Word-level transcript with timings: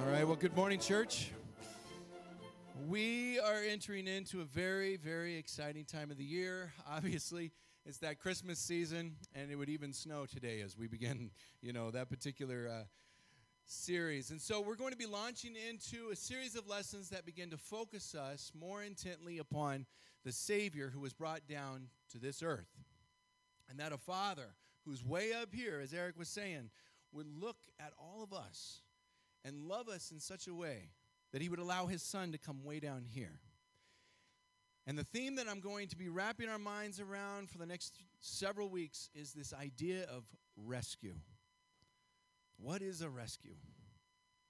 All 0.00 0.10
right, 0.10 0.26
well, 0.26 0.36
good 0.36 0.56
morning, 0.56 0.80
church. 0.80 1.30
We 2.88 3.38
are 3.38 3.62
entering 3.62 4.08
into 4.08 4.40
a 4.40 4.44
very, 4.44 4.96
very 4.96 5.36
exciting 5.36 5.84
time 5.84 6.10
of 6.10 6.18
the 6.18 6.24
year. 6.24 6.72
Obviously, 6.90 7.52
it's 7.86 7.98
that 7.98 8.18
Christmas 8.18 8.58
season, 8.58 9.14
and 9.36 9.52
it 9.52 9.56
would 9.56 9.68
even 9.68 9.92
snow 9.92 10.26
today 10.26 10.62
as 10.62 10.76
we 10.76 10.88
begin, 10.88 11.30
you 11.62 11.72
know, 11.72 11.92
that 11.92 12.10
particular 12.10 12.68
uh, 12.68 12.84
series. 13.66 14.30
And 14.30 14.40
so 14.40 14.60
we're 14.60 14.74
going 14.74 14.90
to 14.90 14.98
be 14.98 15.06
launching 15.06 15.54
into 15.54 16.10
a 16.10 16.16
series 16.16 16.56
of 16.56 16.66
lessons 16.66 17.10
that 17.10 17.24
begin 17.24 17.50
to 17.50 17.56
focus 17.56 18.16
us 18.16 18.50
more 18.58 18.82
intently 18.82 19.38
upon 19.38 19.86
the 20.24 20.32
Savior 20.32 20.90
who 20.92 21.00
was 21.00 21.14
brought 21.14 21.46
down 21.48 21.86
to 22.10 22.18
this 22.18 22.42
earth. 22.42 22.82
And 23.70 23.78
that 23.78 23.92
a 23.92 23.98
Father 23.98 24.56
who's 24.84 25.04
way 25.04 25.32
up 25.32 25.54
here, 25.54 25.80
as 25.80 25.94
Eric 25.94 26.18
was 26.18 26.28
saying, 26.28 26.70
would 27.12 27.28
look 27.28 27.58
at 27.78 27.92
all 27.96 28.24
of 28.24 28.32
us 28.32 28.80
and 29.44 29.68
love 29.68 29.88
us 29.88 30.10
in 30.10 30.20
such 30.20 30.46
a 30.46 30.54
way 30.54 30.90
that 31.32 31.42
he 31.42 31.48
would 31.48 31.58
allow 31.58 31.86
his 31.86 32.02
son 32.02 32.32
to 32.32 32.38
come 32.38 32.64
way 32.64 32.80
down 32.80 33.04
here. 33.06 33.40
And 34.86 34.98
the 34.98 35.04
theme 35.04 35.36
that 35.36 35.48
I'm 35.48 35.60
going 35.60 35.88
to 35.88 35.96
be 35.96 36.08
wrapping 36.08 36.48
our 36.48 36.58
minds 36.58 37.00
around 37.00 37.50
for 37.50 37.58
the 37.58 37.66
next 37.66 37.98
several 38.20 38.68
weeks 38.68 39.08
is 39.14 39.32
this 39.32 39.52
idea 39.54 40.04
of 40.04 40.24
rescue. 40.56 41.14
What 42.58 42.82
is 42.82 43.00
a 43.00 43.08
rescue? 43.08 43.56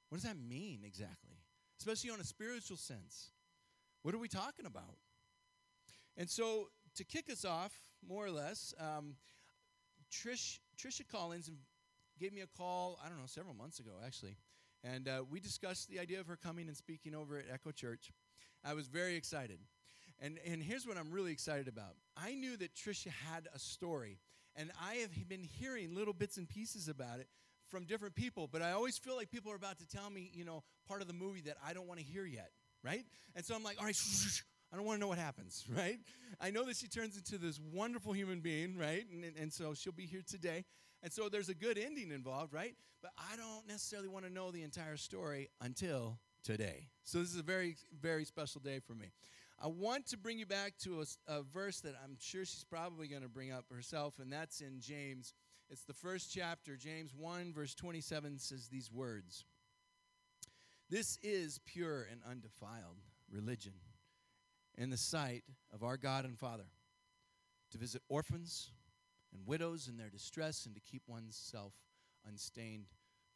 What 0.09 0.21
does 0.21 0.29
that 0.29 0.37
mean 0.37 0.81
exactly? 0.85 1.39
Especially 1.79 2.11
on 2.11 2.21
a 2.21 2.25
spiritual 2.25 2.77
sense. 2.77 3.31
What 4.03 4.15
are 4.15 4.19
we 4.19 4.29
talking 4.29 4.67
about? 4.67 4.97
And 6.17 6.29
so, 6.29 6.69
to 6.97 7.05
kick 7.05 7.31
us 7.31 7.45
off, 7.45 7.73
more 8.07 8.25
or 8.25 8.31
less, 8.31 8.75
um, 8.79 9.17
Trish, 10.13 10.59
Trisha 10.79 11.07
Collins 11.11 11.51
gave 12.21 12.33
me 12.33 12.43
a 12.43 12.47
call, 12.47 12.99
I 13.05 13.09
don't 13.09 13.19
know, 13.19 13.27
several 13.27 13.55
months 13.55 13.81
ago, 13.81 13.93
actually. 14.05 14.37
And 14.85 15.09
uh, 15.09 15.23
we 15.31 15.41
discussed 15.41 15.89
the 15.89 15.99
idea 15.99 16.21
of 16.21 16.27
her 16.27 16.37
coming 16.37 16.69
and 16.69 16.77
speaking 16.77 17.15
over 17.15 17.39
at 17.39 17.47
Echo 17.51 17.71
Church. 17.71 18.13
I 18.63 18.75
was 18.75 18.87
very 18.87 19.17
excited. 19.17 19.59
And, 20.21 20.39
and 20.47 20.63
here's 20.63 20.87
what 20.87 20.97
I'm 20.97 21.11
really 21.11 21.33
excited 21.33 21.69
about 21.69 21.97
I 22.17 22.35
knew 22.35 22.57
that 22.59 22.75
Trisha 22.75 23.09
had 23.09 23.49
a 23.55 23.59
story, 23.59 24.19
and 24.55 24.71
I 24.83 24.97
have 24.97 25.11
been 25.29 25.43
hearing 25.43 25.95
little 25.95 26.15
bits 26.15 26.37
and 26.37 26.49
pieces 26.49 26.89
about 26.89 27.21
it 27.21 27.29
from 27.69 27.85
different 27.85 28.15
people, 28.15 28.49
but 28.51 28.63
I 28.63 28.73
always 28.73 28.99
feel 28.99 29.17
like 29.17 29.31
people 29.31 29.51
are 29.51 29.57
about 29.57 29.79
to 29.79 29.89
tell 29.89 30.11
me, 30.11 30.31
you 30.33 30.45
know, 30.45 30.63
part 30.87 31.01
of 31.01 31.09
the 31.09 31.15
movie 31.15 31.41
that 31.43 31.57
I 31.67 31.73
don't 31.73 31.89
want 31.89 31.99
to 31.99 32.07
hear 32.07 32.25
yet, 32.25 32.51
right? 32.83 33.05
And 33.35 33.45
so 33.45 33.55
I'm 33.55 33.65
like, 33.65 33.79
all 33.79 33.87
right, 33.87 33.97
I 34.73 34.77
don't 34.77 34.85
want 34.85 34.97
to 34.97 35.01
know 35.01 35.09
what 35.09 35.19
happens, 35.19 35.65
right? 35.77 35.99
I 36.41 36.51
know 36.51 36.65
that 36.67 36.77
she 36.77 36.89
turns 36.89 37.17
into 37.17 37.39
this 37.39 37.59
wonderful 37.73 38.13
human 38.13 38.41
being, 38.41 38.77
right? 38.77 39.05
And, 39.11 39.25
and, 39.25 39.37
and 39.37 39.53
so 39.53 39.75
she'll 39.75 39.93
be 39.93 40.07
here 40.07 40.23
today. 40.27 40.65
And 41.05 41.13
so 41.13 41.29
there's 41.29 41.51
a 41.51 41.55
good 41.55 41.77
ending 41.77 42.11
involved, 42.11 42.55
right? 42.55 42.75
But 43.03 43.13
I 43.19 43.37
don't 43.37 43.69
necessarily 43.69 44.09
want 44.09 44.25
to 44.25 44.33
know 44.33 44.51
the 44.51 44.63
entire 44.63 44.97
story 44.97 45.51
until 45.61 46.19
today. 46.43 46.89
So 47.05 47.19
this 47.19 47.31
is 47.31 47.39
a 47.39 47.43
very, 47.43 47.77
very 48.01 48.25
special 48.25 48.63
day 48.63 48.81
for 48.81 48.95
me. 48.95 49.13
I 49.63 49.67
want 49.67 50.07
to 50.07 50.17
bring 50.17 50.39
you 50.39 50.47
back 50.47 50.79
to 50.85 51.03
a, 51.03 51.33
a 51.33 51.43
verse 51.43 51.81
that 51.81 51.95
I'm 52.03 52.17
sure 52.19 52.47
she's 52.47 52.65
probably 52.65 53.07
going 53.07 53.21
to 53.21 53.29
bring 53.29 53.53
up 53.53 53.67
herself, 53.71 54.19
and 54.19 54.33
that's 54.33 54.63
in 54.63 54.81
James. 54.81 55.35
It's 55.69 55.85
the 55.85 55.93
first 55.93 56.33
chapter. 56.35 56.75
James 56.75 57.13
1, 57.15 57.53
verse 57.53 57.75
27 57.75 58.39
says 58.39 58.69
these 58.69 58.91
words 58.91 59.45
This 60.89 61.19
is 61.23 61.61
pure 61.67 62.09
and 62.11 62.23
undefiled 62.27 63.03
religion 63.31 63.75
in 64.79 64.89
the 64.89 64.97
sight 64.97 65.45
of 65.71 65.83
our 65.83 65.99
God 65.99 66.25
and 66.25 66.39
Father 66.39 66.71
to 67.73 67.79
visit 67.79 68.01
orphans 68.09 68.71
and 69.35 69.47
widows 69.47 69.89
in 69.89 69.97
their 69.97 70.09
distress 70.09 70.65
and 70.67 70.75
to 70.75 70.81
keep 70.81 71.03
oneself 71.07 71.75
unstained 72.27 72.87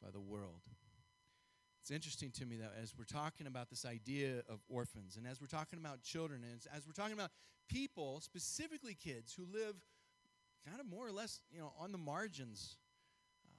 by 0.02 0.10
the 0.10 0.20
world. 0.20 0.62
It's 1.82 1.90
interesting 1.90 2.30
to 2.32 2.46
me 2.46 2.56
that 2.56 2.74
as 2.80 2.94
we're 2.96 3.04
talking 3.04 3.46
about 3.46 3.70
this 3.70 3.84
idea 3.84 4.42
of 4.48 4.60
orphans, 4.68 5.16
and 5.16 5.26
as 5.26 5.40
we're 5.40 5.46
talking 5.46 5.78
about 5.78 6.02
children, 6.02 6.42
and 6.44 6.60
as, 6.74 6.86
we're 6.86 6.92
talking 6.92 7.14
about 7.14 7.30
people, 7.68 8.20
specifically 8.20 8.94
kids, 8.94 9.32
who 9.32 9.44
live 9.52 9.74
kind 10.66 10.80
of 10.80 10.86
more 10.86 11.06
or 11.06 11.12
less, 11.12 11.40
you 11.50 11.58
know, 11.58 11.72
on 11.80 11.92
the 11.92 11.98
margins, 11.98 12.76
uh, 13.46 13.50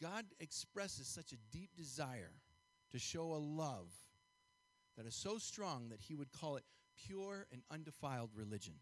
God 0.00 0.24
expresses 0.40 1.06
such 1.06 1.32
a 1.32 1.36
deep 1.50 1.70
desire 1.76 2.32
to 2.90 2.98
show 2.98 3.32
a 3.32 3.36
love 3.36 3.92
that 4.96 5.06
is 5.06 5.14
so 5.14 5.38
strong 5.38 5.88
that 5.90 6.00
He 6.00 6.14
would 6.14 6.32
call 6.32 6.56
it 6.56 6.64
pure 7.06 7.46
and 7.52 7.62
undefiled 7.70 8.30
religion. 8.34 8.74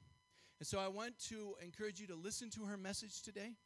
And 0.60 0.66
so 0.66 0.78
I 0.78 0.88
want 0.88 1.18
to 1.30 1.54
encourage 1.64 2.00
you 2.00 2.06
to 2.08 2.14
listen 2.14 2.50
to 2.50 2.64
her 2.64 2.76
message 2.76 3.22
today 3.22 3.56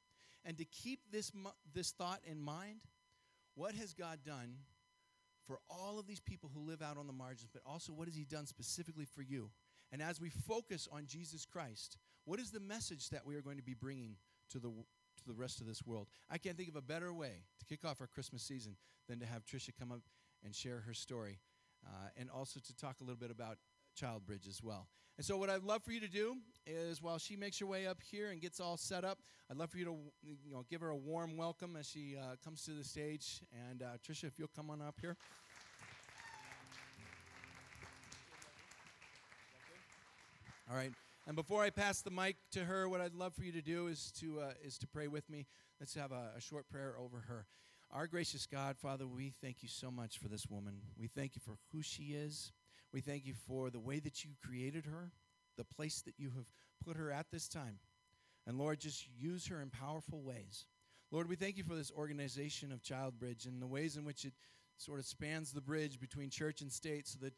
and 0.45 0.57
to 0.59 0.65
keep 0.65 1.01
this, 1.11 1.33
this 1.75 1.91
thought 1.91 2.21
in 2.25 2.41
mind. 2.41 2.83
What 3.57 3.75
has 3.75 3.93
God 3.93 4.21
done 4.25 4.55
for 5.47 5.59
all 5.69 5.99
of 5.99 6.07
these 6.07 6.21
people 6.21 6.51
who 6.55 6.61
live 6.61 6.83
out 6.83 6.97
on 6.97 7.07
the 7.07 7.13
margins, 7.13 7.51
but 7.53 7.63
also 7.67 7.93
what 7.93 8.07
has 8.07 8.17
He 8.17 8.25
done 8.25 8.47
specifically 8.47 9.05
for 9.05 9.23
you? 9.23 9.51
And 9.93 10.01
as 10.01 10.21
we 10.21 10.31
focus 10.31 10.89
on 10.91 11.07
Jesus 11.07 11.45
Christ, 11.45 11.99
what 12.25 12.41
is 12.41 12.51
the 12.51 12.61
message 12.61 13.11
that 13.11 13.27
we 13.27 13.35
are 13.35 13.43
going 13.43 13.57
to 13.57 13.63
be 13.63 13.75
bringing 13.75 14.17
to 14.51 14.59
the, 14.59 14.69
to 14.69 15.27
the 15.27 15.35
rest 15.35 15.61
of 15.61 15.67
this 15.67 15.85
world? 15.85 16.07
I 16.31 16.39
can't 16.39 16.57
think 16.57 16.69
of 16.69 16.77
a 16.77 16.83
better 16.83 17.13
way 17.13 17.43
to 17.59 17.67
kick 17.67 17.85
off 17.85 18.01
our 18.01 18.07
Christmas 18.07 18.43
season 18.43 18.77
than 19.09 19.19
to 19.19 19.27
have 19.27 19.45
Trisha 19.45 19.71
come 19.79 19.93
up 19.93 20.01
and 20.45 20.55
share 20.55 20.81
her 20.87 20.95
story 20.95 21.39
uh, 21.87 22.09
and 22.17 22.31
also 22.31 22.61
to 22.61 22.77
talk 22.77 22.97
a 23.01 23.05
little 23.05 23.19
bit 23.19 23.31
about 23.31 23.59
Child 23.95 24.27
Bridge 24.27 24.47
as 24.49 24.63
well. 24.63 24.89
And 25.17 25.25
so, 25.25 25.37
what 25.37 25.49
I'd 25.49 25.63
love 25.63 25.83
for 25.85 25.93
you 25.93 26.01
to 26.01 26.09
do 26.09 26.37
is, 26.67 27.01
while 27.01 27.19
she 27.19 27.37
makes 27.37 27.59
her 27.61 27.67
way 27.67 27.87
up 27.87 27.99
here 28.03 28.31
and 28.31 28.41
gets 28.41 28.59
all 28.59 28.77
set 28.77 29.05
up, 29.05 29.19
I'd 29.49 29.57
love 29.57 29.71
for 29.71 29.79
you 29.79 29.85
to, 29.85 29.97
you 30.23 30.37
know, 30.51 30.65
give 30.69 30.81
her 30.81 30.89
a 30.91 30.97
warm 30.97 31.37
welcome 31.37 31.77
as 31.77 31.89
she 31.89 32.17
uh, 32.17 32.35
comes 32.45 32.65
to 32.65 32.73
the 32.73 32.83
stage. 32.83 33.43
And 33.71 33.83
uh, 33.83 33.87
Trisha, 34.07 34.25
if 34.25 34.39
you'll 34.39 34.51
come 34.57 34.71
on 34.71 34.83
up 34.83 34.97
here. 35.01 35.17
All 40.69 40.77
right. 40.77 40.93
And 41.27 41.37
before 41.37 41.63
I 41.63 41.71
pass 41.71 42.03
the 42.03 42.11
mic 42.11 42.37
to 42.53 42.65
her, 42.65 42.89
what 42.89 43.01
I'd 43.01 43.15
love 43.15 43.35
for 43.35 43.45
you 43.45 43.53
to 43.53 43.63
do 43.63 43.87
is 43.87 44.13
to 44.21 44.41
uh, 44.41 44.53
is 44.65 44.79
to 44.79 44.87
pray 44.87 45.07
with 45.07 45.31
me. 45.31 45.47
Let's 45.79 45.95
have 45.95 46.11
a, 46.11 46.33
a 46.37 46.41
short 46.41 46.69
prayer 46.69 46.95
over 46.99 47.25
her. 47.29 47.47
Our 47.93 48.09
gracious 48.09 48.47
God, 48.47 48.77
Father, 48.77 49.07
we 49.07 49.33
thank 49.41 49.63
you 49.63 49.69
so 49.69 49.91
much 49.91 50.19
for 50.19 50.29
this 50.29 50.49
woman. 50.49 50.75
We 50.99 51.07
thank 51.07 51.37
you 51.37 51.43
for 51.45 51.57
who 51.73 51.83
she 51.83 52.15
is. 52.15 52.51
We 52.95 53.01
thank 53.01 53.27
you 53.27 53.35
for 53.49 53.71
the 53.71 53.81
way 53.81 53.99
that 53.99 54.25
you 54.25 54.31
created 54.41 54.87
her, 54.87 55.11
the 55.57 55.65
place 55.65 56.01
that 56.03 56.15
you 56.17 56.31
have 56.37 56.47
put 56.87 56.97
her 56.97 57.11
at 57.11 57.27
this 57.33 57.49
time. 57.49 57.81
And 58.47 58.57
Lord, 58.57 58.79
just 58.79 59.05
use 59.19 59.49
her 59.49 59.61
in 59.61 59.69
powerful 59.69 60.23
ways. 60.23 60.67
Lord, 61.11 61.29
we 61.29 61.35
thank 61.35 61.57
you 61.57 61.65
for 61.65 61.75
this 61.75 61.91
organization 61.91 62.71
of 62.71 62.85
Child 62.85 63.19
Bridge 63.19 63.47
and 63.47 63.61
the 63.61 63.67
ways 63.67 63.97
in 63.97 64.05
which 64.05 64.25
it 64.25 64.33
sort 64.77 65.01
of 65.01 65.07
spans 65.07 65.51
the 65.51 65.61
bridge 65.61 65.99
between 65.99 66.31
church 66.31 66.61
and 66.61 66.71
state 66.71 67.09
so 67.09 67.19
that 67.21 67.35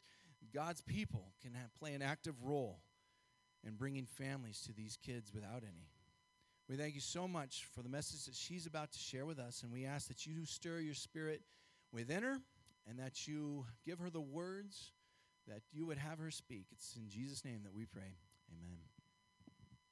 God's 0.53 0.81
people 0.81 1.33
can 1.41 1.55
have, 1.55 1.73
play 1.73 1.95
an 1.95 2.03
active 2.03 2.35
role 2.43 2.77
in 3.65 3.73
bringing 3.73 4.05
families 4.05 4.61
to 4.67 4.73
these 4.73 4.95
kids 5.03 5.33
without 5.33 5.63
any. 5.63 5.89
We 6.69 6.75
thank 6.75 6.93
you 6.93 7.01
so 7.01 7.27
much 7.27 7.65
for 7.73 7.81
the 7.81 7.89
message 7.89 8.25
that 8.25 8.35
she's 8.35 8.67
about 8.67 8.91
to 8.91 8.99
share 8.99 9.25
with 9.25 9.39
us, 9.39 9.63
and 9.63 9.71
we 9.71 9.85
ask 9.85 10.07
that 10.09 10.27
you 10.27 10.45
stir 10.45 10.81
your 10.81 10.93
spirit 10.93 11.41
within 11.91 12.21
her 12.21 12.37
and 12.87 12.99
that 12.99 13.27
you 13.27 13.65
give 13.83 13.97
her 13.97 14.11
the 14.11 14.21
words 14.21 14.91
that 15.47 15.61
you 15.71 15.85
would 15.85 15.97
have 15.97 16.19
her 16.19 16.31
speak. 16.31 16.67
It's 16.71 16.95
in 16.95 17.09
Jesus' 17.09 17.43
name 17.45 17.61
that 17.63 17.73
we 17.73 17.85
pray. 17.85 18.17
Amen. 18.51 18.79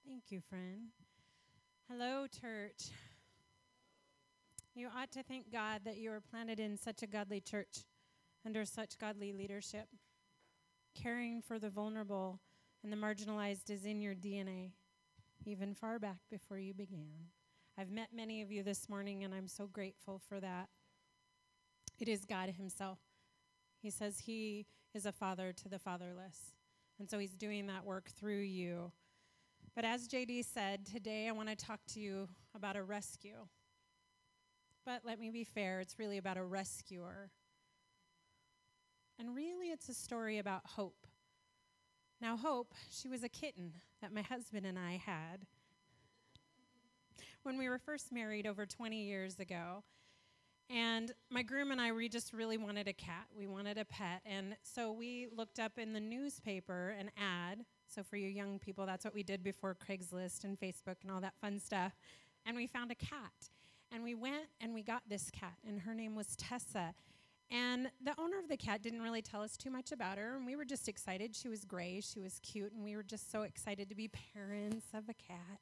Thank 0.08 0.24
you, 0.30 0.42
friend. 0.50 0.90
Hello, 1.90 2.28
church. 2.28 2.92
You 4.74 4.90
ought 4.96 5.12
to 5.12 5.24
thank 5.24 5.52
God 5.52 5.82
that 5.86 5.98
you 5.98 6.10
were 6.10 6.22
planted 6.22 6.60
in 6.60 6.78
such 6.78 7.02
a 7.02 7.08
godly 7.08 7.40
church 7.40 7.86
under 8.46 8.66
such 8.66 8.98
godly 8.98 9.32
leadership. 9.32 9.88
Caring 10.94 11.42
for 11.42 11.60
the 11.60 11.70
vulnerable 11.70 12.40
and 12.84 12.92
the 12.92 12.98
marginalized 12.98 13.70
is 13.70 13.86
in 13.86 14.02
your 14.02 14.14
DNA, 14.14 14.72
even 15.46 15.74
far 15.74 15.98
back 15.98 16.20
before 16.30 16.58
you 16.58 16.74
began. 16.74 17.30
I've 17.78 17.90
met 17.90 18.10
many 18.14 18.42
of 18.42 18.52
you 18.52 18.64
this 18.64 18.88
morning, 18.88 19.24
and 19.24 19.34
I'm 19.34 19.48
so 19.48 19.68
grateful 19.68 20.22
for 20.30 20.40
that. 20.40 20.70
It 22.00 22.08
is 22.08 22.26
God 22.26 22.50
Himself. 22.50 23.00
He 23.82 23.90
says 23.90 24.20
He 24.20 24.66
is 24.96 25.06
a 25.06 25.12
father 25.12 25.54
to 25.54 25.70
the 25.70 25.78
fatherless. 25.78 26.54
And 27.00 27.10
so 27.10 27.20
he's 27.20 27.36
doing 27.36 27.68
that 27.68 27.86
work 27.86 28.10
through 28.10 28.42
you. 28.42 28.92
But 29.76 29.84
as 29.84 30.08
JD 30.08 30.46
said, 30.46 30.86
today 30.86 31.28
I 31.28 31.34
want 31.34 31.50
to 31.50 31.56
talk 31.56 31.82
to 31.90 32.00
you 32.00 32.30
about 32.56 32.78
a 32.78 32.84
rescue. 32.84 33.48
But 34.86 35.02
let 35.04 35.20
me 35.20 35.30
be 35.30 35.44
fair, 35.44 35.82
it's 35.82 36.00
really 36.00 36.18
about 36.18 36.38
a 36.38 36.44
rescuer. 36.44 37.32
And 39.20 39.36
really, 39.36 39.68
it's 39.68 39.90
a 39.90 39.94
story 39.94 40.38
about 40.38 40.62
hope. 40.66 41.08
Now, 42.22 42.38
Hope, 42.38 42.74
she 42.90 43.08
was 43.08 43.24
a 43.24 43.30
kitten 43.30 43.74
that 44.02 44.14
my 44.14 44.22
husband 44.22 44.66
and 44.66 44.80
I 44.80 45.02
had 45.06 45.46
when 47.44 47.58
we 47.58 47.70
were 47.70 47.78
first 47.78 48.12
married 48.12 48.48
over 48.48 48.66
20 48.66 49.04
years 49.04 49.40
ago. 49.40 49.84
And 50.70 51.12
my 51.30 51.44
groom 51.44 51.72
and 51.72 51.80
I, 51.80 51.92
we 51.92 52.10
just 52.10 52.34
really 52.34 52.58
wanted 52.58 52.88
a 52.88 52.94
cat. 52.94 53.28
We 53.38 53.48
wanted 53.48 53.78
a 53.78 53.86
pet. 53.86 54.22
And 54.26 54.56
so 54.64 54.92
we 54.92 55.28
looked 55.36 55.60
up 55.60 55.78
in 55.78 55.94
the 55.94 56.00
newspaper 56.00 56.96
an 57.00 57.12
ad. 57.18 57.66
So 57.88 58.02
for 58.04 58.18
you 58.18 58.28
young 58.28 58.58
people, 58.60 58.86
that's 58.86 59.06
what 59.06 59.14
we 59.14 59.24
did 59.24 59.44
before 59.44 59.76
Craigslist 59.76 60.44
and 60.44 60.60
Facebook 60.60 60.96
and 61.04 61.12
all 61.12 61.22
that 61.22 61.36
fun 61.40 61.60
stuff. 61.60 61.94
And 62.46 62.58
we 62.58 62.68
found 62.68 62.92
a 62.92 62.96
cat. 62.96 63.50
And 63.92 64.04
we 64.04 64.16
went 64.16 64.48
and 64.60 64.74
we 64.74 64.82
got 64.82 65.04
this 65.08 65.30
cat, 65.32 65.56
and 65.66 65.80
her 65.82 65.94
name 65.94 66.16
was 66.16 66.36
Tessa. 66.36 66.94
And 67.52 67.92
the 68.04 68.20
owner 68.20 68.40
of 68.40 68.50
the 68.50 68.58
cat 68.58 68.82
didn't 68.82 69.02
really 69.02 69.22
tell 69.22 69.42
us 69.42 69.56
too 69.56 69.70
much 69.70 69.92
about 69.92 70.18
her, 70.18 70.36
and 70.36 70.46
we 70.46 70.56
were 70.56 70.66
just 70.66 70.90
excited. 70.90 71.36
She 71.36 71.48
was 71.48 71.64
gray, 71.64 72.02
she 72.02 72.20
was 72.20 72.40
cute, 72.42 72.74
and 72.74 72.84
we 72.84 72.96
were 72.96 73.04
just 73.04 73.32
so 73.32 73.44
excited 73.44 73.88
to 73.90 73.96
be 73.96 74.10
parents 74.34 74.88
of 74.94 75.04
a 75.08 75.14
cat. 75.14 75.60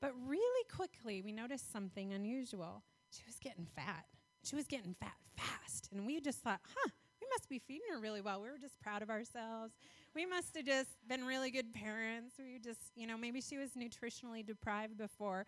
But 0.00 0.14
really 0.26 0.64
quickly, 0.74 1.20
we 1.20 1.32
noticed 1.32 1.70
something 1.70 2.12
unusual. 2.12 2.82
She 3.10 3.22
was 3.26 3.36
getting 3.38 3.66
fat. 3.76 4.06
She 4.42 4.56
was 4.56 4.66
getting 4.66 4.94
fat 4.98 5.16
fast. 5.36 5.88
And 5.92 6.06
we 6.06 6.20
just 6.20 6.38
thought, 6.38 6.60
huh, 6.74 6.90
we 7.20 7.26
must 7.32 7.48
be 7.48 7.58
feeding 7.58 7.86
her 7.92 8.00
really 8.00 8.20
well. 8.20 8.40
We 8.40 8.48
were 8.48 8.58
just 8.58 8.80
proud 8.80 9.02
of 9.02 9.10
ourselves. 9.10 9.74
We 10.14 10.26
must 10.26 10.56
have 10.56 10.64
just 10.64 10.90
been 11.08 11.24
really 11.24 11.50
good 11.50 11.72
parents. 11.72 12.34
We 12.38 12.58
just, 12.58 12.80
you 12.96 13.06
know, 13.06 13.16
maybe 13.16 13.40
she 13.40 13.58
was 13.58 13.70
nutritionally 13.70 14.44
deprived 14.44 14.96
before. 14.96 15.46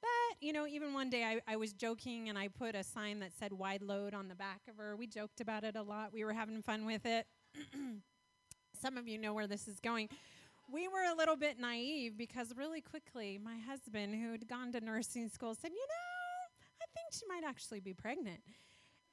But, 0.00 0.36
you 0.40 0.52
know, 0.52 0.66
even 0.66 0.92
one 0.92 1.10
day 1.10 1.24
I, 1.24 1.40
I 1.46 1.56
was 1.56 1.72
joking 1.72 2.28
and 2.28 2.38
I 2.38 2.48
put 2.48 2.74
a 2.74 2.82
sign 2.82 3.20
that 3.20 3.30
said 3.38 3.52
wide 3.52 3.82
load 3.82 4.14
on 4.14 4.28
the 4.28 4.34
back 4.34 4.62
of 4.68 4.76
her. 4.76 4.96
We 4.96 5.06
joked 5.06 5.40
about 5.40 5.64
it 5.64 5.76
a 5.76 5.82
lot. 5.82 6.12
We 6.12 6.24
were 6.24 6.32
having 6.32 6.62
fun 6.62 6.84
with 6.84 7.06
it. 7.06 7.26
Some 8.82 8.98
of 8.98 9.08
you 9.08 9.18
know 9.18 9.32
where 9.32 9.46
this 9.46 9.68
is 9.68 9.80
going. 9.80 10.08
We 10.70 10.88
were 10.88 11.04
a 11.10 11.16
little 11.16 11.36
bit 11.36 11.58
naive 11.58 12.16
because 12.16 12.52
really 12.56 12.80
quickly 12.80 13.38
my 13.42 13.58
husband, 13.58 14.14
who 14.14 14.32
had 14.32 14.48
gone 14.48 14.72
to 14.72 14.80
nursing 14.80 15.28
school, 15.28 15.54
said, 15.54 15.70
You 15.70 15.86
know, 15.86 16.03
she 17.14 17.26
might 17.28 17.46
actually 17.46 17.80
be 17.80 17.94
pregnant. 17.94 18.40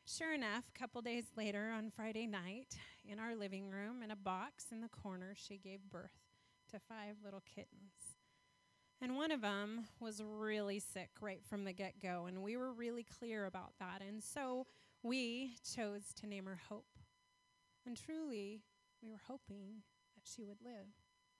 Sure 0.06 0.33
enough, 0.33 0.63
a 0.75 0.80
couple 0.80 1.01
days 1.01 1.25
later 1.38 1.71
on 1.75 1.92
Friday 1.92 2.25
night, 2.25 2.75
in 3.06 3.19
our 3.19 3.36
living 3.36 3.69
room, 3.69 4.01
in 4.03 4.12
a 4.12 4.15
box 4.15 4.65
in 4.71 4.81
the 4.81 4.89
corner, 4.89 5.33
she 5.36 5.57
gave 5.57 5.80
birth 5.89 6.18
to 6.71 6.80
five 6.80 7.18
little 7.24 7.44
kittens. 7.56 8.18
And 9.00 9.15
one 9.15 9.31
of 9.31 9.42
them 9.42 9.86
was 10.00 10.21
really 10.24 10.80
sick 10.80 11.09
right 11.21 11.44
from 11.44 11.63
the 11.63 11.74
get 11.74 12.01
go, 12.01 12.25
and 12.27 12.42
we 12.42 12.57
were 12.57 12.71
really 12.71 13.03
clear 13.03 13.45
about 13.45 13.74
that. 13.80 14.01
And 14.07 14.24
so 14.24 14.65
we 15.04 15.54
chose 15.75 16.13
to 16.19 16.27
name 16.27 16.45
her 16.45 16.59
Hope. 16.69 16.97
And 17.86 17.97
truly, 17.97 18.62
we 19.01 19.09
were 19.09 19.21
hoping 19.27 19.83
that 20.15 20.24
she 20.24 20.44
would 20.44 20.62
live. 20.63 20.88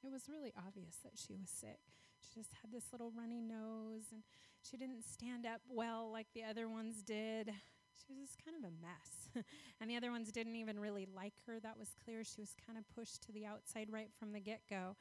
It 0.04 0.12
was 0.12 0.30
really 0.30 0.54
obvious 0.58 0.98
that 1.04 1.14
she 1.16 1.34
was 1.34 1.50
sick. 1.50 1.80
She 2.20 2.40
just 2.40 2.54
had 2.62 2.72
this 2.72 2.92
little 2.92 3.12
runny 3.16 3.42
nose, 3.42 4.06
and 4.12 4.24
she 4.70 4.78
didn't 4.78 5.04
stand 5.04 5.46
up 5.46 5.62
well 5.70 6.10
like 6.12 6.28
the 6.34 6.44
other 6.44 6.68
ones 6.70 7.02
did. 7.04 7.52
She 7.96 8.14
was 8.14 8.30
just 8.30 8.44
kind 8.44 8.58
of 8.58 8.64
a 8.64 8.74
mess. 8.82 9.46
and 9.82 9.90
the 9.90 9.96
other 9.96 10.12
ones 10.12 10.32
didn't 10.32 10.56
even 10.56 10.80
really 10.80 11.08
like 11.16 11.34
her. 11.46 11.60
That 11.60 11.78
was 11.78 11.96
clear. 12.04 12.24
She 12.24 12.42
was 12.42 12.56
kind 12.66 12.78
of 12.78 12.86
pushed 12.96 13.22
to 13.24 13.32
the 13.32 13.46
outside 13.46 13.88
right 13.92 14.10
from 14.20 14.34
the 14.34 14.40
get 14.40 14.62
go. 14.70 14.96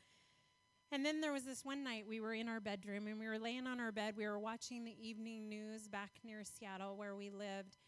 And 0.93 1.07
then 1.07 1.21
there 1.21 1.33
was 1.33 1.45
this 1.45 1.65
one 1.65 1.85
night 1.85 2.07
we 2.09 2.21
were 2.21 2.35
in 2.35 2.49
our 2.49 2.61
bedroom 2.61 3.07
and 3.07 3.19
we 3.19 3.29
were 3.29 3.39
laying 3.39 3.67
on 3.67 3.79
our 3.79 3.93
bed. 3.93 4.15
We 4.17 4.27
were 4.27 4.39
watching 4.39 4.85
the 4.85 4.97
evening 5.01 5.49
news 5.49 5.87
back 5.87 6.11
near 6.25 6.43
Seattle 6.43 6.97
where 6.97 7.15
we 7.15 7.31
lived. 7.31 7.79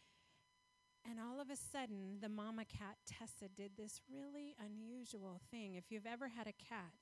And 1.09 1.19
all 1.19 1.41
of 1.41 1.49
a 1.49 1.57
sudden, 1.57 2.19
the 2.21 2.29
mama 2.29 2.63
cat 2.63 2.95
Tessa 3.05 3.49
did 3.53 3.71
this 3.75 3.99
really 4.09 4.55
unusual 4.57 5.41
thing. 5.51 5.75
If 5.75 5.91
you've 5.91 6.05
ever 6.05 6.29
had 6.29 6.47
a 6.47 6.53
cat 6.53 6.93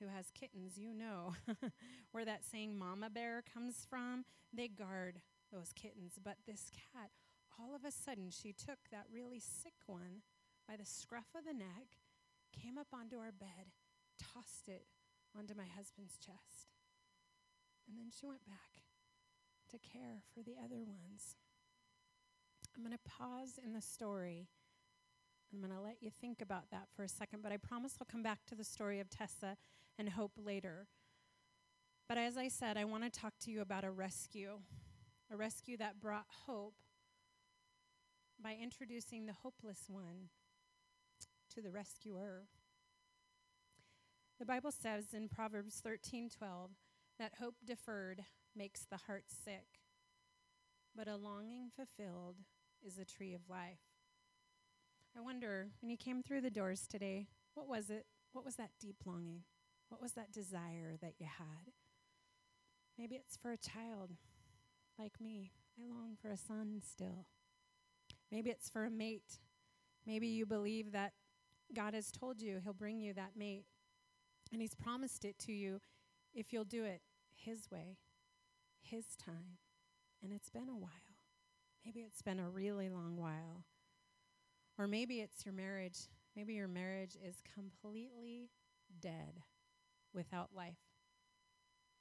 who 0.00 0.08
has 0.08 0.30
kittens, 0.30 0.78
you 0.78 0.94
know 0.94 1.34
where 2.12 2.24
that 2.24 2.44
saying 2.44 2.78
mama 2.78 3.10
bear 3.10 3.42
comes 3.52 3.86
from. 3.88 4.24
They 4.52 4.68
guard 4.68 5.20
those 5.52 5.72
kittens. 5.74 6.14
But 6.22 6.36
this 6.46 6.70
cat, 6.72 7.10
all 7.58 7.74
of 7.74 7.84
a 7.84 7.90
sudden, 7.90 8.30
she 8.30 8.52
took 8.52 8.78
that 8.90 9.06
really 9.12 9.40
sick 9.40 9.74
one 9.86 10.22
by 10.66 10.76
the 10.76 10.86
scruff 10.86 11.26
of 11.36 11.44
the 11.44 11.52
neck, 11.52 11.98
came 12.52 12.78
up 12.78 12.88
onto 12.92 13.16
our 13.16 13.32
bed, 13.32 13.72
tossed 14.18 14.68
it 14.68 14.86
onto 15.36 15.54
my 15.54 15.66
husband's 15.76 16.16
chest. 16.16 16.74
And 17.88 17.98
then 17.98 18.10
she 18.10 18.26
went 18.26 18.46
back 18.46 18.82
to 19.70 19.78
care 19.78 20.22
for 20.34 20.42
the 20.42 20.56
other 20.62 20.82
ones. 20.82 21.36
I'm 22.76 22.82
going 22.82 22.96
to 22.96 23.10
pause 23.10 23.58
in 23.62 23.72
the 23.72 23.80
story. 23.80 24.48
I'm 25.52 25.60
going 25.60 25.72
to 25.72 25.80
let 25.80 25.96
you 26.00 26.10
think 26.10 26.40
about 26.40 26.70
that 26.70 26.86
for 26.94 27.02
a 27.02 27.08
second, 27.08 27.42
but 27.42 27.50
I 27.50 27.56
promise 27.56 27.94
I'll 28.00 28.06
come 28.10 28.22
back 28.22 28.46
to 28.46 28.54
the 28.54 28.64
story 28.64 29.00
of 29.00 29.10
Tessa 29.10 29.56
and 30.00 30.08
Hope 30.08 30.32
later. 30.42 30.86
But 32.08 32.16
as 32.16 32.38
I 32.38 32.48
said, 32.48 32.78
I 32.78 32.86
want 32.86 33.04
to 33.04 33.10
talk 33.10 33.34
to 33.42 33.50
you 33.50 33.60
about 33.60 33.84
a 33.84 33.90
rescue, 33.90 34.60
a 35.30 35.36
rescue 35.36 35.76
that 35.76 36.00
brought 36.00 36.24
hope 36.46 36.74
by 38.42 38.56
introducing 38.60 39.26
the 39.26 39.34
hopeless 39.34 39.84
one 39.88 40.30
to 41.54 41.60
the 41.60 41.70
rescuer. 41.70 42.46
The 44.38 44.46
Bible 44.46 44.72
says 44.72 45.12
in 45.12 45.28
Proverbs 45.28 45.82
13:12 45.82 46.70
that 47.18 47.34
hope 47.34 47.56
deferred 47.62 48.24
makes 48.56 48.86
the 48.86 48.96
heart 48.96 49.26
sick, 49.28 49.82
but 50.96 51.08
a 51.08 51.16
longing 51.16 51.68
fulfilled 51.68 52.38
is 52.82 52.96
a 52.96 53.04
tree 53.04 53.34
of 53.34 53.50
life. 53.50 53.82
I 55.14 55.20
wonder 55.20 55.68
when 55.82 55.90
you 55.90 55.98
came 55.98 56.22
through 56.22 56.40
the 56.40 56.50
doors 56.50 56.86
today, 56.88 57.28
what 57.52 57.68
was 57.68 57.90
it? 57.90 58.06
What 58.32 58.46
was 58.46 58.56
that 58.56 58.70
deep 58.80 58.96
longing? 59.04 59.44
What 59.90 60.00
was 60.00 60.12
that 60.12 60.32
desire 60.32 60.96
that 61.02 61.14
you 61.18 61.26
had? 61.26 61.72
Maybe 62.98 63.16
it's 63.16 63.36
for 63.36 63.52
a 63.52 63.56
child 63.58 64.12
like 64.98 65.20
me. 65.20 65.52
I 65.78 65.86
long 65.86 66.16
for 66.20 66.30
a 66.30 66.36
son 66.36 66.80
still. 66.82 67.26
Maybe 68.30 68.50
it's 68.50 68.70
for 68.70 68.84
a 68.84 68.90
mate. 68.90 69.40
Maybe 70.06 70.28
you 70.28 70.46
believe 70.46 70.92
that 70.92 71.12
God 71.74 71.94
has 71.94 72.10
told 72.10 72.40
you 72.40 72.60
he'll 72.62 72.72
bring 72.72 73.00
you 73.00 73.12
that 73.14 73.32
mate 73.36 73.64
and 74.52 74.60
He's 74.60 74.74
promised 74.74 75.24
it 75.24 75.38
to 75.40 75.52
you 75.52 75.80
if 76.34 76.52
you'll 76.52 76.64
do 76.64 76.84
it 76.84 77.02
His 77.34 77.70
way, 77.70 77.98
His 78.80 79.16
time. 79.16 79.58
And 80.22 80.32
it's 80.32 80.50
been 80.50 80.68
a 80.68 80.76
while. 80.76 80.90
Maybe 81.84 82.00
it's 82.00 82.22
been 82.22 82.40
a 82.40 82.48
really 82.48 82.90
long 82.90 83.16
while. 83.16 83.64
Or 84.78 84.86
maybe 84.86 85.20
it's 85.20 85.44
your 85.44 85.54
marriage. 85.54 86.08
Maybe 86.36 86.54
your 86.54 86.68
marriage 86.68 87.16
is 87.26 87.36
completely 87.54 88.50
dead 89.00 89.42
without 90.14 90.50
life. 90.54 90.78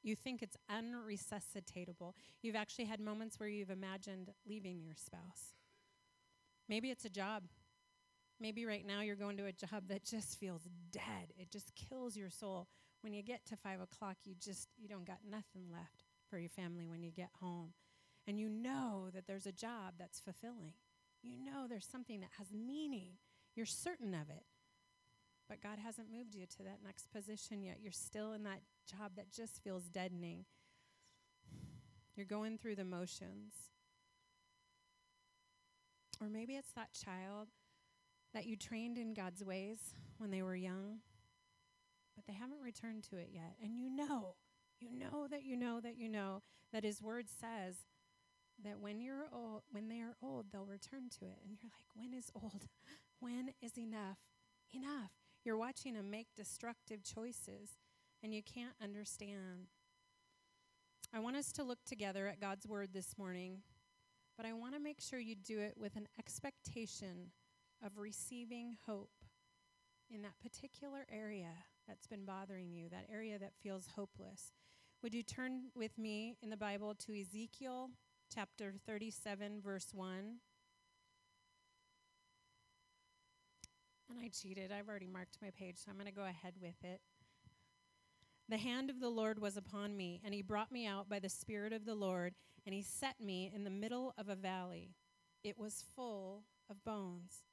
You 0.01 0.15
think 0.15 0.41
it's 0.41 0.57
unresuscitatable. 0.71 2.13
You've 2.41 2.55
actually 2.55 2.85
had 2.85 2.99
moments 2.99 3.39
where 3.39 3.49
you've 3.49 3.69
imagined 3.69 4.31
leaving 4.47 4.81
your 4.81 4.95
spouse. 4.95 5.55
Maybe 6.69 6.89
it's 6.89 7.05
a 7.05 7.09
job. 7.09 7.43
Maybe 8.39 8.65
right 8.65 8.85
now 8.85 9.01
you're 9.01 9.17
going 9.17 9.35
to 9.37 9.45
a 9.45 9.51
job 9.51 9.87
that 9.89 10.05
just 10.05 10.39
feels 10.39 10.69
dead. 10.91 11.33
It 11.37 11.51
just 11.51 11.75
kills 11.75 12.15
your 12.15 12.29
soul. 12.29 12.67
When 13.01 13.13
you 13.13 13.21
get 13.21 13.45
to 13.47 13.57
five 13.57 13.81
o'clock, 13.81 14.17
you 14.23 14.35
just 14.39 14.69
you 14.77 14.87
don't 14.87 15.05
got 15.05 15.19
nothing 15.29 15.65
left 15.71 16.05
for 16.29 16.37
your 16.37 16.49
family 16.49 16.87
when 16.87 17.03
you 17.03 17.11
get 17.11 17.29
home. 17.41 17.73
And 18.27 18.39
you 18.39 18.47
know 18.47 19.09
that 19.13 19.27
there's 19.27 19.47
a 19.47 19.51
job 19.51 19.95
that's 19.97 20.19
fulfilling. 20.19 20.73
You 21.21 21.35
know 21.43 21.67
there's 21.67 21.87
something 21.87 22.21
that 22.21 22.29
has 22.37 22.53
meaning. 22.53 23.17
You're 23.55 23.65
certain 23.65 24.13
of 24.13 24.29
it. 24.29 24.45
But 25.49 25.61
God 25.61 25.79
hasn't 25.83 26.11
moved 26.11 26.35
you 26.35 26.45
to 26.45 26.63
that 26.63 26.79
next 26.85 27.11
position 27.11 27.63
yet. 27.63 27.79
You're 27.81 27.91
still 27.91 28.33
in 28.33 28.43
that 28.43 28.61
job 28.87 29.13
that 29.15 29.31
just 29.31 29.63
feels 29.63 29.85
deadening. 29.85 30.45
You're 32.15 32.27
going 32.27 32.57
through 32.59 32.75
the 32.75 32.85
motions. 32.85 33.53
Or 36.21 36.29
maybe 36.29 36.53
it's 36.53 36.71
that 36.73 36.93
child 36.93 37.47
that 38.33 38.45
you 38.45 38.55
trained 38.55 38.97
in 38.97 39.13
God's 39.13 39.43
ways 39.43 39.95
when 40.17 40.29
they 40.29 40.43
were 40.43 40.55
young, 40.55 40.99
but 42.15 42.27
they 42.27 42.33
haven't 42.33 42.61
returned 42.61 43.03
to 43.05 43.17
it 43.17 43.29
yet. 43.33 43.55
And 43.63 43.79
you 43.79 43.89
know, 43.89 44.35
you 44.79 44.91
know 44.91 45.27
that 45.31 45.43
you 45.43 45.55
know 45.55 45.79
that 45.79 45.97
you 45.97 46.09
know 46.09 46.43
that 46.71 46.83
His 46.83 47.01
Word 47.01 47.25
says 47.29 47.77
that 48.63 48.79
when 48.79 48.99
you're 48.99 49.27
old, 49.33 49.63
when 49.71 49.87
they 49.87 50.01
are 50.01 50.15
old, 50.21 50.47
they'll 50.51 50.65
return 50.65 51.09
to 51.19 51.25
it. 51.25 51.39
And 51.41 51.49
you're 51.49 51.71
like, 51.71 51.95
when 51.95 52.13
is 52.13 52.31
old? 52.35 52.67
When 53.21 53.51
is 53.61 53.77
enough? 53.77 54.17
Enough. 54.73 55.11
You're 55.49 55.57
watching 55.57 55.95
them 55.95 56.11
make 56.11 56.27
destructive 56.35 57.03
choices, 57.03 57.79
and 58.21 58.31
you 58.31 58.43
can't 58.43 58.75
understand. 58.83 59.65
I 61.11 61.17
want 61.21 61.37
us 61.37 61.51
to 61.53 61.63
look 61.63 61.79
together 61.87 62.27
at 62.27 62.39
God's 62.39 62.67
Word 62.67 62.89
this 62.93 63.17
morning, 63.17 63.63
but 64.37 64.45
I 64.45 64.53
want 64.53 64.75
to 64.75 64.79
make 64.79 65.01
sure 65.01 65.17
you 65.17 65.33
do 65.33 65.57
it 65.57 65.73
with 65.75 65.95
an 65.95 66.07
expectation 66.19 67.31
of 67.83 67.97
receiving 67.97 68.77
hope 68.85 69.09
in 70.07 70.21
that 70.21 70.39
particular 70.39 71.07
area 71.11 71.49
that's 71.87 72.05
been 72.05 72.25
bothering 72.25 72.69
you, 72.69 72.87
that 72.89 73.07
area 73.11 73.39
that 73.39 73.53
feels 73.63 73.87
hopeless. 73.95 74.53
Would 75.01 75.15
you 75.15 75.23
turn 75.23 75.71
with 75.73 75.97
me 75.97 76.35
in 76.43 76.51
the 76.51 76.57
Bible 76.57 76.93
to 77.07 77.19
Ezekiel 77.19 77.89
chapter 78.31 78.75
37, 78.85 79.61
verse 79.63 79.87
1? 79.95 80.35
And 84.09 84.19
I 84.19 84.29
cheated. 84.29 84.71
I've 84.71 84.89
already 84.89 85.07
marked 85.07 85.37
my 85.41 85.51
page, 85.51 85.77
so 85.77 85.91
I'm 85.91 85.97
going 85.97 86.07
to 86.07 86.11
go 86.11 86.25
ahead 86.25 86.53
with 86.59 86.83
it. 86.83 86.99
The 88.49 88.57
hand 88.57 88.89
of 88.89 88.99
the 88.99 89.09
Lord 89.09 89.39
was 89.39 89.55
upon 89.55 89.95
me, 89.95 90.19
and 90.25 90.33
he 90.33 90.41
brought 90.41 90.71
me 90.71 90.87
out 90.87 91.07
by 91.07 91.19
the 91.19 91.29
Spirit 91.29 91.71
of 91.71 91.85
the 91.85 91.93
Lord, 91.93 92.33
and 92.65 92.73
he 92.73 92.81
set 92.81 93.21
me 93.21 93.51
in 93.53 93.63
the 93.63 93.69
middle 93.69 94.15
of 94.17 94.27
a 94.27 94.35
valley. 94.35 94.95
It 95.43 95.59
was 95.59 95.85
full 95.95 96.45
of 96.67 96.83
bones. 96.83 97.43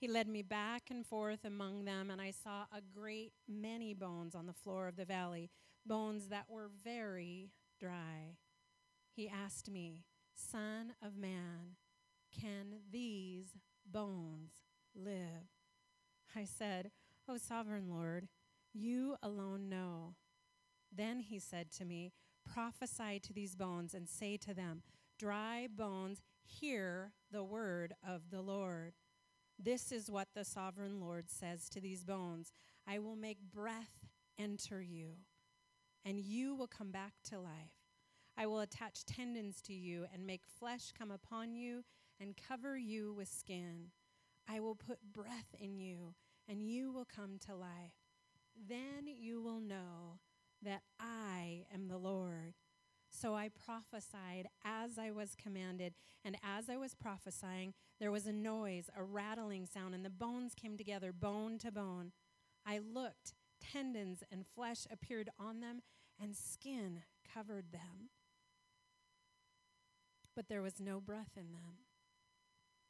He 0.00 0.08
led 0.08 0.28
me 0.28 0.42
back 0.42 0.90
and 0.90 1.06
forth 1.06 1.44
among 1.44 1.84
them, 1.84 2.10
and 2.10 2.20
I 2.20 2.32
saw 2.32 2.64
a 2.72 2.80
great 2.92 3.32
many 3.48 3.94
bones 3.94 4.34
on 4.34 4.46
the 4.46 4.52
floor 4.52 4.88
of 4.88 4.96
the 4.96 5.04
valley, 5.04 5.50
bones 5.86 6.28
that 6.28 6.46
were 6.50 6.70
very 6.82 7.52
dry. 7.78 8.36
He 9.14 9.28
asked 9.28 9.70
me, 9.70 10.02
Son 10.34 10.94
of 11.00 11.16
man, 11.16 11.76
can 12.38 12.80
these 12.90 13.56
bones 13.90 14.50
live. 14.94 15.55
I 16.36 16.44
said, 16.44 16.90
O 17.28 17.38
sovereign 17.38 17.88
Lord, 17.88 18.28
you 18.74 19.16
alone 19.22 19.68
know. 19.68 20.14
Then 20.94 21.20
he 21.20 21.38
said 21.38 21.70
to 21.72 21.84
me, 21.84 22.12
Prophesy 22.44 23.18
to 23.20 23.32
these 23.32 23.56
bones 23.56 23.94
and 23.94 24.08
say 24.08 24.36
to 24.38 24.54
them, 24.54 24.82
Dry 25.18 25.66
bones, 25.74 26.20
hear 26.44 27.12
the 27.30 27.42
word 27.42 27.94
of 28.06 28.30
the 28.30 28.42
Lord. 28.42 28.92
This 29.58 29.90
is 29.90 30.10
what 30.10 30.28
the 30.34 30.44
sovereign 30.44 31.00
Lord 31.00 31.30
says 31.30 31.68
to 31.70 31.80
these 31.80 32.04
bones 32.04 32.52
I 32.86 32.98
will 32.98 33.16
make 33.16 33.40
breath 33.40 34.06
enter 34.38 34.82
you, 34.82 35.12
and 36.04 36.20
you 36.20 36.54
will 36.54 36.68
come 36.68 36.90
back 36.90 37.14
to 37.30 37.38
life. 37.38 37.72
I 38.36 38.46
will 38.46 38.60
attach 38.60 39.06
tendons 39.06 39.62
to 39.62 39.72
you 39.72 40.04
and 40.12 40.26
make 40.26 40.42
flesh 40.46 40.92
come 40.96 41.10
upon 41.10 41.54
you 41.54 41.84
and 42.20 42.36
cover 42.36 42.76
you 42.76 43.14
with 43.14 43.28
skin. 43.28 43.86
I 44.48 44.60
will 44.60 44.74
put 44.74 45.12
breath 45.12 45.54
in 45.58 45.78
you, 45.78 46.14
and 46.48 46.62
you 46.62 46.92
will 46.92 47.06
come 47.06 47.38
to 47.46 47.54
life. 47.54 47.92
Then 48.68 49.06
you 49.06 49.40
will 49.40 49.60
know 49.60 50.18
that 50.62 50.82
I 50.98 51.64
am 51.72 51.88
the 51.88 51.98
Lord. 51.98 52.54
So 53.10 53.34
I 53.34 53.48
prophesied 53.48 54.48
as 54.64 54.98
I 54.98 55.10
was 55.10 55.36
commanded, 55.40 55.94
and 56.24 56.36
as 56.42 56.68
I 56.68 56.76
was 56.76 56.94
prophesying, 56.94 57.72
there 57.98 58.10
was 58.10 58.26
a 58.26 58.32
noise, 58.32 58.90
a 58.96 59.02
rattling 59.02 59.66
sound, 59.66 59.94
and 59.94 60.04
the 60.04 60.10
bones 60.10 60.54
came 60.54 60.76
together, 60.76 61.12
bone 61.12 61.58
to 61.58 61.72
bone. 61.72 62.12
I 62.66 62.78
looked, 62.78 63.34
tendons 63.60 64.22
and 64.30 64.44
flesh 64.46 64.86
appeared 64.90 65.30
on 65.38 65.60
them, 65.60 65.82
and 66.20 66.36
skin 66.36 67.02
covered 67.32 67.72
them. 67.72 68.10
But 70.34 70.48
there 70.48 70.62
was 70.62 70.80
no 70.80 71.00
breath 71.00 71.32
in 71.36 71.52
them. 71.52 71.78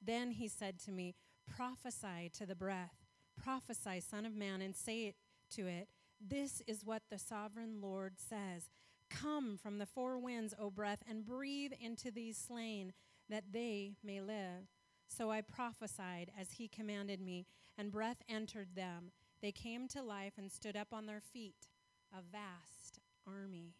Then 0.02 0.32
he 0.32 0.48
said 0.48 0.80
to 0.80 0.92
me, 0.92 1.14
Prophesy 1.46 2.30
to 2.36 2.46
the 2.46 2.56
breath, 2.56 3.05
prophesy, 3.40 4.00
Son 4.00 4.24
of 4.24 4.34
Man, 4.34 4.60
and 4.60 4.74
say 4.74 5.06
it 5.06 5.16
to 5.52 5.66
it. 5.66 5.88
This 6.20 6.62
is 6.66 6.84
what 6.84 7.02
the 7.10 7.18
sovereign 7.18 7.80
Lord 7.80 8.14
says 8.18 8.70
Come 9.10 9.56
from 9.56 9.78
the 9.78 9.86
four 9.86 10.18
winds, 10.18 10.54
O 10.58 10.70
breath, 10.70 11.02
and 11.08 11.24
breathe 11.24 11.72
into 11.80 12.10
these 12.10 12.36
slain, 12.36 12.92
that 13.28 13.52
they 13.52 13.94
may 14.02 14.20
live. 14.20 14.68
So 15.08 15.30
I 15.30 15.40
prophesied 15.40 16.30
as 16.38 16.52
he 16.52 16.68
commanded 16.68 17.20
me, 17.20 17.46
and 17.78 17.92
breath 17.92 18.22
entered 18.28 18.74
them. 18.74 19.12
They 19.42 19.52
came 19.52 19.86
to 19.88 20.02
life 20.02 20.34
and 20.36 20.50
stood 20.50 20.76
up 20.76 20.88
on 20.92 21.06
their 21.06 21.20
feet, 21.20 21.68
a 22.12 22.20
vast 22.20 22.98
army. 23.26 23.74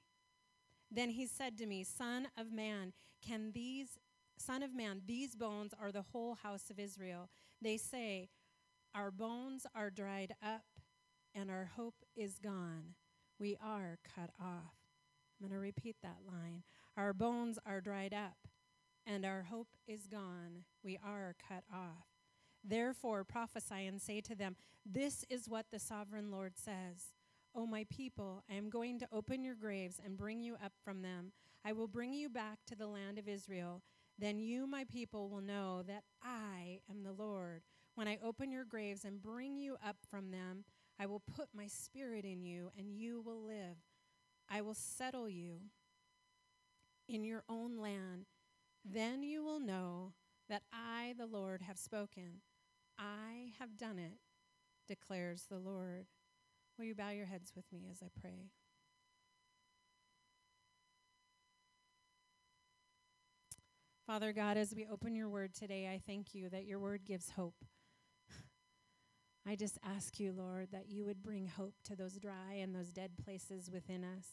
Then 0.90 1.10
he 1.10 1.26
said 1.26 1.58
to 1.58 1.66
me, 1.66 1.82
Son 1.82 2.28
of 2.38 2.52
man, 2.52 2.92
can 3.26 3.50
these, 3.52 3.98
Son 4.36 4.62
of 4.62 4.74
man, 4.74 5.02
these 5.06 5.34
bones 5.34 5.72
are 5.80 5.90
the 5.90 6.02
whole 6.12 6.34
house 6.34 6.70
of 6.70 6.78
Israel. 6.78 7.28
They 7.60 7.76
say, 7.76 8.28
Our 8.96 9.10
bones 9.10 9.66
are 9.74 9.90
dried 9.90 10.34
up, 10.42 10.64
and 11.34 11.50
our 11.50 11.70
hope 11.76 11.96
is 12.16 12.38
gone. 12.38 12.94
We 13.38 13.58
are 13.62 13.98
cut 14.02 14.30
off. 14.40 14.72
I'm 15.38 15.46
going 15.46 15.52
to 15.52 15.58
repeat 15.58 15.96
that 16.02 16.20
line. 16.26 16.62
Our 16.96 17.12
bones 17.12 17.58
are 17.66 17.82
dried 17.82 18.14
up, 18.14 18.38
and 19.06 19.26
our 19.26 19.42
hope 19.42 19.68
is 19.86 20.06
gone. 20.06 20.64
We 20.82 20.98
are 21.06 21.36
cut 21.46 21.64
off. 21.70 22.06
Therefore, 22.64 23.22
prophesy 23.22 23.84
and 23.84 24.00
say 24.00 24.22
to 24.22 24.34
them, 24.34 24.56
This 24.86 25.26
is 25.28 25.46
what 25.46 25.66
the 25.70 25.78
sovereign 25.78 26.30
Lord 26.30 26.54
says. 26.56 27.12
O 27.54 27.66
my 27.66 27.84
people, 27.90 28.44
I 28.50 28.54
am 28.54 28.70
going 28.70 28.98
to 29.00 29.08
open 29.12 29.44
your 29.44 29.56
graves 29.56 30.00
and 30.02 30.16
bring 30.16 30.42
you 30.42 30.54
up 30.54 30.72
from 30.82 31.02
them. 31.02 31.32
I 31.66 31.74
will 31.74 31.86
bring 31.86 32.14
you 32.14 32.30
back 32.30 32.60
to 32.68 32.74
the 32.74 32.86
land 32.86 33.18
of 33.18 33.28
Israel. 33.28 33.82
Then 34.18 34.38
you, 34.38 34.66
my 34.66 34.84
people, 34.84 35.28
will 35.28 35.42
know 35.42 35.82
that 35.86 36.04
I 36.22 36.80
am 36.90 37.02
the 37.02 37.12
Lord. 37.12 37.60
When 37.96 38.06
I 38.06 38.18
open 38.22 38.52
your 38.52 38.66
graves 38.66 39.06
and 39.06 39.22
bring 39.22 39.56
you 39.56 39.78
up 39.84 39.96
from 40.10 40.30
them, 40.30 40.64
I 41.00 41.06
will 41.06 41.22
put 41.34 41.48
my 41.54 41.66
spirit 41.66 42.26
in 42.26 42.42
you, 42.42 42.70
and 42.78 42.92
you 42.92 43.22
will 43.22 43.42
live. 43.42 43.78
I 44.50 44.60
will 44.60 44.74
settle 44.74 45.30
you 45.30 45.60
in 47.08 47.24
your 47.24 47.42
own 47.48 47.78
land. 47.78 48.26
Then 48.84 49.22
you 49.22 49.42
will 49.42 49.60
know 49.60 50.12
that 50.48 50.62
I, 50.70 51.14
the 51.18 51.26
Lord, 51.26 51.62
have 51.62 51.78
spoken. 51.78 52.42
I 52.98 53.52
have 53.58 53.78
done 53.78 53.98
it, 53.98 54.18
declares 54.86 55.46
the 55.50 55.58
Lord. 55.58 56.06
Will 56.78 56.84
you 56.84 56.94
bow 56.94 57.10
your 57.10 57.26
heads 57.26 57.52
with 57.56 57.64
me 57.72 57.88
as 57.90 58.02
I 58.02 58.08
pray? 58.20 58.50
Father 64.06 64.34
God, 64.34 64.58
as 64.58 64.74
we 64.76 64.86
open 64.86 65.16
your 65.16 65.30
word 65.30 65.54
today, 65.54 65.88
I 65.88 66.00
thank 66.06 66.34
you 66.34 66.50
that 66.50 66.66
your 66.66 66.78
word 66.78 67.06
gives 67.06 67.30
hope. 67.30 67.54
I 69.48 69.54
just 69.54 69.78
ask 69.84 70.18
you, 70.18 70.32
Lord, 70.32 70.68
that 70.72 70.88
you 70.88 71.04
would 71.04 71.22
bring 71.22 71.46
hope 71.46 71.74
to 71.84 71.94
those 71.94 72.18
dry 72.18 72.54
and 72.60 72.74
those 72.74 72.92
dead 72.92 73.12
places 73.22 73.70
within 73.70 74.02
us, 74.02 74.26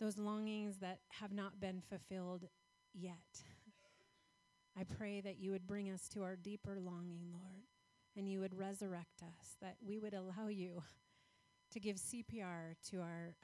those 0.00 0.18
longings 0.18 0.78
that 0.78 0.98
have 1.08 1.32
not 1.32 1.60
been 1.60 1.80
fulfilled 1.88 2.46
yet. 2.92 3.42
I 4.78 4.84
pray 4.84 5.20
that 5.20 5.38
you 5.38 5.52
would 5.52 5.66
bring 5.66 5.90
us 5.90 6.08
to 6.10 6.22
our 6.22 6.36
deeper 6.36 6.78
longing, 6.80 7.26
Lord, 7.32 7.62
and 8.16 8.28
you 8.28 8.40
would 8.40 8.58
resurrect 8.58 9.22
us, 9.22 9.56
that 9.60 9.76
we 9.86 9.98
would 9.98 10.14
allow 10.14 10.48
you 10.48 10.82
to 11.70 11.80
give 11.80 11.96
CPR 11.96 12.74
to 12.90 13.00
our 13.00 13.36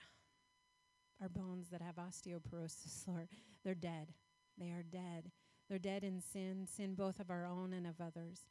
our 1.22 1.28
bones 1.28 1.68
that 1.70 1.80
have 1.80 1.96
osteoporosis, 1.96 3.06
Lord. 3.06 3.28
They're 3.64 3.74
dead. 3.74 4.12
They 4.58 4.70
are 4.70 4.82
dead. 4.82 5.30
They're 5.68 5.78
dead 5.78 6.04
in 6.04 6.20
sin, 6.20 6.66
sin 6.70 6.94
both 6.94 7.20
of 7.20 7.30
our 7.30 7.46
own 7.46 7.72
and 7.72 7.86
of 7.86 8.00
others. 8.00 8.42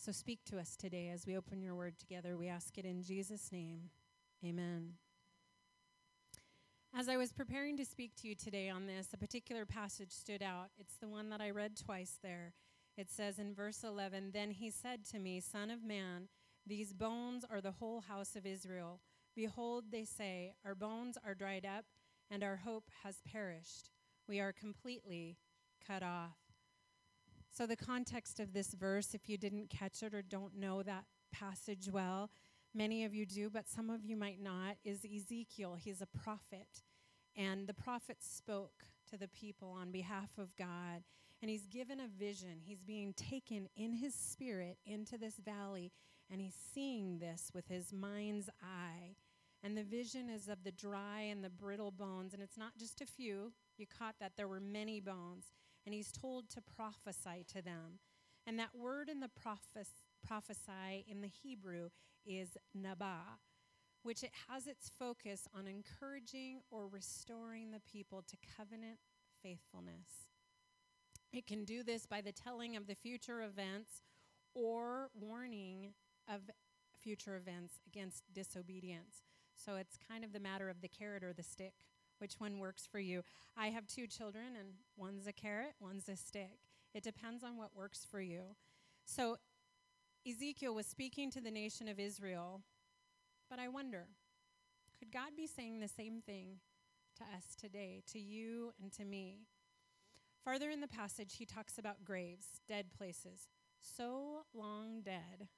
So 0.00 0.12
speak 0.12 0.38
to 0.44 0.60
us 0.60 0.76
today 0.76 1.10
as 1.12 1.26
we 1.26 1.36
open 1.36 1.60
your 1.60 1.74
word 1.74 1.98
together. 1.98 2.36
We 2.36 2.46
ask 2.46 2.78
it 2.78 2.84
in 2.84 3.02
Jesus' 3.02 3.50
name. 3.50 3.90
Amen. 4.44 4.92
As 6.96 7.08
I 7.08 7.16
was 7.16 7.32
preparing 7.32 7.76
to 7.76 7.84
speak 7.84 8.14
to 8.16 8.28
you 8.28 8.36
today 8.36 8.70
on 8.70 8.86
this, 8.86 9.08
a 9.12 9.18
particular 9.18 9.66
passage 9.66 10.12
stood 10.12 10.42
out. 10.42 10.68
It's 10.78 10.96
the 11.00 11.08
one 11.08 11.30
that 11.30 11.40
I 11.40 11.50
read 11.50 11.76
twice 11.76 12.16
there. 12.22 12.52
It 12.96 13.10
says 13.10 13.40
in 13.40 13.54
verse 13.54 13.82
11 13.82 14.30
Then 14.32 14.52
he 14.52 14.70
said 14.70 15.04
to 15.06 15.18
me, 15.18 15.40
Son 15.40 15.68
of 15.68 15.84
man, 15.84 16.28
these 16.64 16.92
bones 16.92 17.44
are 17.50 17.60
the 17.60 17.72
whole 17.72 18.00
house 18.00 18.36
of 18.36 18.46
Israel. 18.46 19.00
Behold, 19.34 19.86
they 19.90 20.04
say, 20.04 20.54
Our 20.64 20.76
bones 20.76 21.18
are 21.26 21.34
dried 21.34 21.66
up, 21.66 21.84
and 22.30 22.44
our 22.44 22.56
hope 22.56 22.88
has 23.02 23.16
perished. 23.30 23.90
We 24.28 24.38
are 24.38 24.52
completely 24.52 25.38
cut 25.84 26.04
off. 26.04 26.47
So, 27.58 27.66
the 27.66 27.74
context 27.74 28.38
of 28.38 28.52
this 28.52 28.68
verse, 28.68 29.14
if 29.14 29.28
you 29.28 29.36
didn't 29.36 29.68
catch 29.68 30.04
it 30.04 30.14
or 30.14 30.22
don't 30.22 30.56
know 30.56 30.84
that 30.84 31.06
passage 31.32 31.88
well, 31.90 32.30
many 32.72 33.04
of 33.04 33.16
you 33.16 33.26
do, 33.26 33.50
but 33.50 33.68
some 33.68 33.90
of 33.90 34.04
you 34.04 34.16
might 34.16 34.40
not, 34.40 34.76
is 34.84 35.04
Ezekiel. 35.04 35.74
He's 35.74 36.00
a 36.00 36.06
prophet. 36.06 36.68
And 37.34 37.66
the 37.66 37.74
prophet 37.74 38.18
spoke 38.20 38.84
to 39.10 39.16
the 39.16 39.26
people 39.26 39.76
on 39.76 39.90
behalf 39.90 40.30
of 40.38 40.54
God. 40.54 41.02
And 41.42 41.50
he's 41.50 41.66
given 41.66 41.98
a 41.98 42.06
vision. 42.06 42.60
He's 42.62 42.84
being 42.84 43.12
taken 43.14 43.68
in 43.74 43.92
his 43.92 44.14
spirit 44.14 44.78
into 44.86 45.18
this 45.18 45.40
valley 45.44 45.90
and 46.30 46.40
he's 46.40 46.54
seeing 46.72 47.18
this 47.18 47.50
with 47.52 47.66
his 47.66 47.92
mind's 47.92 48.48
eye. 48.62 49.16
And 49.64 49.76
the 49.76 49.82
vision 49.82 50.30
is 50.30 50.46
of 50.46 50.62
the 50.62 50.70
dry 50.70 51.22
and 51.22 51.42
the 51.42 51.50
brittle 51.50 51.90
bones, 51.90 52.34
and 52.34 52.40
it's 52.40 52.56
not 52.56 52.76
just 52.78 53.00
a 53.00 53.06
few. 53.06 53.50
You 53.76 53.86
caught 53.86 54.14
that 54.20 54.34
there 54.36 54.46
were 54.46 54.60
many 54.60 55.00
bones. 55.00 55.46
And 55.88 55.94
he's 55.94 56.12
told 56.12 56.50
to 56.50 56.60
prophesy 56.60 57.46
to 57.54 57.62
them. 57.62 58.00
And 58.46 58.58
that 58.58 58.76
word 58.78 59.08
in 59.08 59.20
the 59.20 59.30
prophes- 59.30 60.02
prophesy 60.22 61.06
in 61.08 61.22
the 61.22 61.28
Hebrew 61.28 61.88
is 62.26 62.58
nabah, 62.76 63.38
which 64.02 64.22
it 64.22 64.32
has 64.50 64.66
its 64.66 64.90
focus 64.98 65.48
on 65.54 65.66
encouraging 65.66 66.60
or 66.70 66.88
restoring 66.88 67.70
the 67.70 67.80
people 67.80 68.20
to 68.20 68.36
covenant 68.54 68.98
faithfulness. 69.42 70.26
It 71.32 71.46
can 71.46 71.64
do 71.64 71.82
this 71.82 72.04
by 72.04 72.20
the 72.20 72.32
telling 72.32 72.76
of 72.76 72.86
the 72.86 72.94
future 72.94 73.40
events 73.40 74.02
or 74.52 75.08
warning 75.18 75.94
of 76.28 76.50
future 77.00 77.38
events 77.38 77.80
against 77.86 78.24
disobedience. 78.34 79.22
So 79.56 79.76
it's 79.76 79.96
kind 79.96 80.22
of 80.22 80.34
the 80.34 80.38
matter 80.38 80.68
of 80.68 80.82
the 80.82 80.88
carrot 80.88 81.24
or 81.24 81.32
the 81.32 81.42
stick. 81.42 81.72
Which 82.18 82.34
one 82.38 82.58
works 82.58 82.86
for 82.90 82.98
you? 82.98 83.22
I 83.56 83.68
have 83.68 83.86
two 83.86 84.06
children, 84.06 84.56
and 84.58 84.70
one's 84.96 85.26
a 85.26 85.32
carrot, 85.32 85.74
one's 85.80 86.08
a 86.08 86.16
stick. 86.16 86.58
It 86.94 87.02
depends 87.02 87.44
on 87.44 87.56
what 87.56 87.76
works 87.76 88.06
for 88.10 88.20
you. 88.20 88.56
So 89.04 89.36
Ezekiel 90.28 90.74
was 90.74 90.86
speaking 90.86 91.30
to 91.30 91.40
the 91.40 91.50
nation 91.50 91.88
of 91.88 91.98
Israel, 91.98 92.62
but 93.48 93.58
I 93.58 93.68
wonder 93.68 94.08
could 94.98 95.12
God 95.12 95.36
be 95.36 95.46
saying 95.46 95.78
the 95.78 95.88
same 95.88 96.20
thing 96.20 96.58
to 97.16 97.22
us 97.36 97.54
today, 97.54 98.02
to 98.12 98.18
you 98.18 98.72
and 98.82 98.92
to 98.92 99.04
me? 99.04 99.42
Farther 100.44 100.70
in 100.70 100.80
the 100.80 100.88
passage, 100.88 101.36
he 101.36 101.46
talks 101.46 101.78
about 101.78 102.04
graves, 102.04 102.60
dead 102.66 102.86
places, 102.96 103.48
so 103.80 104.44
long 104.52 105.02
dead 105.02 105.48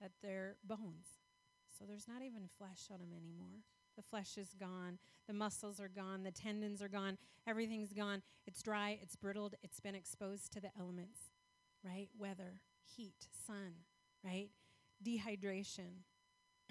that 0.00 0.12
they're 0.22 0.56
bones. 0.62 1.18
So 1.76 1.84
there's 1.84 2.06
not 2.06 2.22
even 2.22 2.48
flesh 2.58 2.88
on 2.92 2.98
them 2.98 3.12
anymore. 3.12 3.64
The 3.96 4.02
flesh 4.02 4.36
is 4.36 4.54
gone. 4.58 4.98
The 5.26 5.34
muscles 5.34 5.80
are 5.80 5.88
gone. 5.88 6.22
The 6.22 6.30
tendons 6.30 6.82
are 6.82 6.88
gone. 6.88 7.18
Everything's 7.46 7.92
gone. 7.92 8.22
It's 8.46 8.62
dry. 8.62 8.98
It's 9.02 9.16
brittled. 9.16 9.54
It's 9.62 9.80
been 9.80 9.94
exposed 9.94 10.52
to 10.52 10.60
the 10.60 10.70
elements, 10.78 11.20
right? 11.84 12.08
Weather, 12.18 12.60
heat, 12.82 13.26
sun, 13.46 13.72
right? 14.24 14.48
Dehydration. 15.04 16.02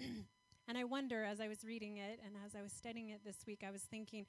and 0.68 0.78
I 0.78 0.84
wonder, 0.84 1.24
as 1.24 1.40
I 1.40 1.48
was 1.48 1.64
reading 1.64 1.96
it 1.96 2.20
and 2.24 2.34
as 2.44 2.54
I 2.54 2.62
was 2.62 2.72
studying 2.72 3.10
it 3.10 3.24
this 3.24 3.44
week, 3.46 3.62
I 3.66 3.70
was 3.70 3.82
thinking, 3.82 4.26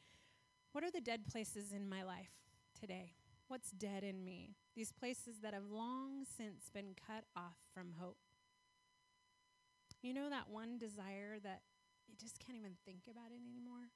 what 0.72 0.84
are 0.84 0.92
the 0.92 1.02
dead 1.02 1.26
places 1.30 1.72
in 1.72 1.90
my 1.90 2.04
life 2.04 2.32
today? 2.80 3.14
What's 3.48 3.72
dead 3.72 4.04
in 4.04 4.24
me? 4.24 4.56
These 4.76 4.92
places 4.92 5.40
that 5.42 5.54
have 5.54 5.70
long 5.70 6.26
since 6.26 6.70
been 6.74 6.96
cut 7.08 7.26
off 7.36 7.58
from 7.74 7.94
hope. 8.00 8.18
You 10.02 10.14
know 10.14 10.30
that 10.30 10.50
one 10.50 10.78
desire 10.78 11.40
that 11.44 11.62
you 12.08 12.16
just 12.20 12.40
can't 12.40 12.58
even 12.58 12.76
think 12.86 13.04
about 13.10 13.32
it 13.32 13.42
anymore 13.42 13.92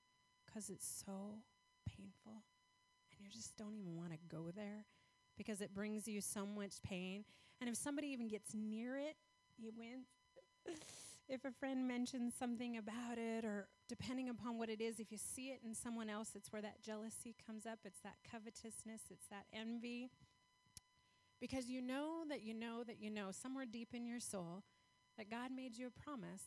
because 0.45 0.69
it's 0.69 0.87
so 1.05 1.43
painful 1.87 2.43
and 3.11 3.19
you 3.19 3.29
just 3.29 3.55
don't 3.57 3.75
even 3.75 3.95
want 3.95 4.11
to 4.11 4.19
go 4.27 4.51
there 4.55 4.85
because 5.37 5.61
it 5.61 5.73
brings 5.73 6.07
you 6.07 6.21
so 6.21 6.45
much 6.45 6.81
pain. 6.83 7.23
And 7.61 7.69
if 7.69 7.75
somebody 7.75 8.07
even 8.07 8.27
gets 8.27 8.53
near 8.53 8.97
it, 8.97 9.15
you 9.57 9.71
win. 9.75 10.03
if 11.29 11.45
a 11.45 11.51
friend 11.51 11.87
mentions 11.87 12.33
something 12.37 12.77
about 12.77 13.17
it, 13.17 13.45
or 13.45 13.67
depending 13.87 14.29
upon 14.29 14.57
what 14.57 14.69
it 14.69 14.81
is, 14.81 14.99
if 14.99 15.11
you 15.11 15.17
see 15.17 15.47
it 15.47 15.61
in 15.63 15.73
someone 15.73 16.09
else, 16.09 16.31
it's 16.35 16.51
where 16.51 16.61
that 16.61 16.81
jealousy 16.81 17.35
comes 17.45 17.65
up, 17.65 17.79
it's 17.85 17.99
that 18.01 18.15
covetousness, 18.29 19.01
it's 19.09 19.27
that 19.27 19.45
envy. 19.53 20.09
Because 21.39 21.69
you 21.69 21.81
know 21.81 22.23
that 22.27 22.43
you 22.43 22.53
know 22.53 22.83
that 22.83 23.01
you 23.01 23.09
know 23.09 23.29
somewhere 23.31 23.65
deep 23.65 23.89
in 23.93 24.05
your 24.05 24.19
soul 24.19 24.63
that 25.17 25.29
God 25.29 25.51
made 25.55 25.77
you 25.77 25.87
a 25.87 26.03
promise, 26.03 26.43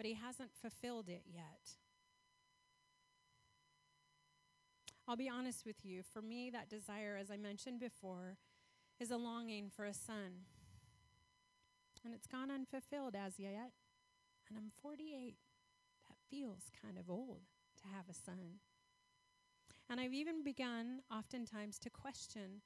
but 0.00 0.06
He 0.06 0.14
hasn't 0.14 0.56
fulfilled 0.56 1.10
it 1.10 1.24
yet. 1.30 1.76
I'll 5.06 5.14
be 5.14 5.28
honest 5.28 5.66
with 5.66 5.84
you. 5.84 6.02
For 6.02 6.22
me, 6.22 6.48
that 6.48 6.70
desire, 6.70 7.18
as 7.20 7.30
I 7.30 7.36
mentioned 7.36 7.80
before, 7.80 8.38
is 8.98 9.10
a 9.10 9.18
longing 9.18 9.68
for 9.68 9.84
a 9.84 9.92
son. 9.92 10.46
And 12.02 12.14
it's 12.14 12.26
gone 12.26 12.50
unfulfilled 12.50 13.14
as 13.14 13.38
yet. 13.38 13.72
And 14.48 14.56
I'm 14.56 14.70
48. 14.80 15.36
That 16.08 16.16
feels 16.30 16.70
kind 16.82 16.96
of 16.96 17.10
old 17.10 17.42
to 17.82 17.88
have 17.94 18.08
a 18.10 18.14
son. 18.14 18.60
And 19.90 20.00
I've 20.00 20.14
even 20.14 20.42
begun 20.42 21.00
oftentimes 21.14 21.78
to 21.80 21.90
question 21.90 22.62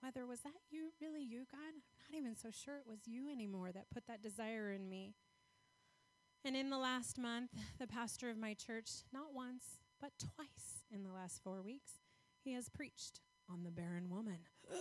whether 0.00 0.24
was 0.24 0.40
that 0.40 0.52
you 0.70 0.92
really 1.02 1.22
you 1.22 1.40
God? 1.52 1.60
I'm 1.60 1.82
not 2.10 2.18
even 2.18 2.34
so 2.34 2.48
sure 2.50 2.76
it 2.78 2.88
was 2.88 3.00
you 3.06 3.28
anymore 3.30 3.72
that 3.72 3.90
put 3.92 4.06
that 4.06 4.22
desire 4.22 4.72
in 4.72 4.88
me. 4.88 5.12
And 6.46 6.54
in 6.54 6.68
the 6.68 6.76
last 6.76 7.16
month, 7.16 7.52
the 7.78 7.86
pastor 7.86 8.28
of 8.28 8.36
my 8.36 8.52
church, 8.52 8.90
not 9.14 9.32
once, 9.32 9.64
but 9.98 10.10
twice 10.18 10.84
in 10.92 11.02
the 11.02 11.10
last 11.10 11.42
4 11.42 11.62
weeks, 11.62 11.92
he 12.42 12.52
has 12.52 12.68
preached 12.68 13.20
on 13.50 13.62
the 13.64 13.70
barren 13.70 14.10
woman. 14.10 14.40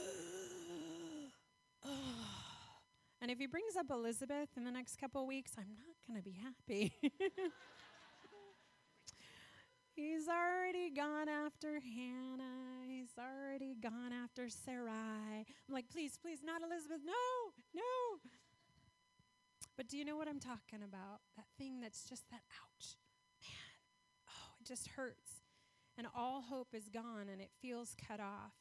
and 3.22 3.32
if 3.32 3.40
he 3.40 3.46
brings 3.46 3.78
up 3.78 3.90
Elizabeth 3.90 4.50
in 4.58 4.66
the 4.66 4.72
next 4.72 4.98
couple 4.98 5.26
weeks, 5.26 5.54
I'm 5.58 5.78
not 5.78 5.96
going 6.06 6.20
to 6.20 6.24
be 6.24 6.36
happy. 6.36 6.94
He's 9.96 10.28
already 10.28 10.90
gone 10.90 11.30
after 11.30 11.80
Hannah. 11.80 12.84
He's 12.88 13.14
already 13.18 13.76
gone 13.82 14.12
after 14.12 14.50
Sarai. 14.50 15.46
I'm 15.46 15.74
like, 15.74 15.90
please, 15.90 16.18
please, 16.22 16.40
not 16.44 16.62
Elizabeth. 16.62 17.00
No, 17.06 17.14
no. 17.74 18.20
But 19.76 19.88
do 19.88 19.98
you 19.98 20.06
know 20.06 20.18
what 20.18 20.28
I'm 20.28 20.40
talking 20.40 20.84
about? 20.84 21.22
That 21.36 21.46
thing 21.58 21.82
that's 21.82 22.04
just 22.04 22.30
that 22.30 22.42
ouch. 22.62 22.96
Man, 23.42 24.30
oh, 24.30 24.54
it 24.62 24.68
just 24.68 24.88
hurts. 24.90 25.42
And 25.98 26.08
all 26.16 26.42
hope 26.42 26.70
is 26.74 26.90
gone 26.90 27.28
and 27.32 27.42
it 27.42 27.52
feels 27.62 27.96
cut 28.08 28.20
off. 28.20 28.54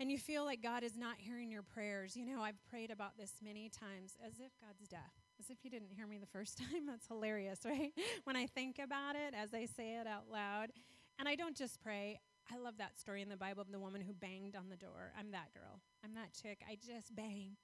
And 0.00 0.10
you 0.10 0.18
feel 0.18 0.44
like 0.44 0.62
God 0.62 0.84
is 0.84 0.96
not 0.96 1.16
hearing 1.18 1.50
your 1.50 1.62
prayers. 1.62 2.16
You 2.16 2.24
know, 2.24 2.40
I've 2.40 2.62
prayed 2.70 2.90
about 2.90 3.16
this 3.18 3.32
many 3.42 3.68
times 3.68 4.16
as 4.24 4.34
if 4.38 4.52
God's 4.60 4.88
deaf 4.88 5.28
as 5.40 5.50
if 5.50 5.64
you 5.64 5.70
didn't 5.70 5.90
hear 5.90 6.06
me 6.06 6.18
the 6.18 6.26
first 6.26 6.58
time. 6.70 6.86
That's 6.86 7.06
hilarious, 7.06 7.60
right? 7.64 7.92
when 8.24 8.36
I 8.36 8.46
think 8.46 8.78
about 8.78 9.16
it 9.16 9.34
as 9.34 9.54
I 9.54 9.66
say 9.66 9.96
it 9.96 10.06
out 10.06 10.24
loud. 10.30 10.70
And 11.18 11.28
I 11.28 11.34
don't 11.34 11.56
just 11.56 11.80
pray. 11.80 12.20
I 12.50 12.58
love 12.58 12.78
that 12.78 12.98
story 12.98 13.22
in 13.22 13.28
the 13.28 13.36
Bible 13.36 13.60
of 13.60 13.70
the 13.70 13.78
woman 13.78 14.00
who 14.00 14.14
banged 14.14 14.56
on 14.56 14.68
the 14.70 14.76
door. 14.76 15.12
I'm 15.18 15.32
that 15.32 15.52
girl. 15.52 15.80
I'm 16.04 16.14
that 16.14 16.32
chick. 16.32 16.60
I 16.68 16.76
just 16.76 17.14
bang. 17.14 17.56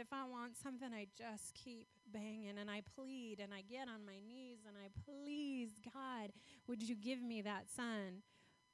If 0.00 0.14
I 0.14 0.24
want 0.24 0.56
something, 0.56 0.88
I 0.94 1.08
just 1.14 1.52
keep 1.52 1.86
banging 2.10 2.56
and 2.58 2.70
I 2.70 2.80
plead 2.96 3.38
and 3.38 3.52
I 3.52 3.60
get 3.60 3.86
on 3.86 4.06
my 4.06 4.18
knees 4.26 4.60
and 4.66 4.74
I 4.74 4.88
please 5.04 5.72
God, 5.84 6.32
would 6.66 6.82
you 6.82 6.96
give 6.96 7.22
me 7.22 7.42
that 7.42 7.66
son? 7.68 8.22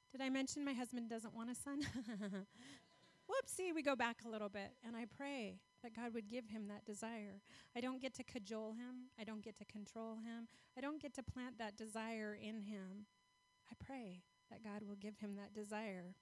Did 0.09 0.21
I 0.21 0.29
mention 0.29 0.63
my 0.63 0.71
husband 0.71 1.09
doesn't 1.09 1.35
want 1.35 1.49
a 1.49 1.55
son? 1.55 1.81
Whoopsie, 3.29 3.75
we 3.75 3.83
go 3.83 3.93
back 3.93 4.19
a 4.25 4.29
little 4.29 4.47
bit 4.47 4.71
and 4.87 4.95
I 4.95 5.03
pray 5.03 5.59
that 5.83 5.93
God 5.93 6.13
would 6.13 6.29
give 6.29 6.47
him 6.47 6.69
that 6.69 6.85
desire. 6.85 7.41
I 7.75 7.81
don't 7.81 8.01
get 8.01 8.13
to 8.15 8.23
cajole 8.23 8.71
him, 8.71 9.09
I 9.19 9.25
don't 9.25 9.43
get 9.43 9.57
to 9.57 9.65
control 9.65 10.15
him, 10.15 10.47
I 10.77 10.81
don't 10.81 11.01
get 11.01 11.13
to 11.15 11.23
plant 11.23 11.57
that 11.57 11.75
desire 11.75 12.37
in 12.41 12.61
him. 12.61 13.05
I 13.69 13.73
pray 13.85 14.21
that 14.49 14.63
God 14.63 14.87
will 14.87 14.95
give 14.95 15.17
him 15.17 15.35
that 15.35 15.53
desire. 15.53 16.15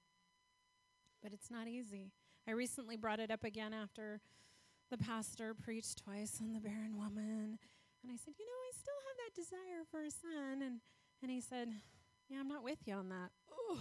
But 1.21 1.31
it's 1.31 1.51
not 1.51 1.67
easy. 1.67 2.11
I 2.47 2.51
recently 2.51 2.97
brought 2.97 3.19
it 3.19 3.29
up 3.29 3.43
again 3.43 3.71
after 3.71 4.19
the 4.91 4.97
pastor 4.97 5.53
preached 5.53 6.03
twice 6.03 6.39
on 6.41 6.53
the 6.53 6.59
barren 6.59 6.97
woman. 6.97 7.57
And 8.03 8.11
I 8.11 8.15
said, 8.15 8.33
You 8.37 8.45
know, 8.45 8.61
I 8.67 8.71
still 8.71 9.01
have 9.07 9.17
that 9.23 9.35
desire 9.35 9.83
for 9.89 10.03
a 10.03 10.11
son. 10.11 10.61
And, 10.61 10.79
and 11.21 11.31
he 11.31 11.41
said, 11.41 11.69
Yeah, 12.29 12.39
I'm 12.39 12.47
not 12.47 12.63
with 12.63 12.79
you 12.85 12.93
on 12.93 13.09
that. 13.09 13.31
Ooh. 13.51 13.77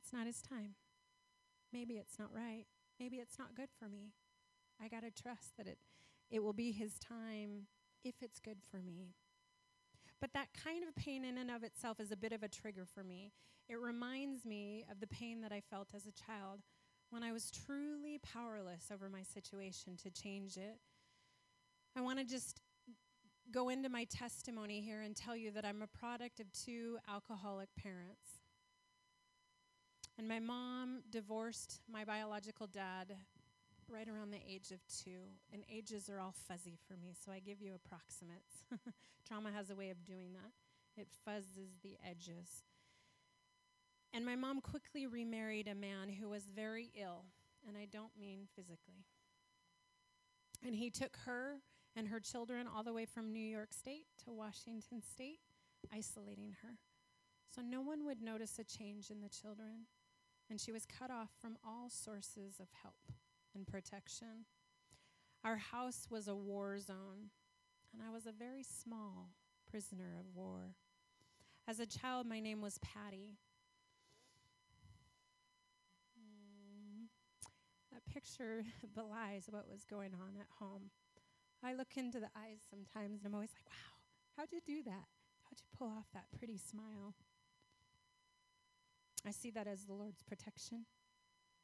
It's 0.00 0.12
not 0.12 0.26
his 0.26 0.42
time. 0.42 0.74
Maybe 1.72 1.94
it's 1.94 2.18
not 2.18 2.28
right. 2.32 2.66
Maybe 3.00 3.16
it's 3.16 3.38
not 3.38 3.56
good 3.56 3.70
for 3.78 3.88
me. 3.88 4.12
I 4.82 4.88
got 4.88 5.02
to 5.02 5.10
trust 5.10 5.56
that 5.56 5.66
it, 5.66 5.78
it 6.30 6.42
will 6.42 6.52
be 6.52 6.72
His 6.72 6.98
time 6.98 7.66
if 8.04 8.14
it's 8.22 8.38
good 8.38 8.58
for 8.70 8.78
me. 8.78 9.14
But 10.20 10.32
that 10.32 10.48
kind 10.62 10.84
of 10.84 10.94
pain 10.94 11.24
in 11.24 11.38
and 11.38 11.50
of 11.50 11.62
itself 11.64 12.00
is 12.00 12.10
a 12.10 12.16
bit 12.16 12.32
of 12.32 12.42
a 12.42 12.48
trigger 12.48 12.86
for 12.86 13.04
me. 13.04 13.32
It 13.68 13.80
reminds 13.80 14.44
me 14.44 14.84
of 14.90 15.00
the 15.00 15.06
pain 15.06 15.40
that 15.40 15.52
I 15.52 15.60
felt 15.60 15.88
as 15.94 16.06
a 16.06 16.12
child 16.12 16.60
when 17.14 17.22
I 17.22 17.30
was 17.30 17.48
truly 17.48 18.18
powerless 18.18 18.90
over 18.92 19.08
my 19.08 19.22
situation 19.22 19.96
to 20.02 20.10
change 20.10 20.56
it. 20.56 20.78
I 21.96 22.00
want 22.00 22.18
to 22.18 22.24
just 22.24 22.60
go 23.52 23.68
into 23.68 23.88
my 23.88 24.02
testimony 24.02 24.80
here 24.80 25.00
and 25.00 25.14
tell 25.14 25.36
you 25.36 25.52
that 25.52 25.64
I'm 25.64 25.80
a 25.80 25.86
product 25.86 26.40
of 26.40 26.46
two 26.52 26.98
alcoholic 27.08 27.68
parents. 27.80 28.40
And 30.18 30.26
my 30.26 30.40
mom 30.40 31.02
divorced 31.08 31.82
my 31.88 32.04
biological 32.04 32.66
dad 32.66 33.14
right 33.88 34.08
around 34.08 34.32
the 34.32 34.42
age 34.48 34.72
of 34.72 34.80
two. 34.88 35.20
And 35.52 35.62
ages 35.72 36.10
are 36.10 36.18
all 36.18 36.34
fuzzy 36.48 36.76
for 36.88 36.96
me, 36.96 37.14
so 37.24 37.30
I 37.30 37.38
give 37.38 37.62
you 37.62 37.74
approximates. 37.76 38.64
Trauma 39.28 39.52
has 39.52 39.70
a 39.70 39.76
way 39.76 39.90
of 39.90 40.04
doing 40.04 40.32
that, 40.32 41.00
it 41.00 41.06
fuzzes 41.24 41.80
the 41.84 41.96
edges. 42.04 42.64
And 44.14 44.24
my 44.24 44.36
mom 44.36 44.60
quickly 44.60 45.06
remarried 45.06 45.68
a 45.68 45.74
man 45.74 46.08
who 46.08 46.28
was 46.28 46.44
very 46.44 46.90
ill, 46.94 47.24
and 47.66 47.76
I 47.76 47.86
don't 47.90 48.16
mean 48.18 48.46
physically. 48.54 49.04
And 50.64 50.74
he 50.74 50.88
took 50.88 51.18
her 51.26 51.56
and 51.96 52.08
her 52.08 52.20
children 52.20 52.66
all 52.66 52.82
the 52.82 52.92
way 52.92 53.04
from 53.04 53.32
New 53.32 53.40
York 53.40 53.72
State 53.72 54.06
to 54.24 54.32
Washington 54.32 55.02
State, 55.02 55.40
isolating 55.92 56.56
her. 56.62 56.78
So 57.54 57.60
no 57.60 57.82
one 57.82 58.06
would 58.06 58.22
notice 58.22 58.58
a 58.58 58.64
change 58.64 59.10
in 59.10 59.20
the 59.20 59.28
children 59.28 59.86
and 60.50 60.60
she 60.60 60.72
was 60.72 60.86
cut 60.86 61.10
off 61.10 61.30
from 61.40 61.56
all 61.64 61.88
sources 61.88 62.60
of 62.60 62.68
help 62.82 63.12
and 63.54 63.66
protection. 63.66 64.46
Our 65.44 65.56
house 65.56 66.06
was 66.10 66.28
a 66.28 66.34
war 66.34 66.78
zone, 66.78 67.30
and 67.92 68.02
I 68.06 68.12
was 68.12 68.26
a 68.26 68.32
very 68.32 68.62
small 68.62 69.30
prisoner 69.70 70.16
of 70.18 70.34
war. 70.34 70.74
As 71.66 71.80
a 71.80 71.86
child, 71.86 72.26
my 72.26 72.40
name 72.40 72.60
was 72.60 72.78
Patty. 72.78 73.38
Picture 78.12 78.64
belies 78.94 79.46
what 79.50 79.68
was 79.70 79.84
going 79.84 80.12
on 80.14 80.36
at 80.38 80.46
home. 80.58 80.90
I 81.62 81.74
look 81.74 81.96
into 81.96 82.20
the 82.20 82.30
eyes 82.36 82.60
sometimes 82.68 83.20
and 83.20 83.26
I'm 83.26 83.34
always 83.34 83.52
like, 83.54 83.68
wow, 83.68 83.94
how'd 84.36 84.52
you 84.52 84.60
do 84.66 84.82
that? 84.84 85.06
How'd 85.44 85.60
you 85.60 85.78
pull 85.78 85.88
off 85.88 86.06
that 86.12 86.26
pretty 86.36 86.58
smile? 86.58 87.14
I 89.26 89.30
see 89.30 89.50
that 89.52 89.66
as 89.66 89.84
the 89.84 89.94
Lord's 89.94 90.22
protection. 90.22 90.84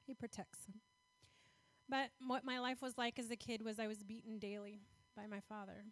He 0.06 0.14
protects 0.14 0.64
them. 0.64 0.80
But 1.88 2.10
what 2.26 2.44
my 2.44 2.58
life 2.60 2.80
was 2.80 2.96
like 2.96 3.18
as 3.18 3.30
a 3.30 3.36
kid 3.36 3.62
was 3.62 3.78
I 3.78 3.86
was 3.86 4.02
beaten 4.02 4.38
daily 4.38 4.80
by 5.16 5.26
my 5.26 5.40
father. 5.40 5.84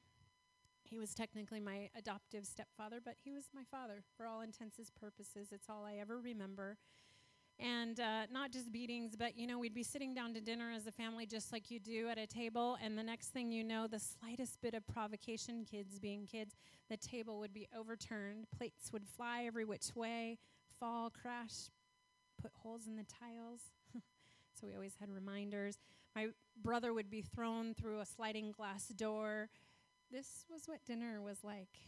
He 0.83 0.97
was 0.97 1.13
technically 1.13 1.61
my 1.61 1.91
adoptive 1.97 2.47
stepfather, 2.47 3.01
but 3.05 3.17
he 3.23 3.31
was 3.31 3.51
my 3.55 3.65
father 3.71 4.03
for 4.17 4.27
all 4.27 4.41
intents 4.41 4.79
and 4.79 4.89
purposes. 4.99 5.49
It's 5.53 5.69
all 5.69 5.85
I 5.85 5.97
ever 6.01 6.19
remember. 6.19 6.79
And 7.61 7.99
uh, 7.99 8.27
not 8.31 8.53
just 8.53 8.71
beatings, 8.71 9.17
but 9.17 9.37
you 9.37 9.47
know, 9.47 9.59
we'd 9.59 9.75
be 9.75 9.83
sitting 9.83 10.15
down 10.15 10.33
to 10.35 10.41
dinner 10.41 10.71
as 10.71 10.87
a 10.87 10.93
family 10.93 11.27
just 11.27 11.53
like 11.53 11.71
you 11.71 11.81
do 11.81 12.09
at 12.09 12.17
a 12.17 12.27
table, 12.27 12.79
and 12.83 12.97
the 12.97 13.03
next 13.03 13.29
thing 13.29 13.51
you 13.51 13.65
know, 13.65 13.89
the 13.89 13.99
slightest 13.99 14.61
bit 14.63 14.75
of 14.75 14.87
provocation, 14.87 15.65
kids 15.69 15.99
being 15.99 16.25
kids, 16.25 16.55
the 16.89 16.97
table 16.97 17.41
would 17.41 17.53
be 17.53 17.67
overturned, 17.77 18.47
plates 18.57 18.93
would 18.93 19.05
fly 19.05 19.45
every 19.45 19.65
which 19.65 19.97
way, 19.97 20.39
fall, 20.79 21.11
crash, 21.11 21.71
put 22.41 22.53
holes 22.63 22.87
in 22.87 22.97
the 22.97 23.05
tiles. 23.05 23.61
So 24.61 24.67
we 24.67 24.75
always 24.75 24.97
had 24.99 25.09
reminders. 25.09 25.79
My 26.17 26.31
brother 26.61 26.93
would 26.93 27.09
be 27.09 27.23
thrown 27.23 27.75
through 27.75 28.01
a 28.01 28.05
sliding 28.05 28.51
glass 28.51 28.89
door. 28.89 29.51
This 30.11 30.45
was 30.51 30.63
what 30.67 30.85
dinner 30.85 31.23
was 31.23 31.45
like 31.45 31.79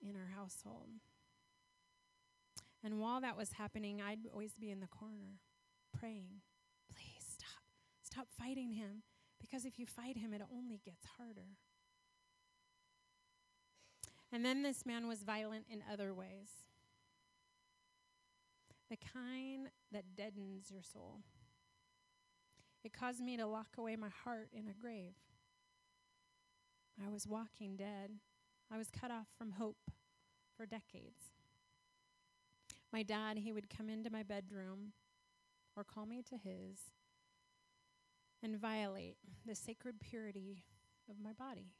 in 0.00 0.16
our 0.16 0.30
household. 0.34 0.88
And 2.86 3.00
while 3.00 3.20
that 3.20 3.36
was 3.36 3.54
happening, 3.54 4.00
I'd 4.00 4.28
always 4.32 4.54
be 4.54 4.70
in 4.70 4.78
the 4.78 4.86
corner 4.86 5.40
praying, 5.98 6.42
please 6.88 7.26
stop. 7.28 7.64
Stop 8.00 8.28
fighting 8.30 8.74
him. 8.74 9.02
Because 9.40 9.64
if 9.64 9.76
you 9.76 9.86
fight 9.86 10.16
him, 10.16 10.32
it 10.32 10.40
only 10.54 10.80
gets 10.84 11.04
harder. 11.18 11.56
And 14.32 14.44
then 14.44 14.62
this 14.62 14.86
man 14.86 15.08
was 15.08 15.24
violent 15.24 15.64
in 15.68 15.82
other 15.92 16.14
ways 16.14 16.48
the 18.88 18.96
kind 18.96 19.68
that 19.90 20.14
deadens 20.16 20.70
your 20.70 20.82
soul. 20.82 21.22
It 22.84 22.92
caused 22.92 23.20
me 23.20 23.36
to 23.36 23.46
lock 23.46 23.78
away 23.78 23.96
my 23.96 24.10
heart 24.24 24.50
in 24.52 24.68
a 24.68 24.80
grave. 24.80 25.14
I 27.04 27.10
was 27.10 27.26
walking 27.26 27.74
dead. 27.74 28.12
I 28.72 28.78
was 28.78 28.90
cut 28.92 29.10
off 29.10 29.26
from 29.36 29.50
hope 29.50 29.90
for 30.56 30.66
decades. 30.66 31.32
My 32.96 33.02
dad, 33.02 33.36
he 33.36 33.52
would 33.52 33.68
come 33.68 33.90
into 33.90 34.08
my 34.08 34.22
bedroom 34.22 34.94
or 35.76 35.84
call 35.84 36.06
me 36.06 36.22
to 36.30 36.38
his 36.38 36.78
and 38.42 38.58
violate 38.58 39.18
the 39.44 39.54
sacred 39.54 40.00
purity 40.00 40.64
of 41.10 41.16
my 41.22 41.34
body. 41.34 41.74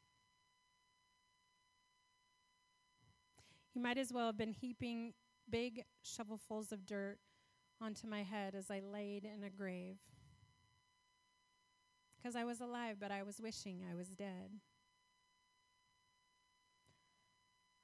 He 3.73 3.81
might 3.81 3.97
as 3.97 4.13
well 4.13 4.27
have 4.27 4.37
been 4.37 4.53
heaping 4.53 5.15
big 5.49 5.85
shovelfuls 6.05 6.71
of 6.71 6.85
dirt 6.85 7.17
onto 7.81 8.07
my 8.07 8.23
head 8.23 8.55
as 8.55 8.71
I 8.71 8.81
laid 8.81 9.25
in 9.25 9.43
a 9.43 9.49
grave. 9.49 9.97
Because 12.19 12.37
I 12.37 12.45
was 12.45 12.61
alive, 12.61 12.97
but 13.01 13.11
I 13.11 13.23
was 13.23 13.41
wishing 13.41 13.81
I 13.91 13.95
was 13.95 14.09
dead. 14.09 14.51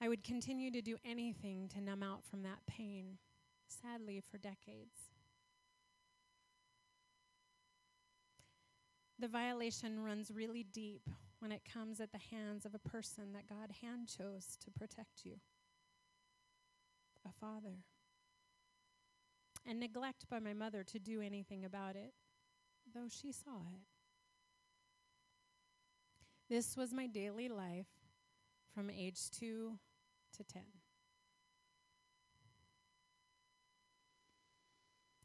I 0.03 0.09
would 0.09 0.25
continue 0.25 0.73
to 0.73 0.83
do 0.83 0.97
anything 1.05 1.69
to 1.69 1.81
numb 1.81 2.03
out 2.03 2.25
from 2.25 2.43
that 2.43 2.67
pain, 2.67 3.19
sadly, 3.69 4.21
for 4.21 4.37
decades. 4.37 5.13
The 9.21 9.29
violation 9.29 10.03
runs 10.03 10.33
really 10.35 10.65
deep 10.65 11.09
when 11.39 11.53
it 11.53 11.63
comes 11.73 12.01
at 12.01 12.11
the 12.11 12.19
hands 12.19 12.67
of 12.67 12.75
a 12.75 12.81
person 12.81 13.33
that 13.35 13.49
God 13.49 13.71
hand 13.81 14.09
chose 14.09 14.57
to 14.65 14.73
protect 14.73 15.25
you 15.25 15.37
a 17.25 17.31
father. 17.31 17.85
And 19.65 19.79
neglect 19.79 20.29
by 20.29 20.41
my 20.41 20.53
mother 20.53 20.83
to 20.83 20.99
do 20.99 21.21
anything 21.21 21.65
about 21.65 21.95
it, 21.95 22.13
though 22.93 23.07
she 23.09 23.31
saw 23.31 23.61
it. 23.73 23.85
This 26.51 26.77
was 26.77 26.93
my 26.93 27.07
daily 27.07 27.49
life 27.49 27.87
from 28.75 28.91
age 28.91 29.31
two 29.31 29.79
to 30.33 30.45
10. 30.45 30.63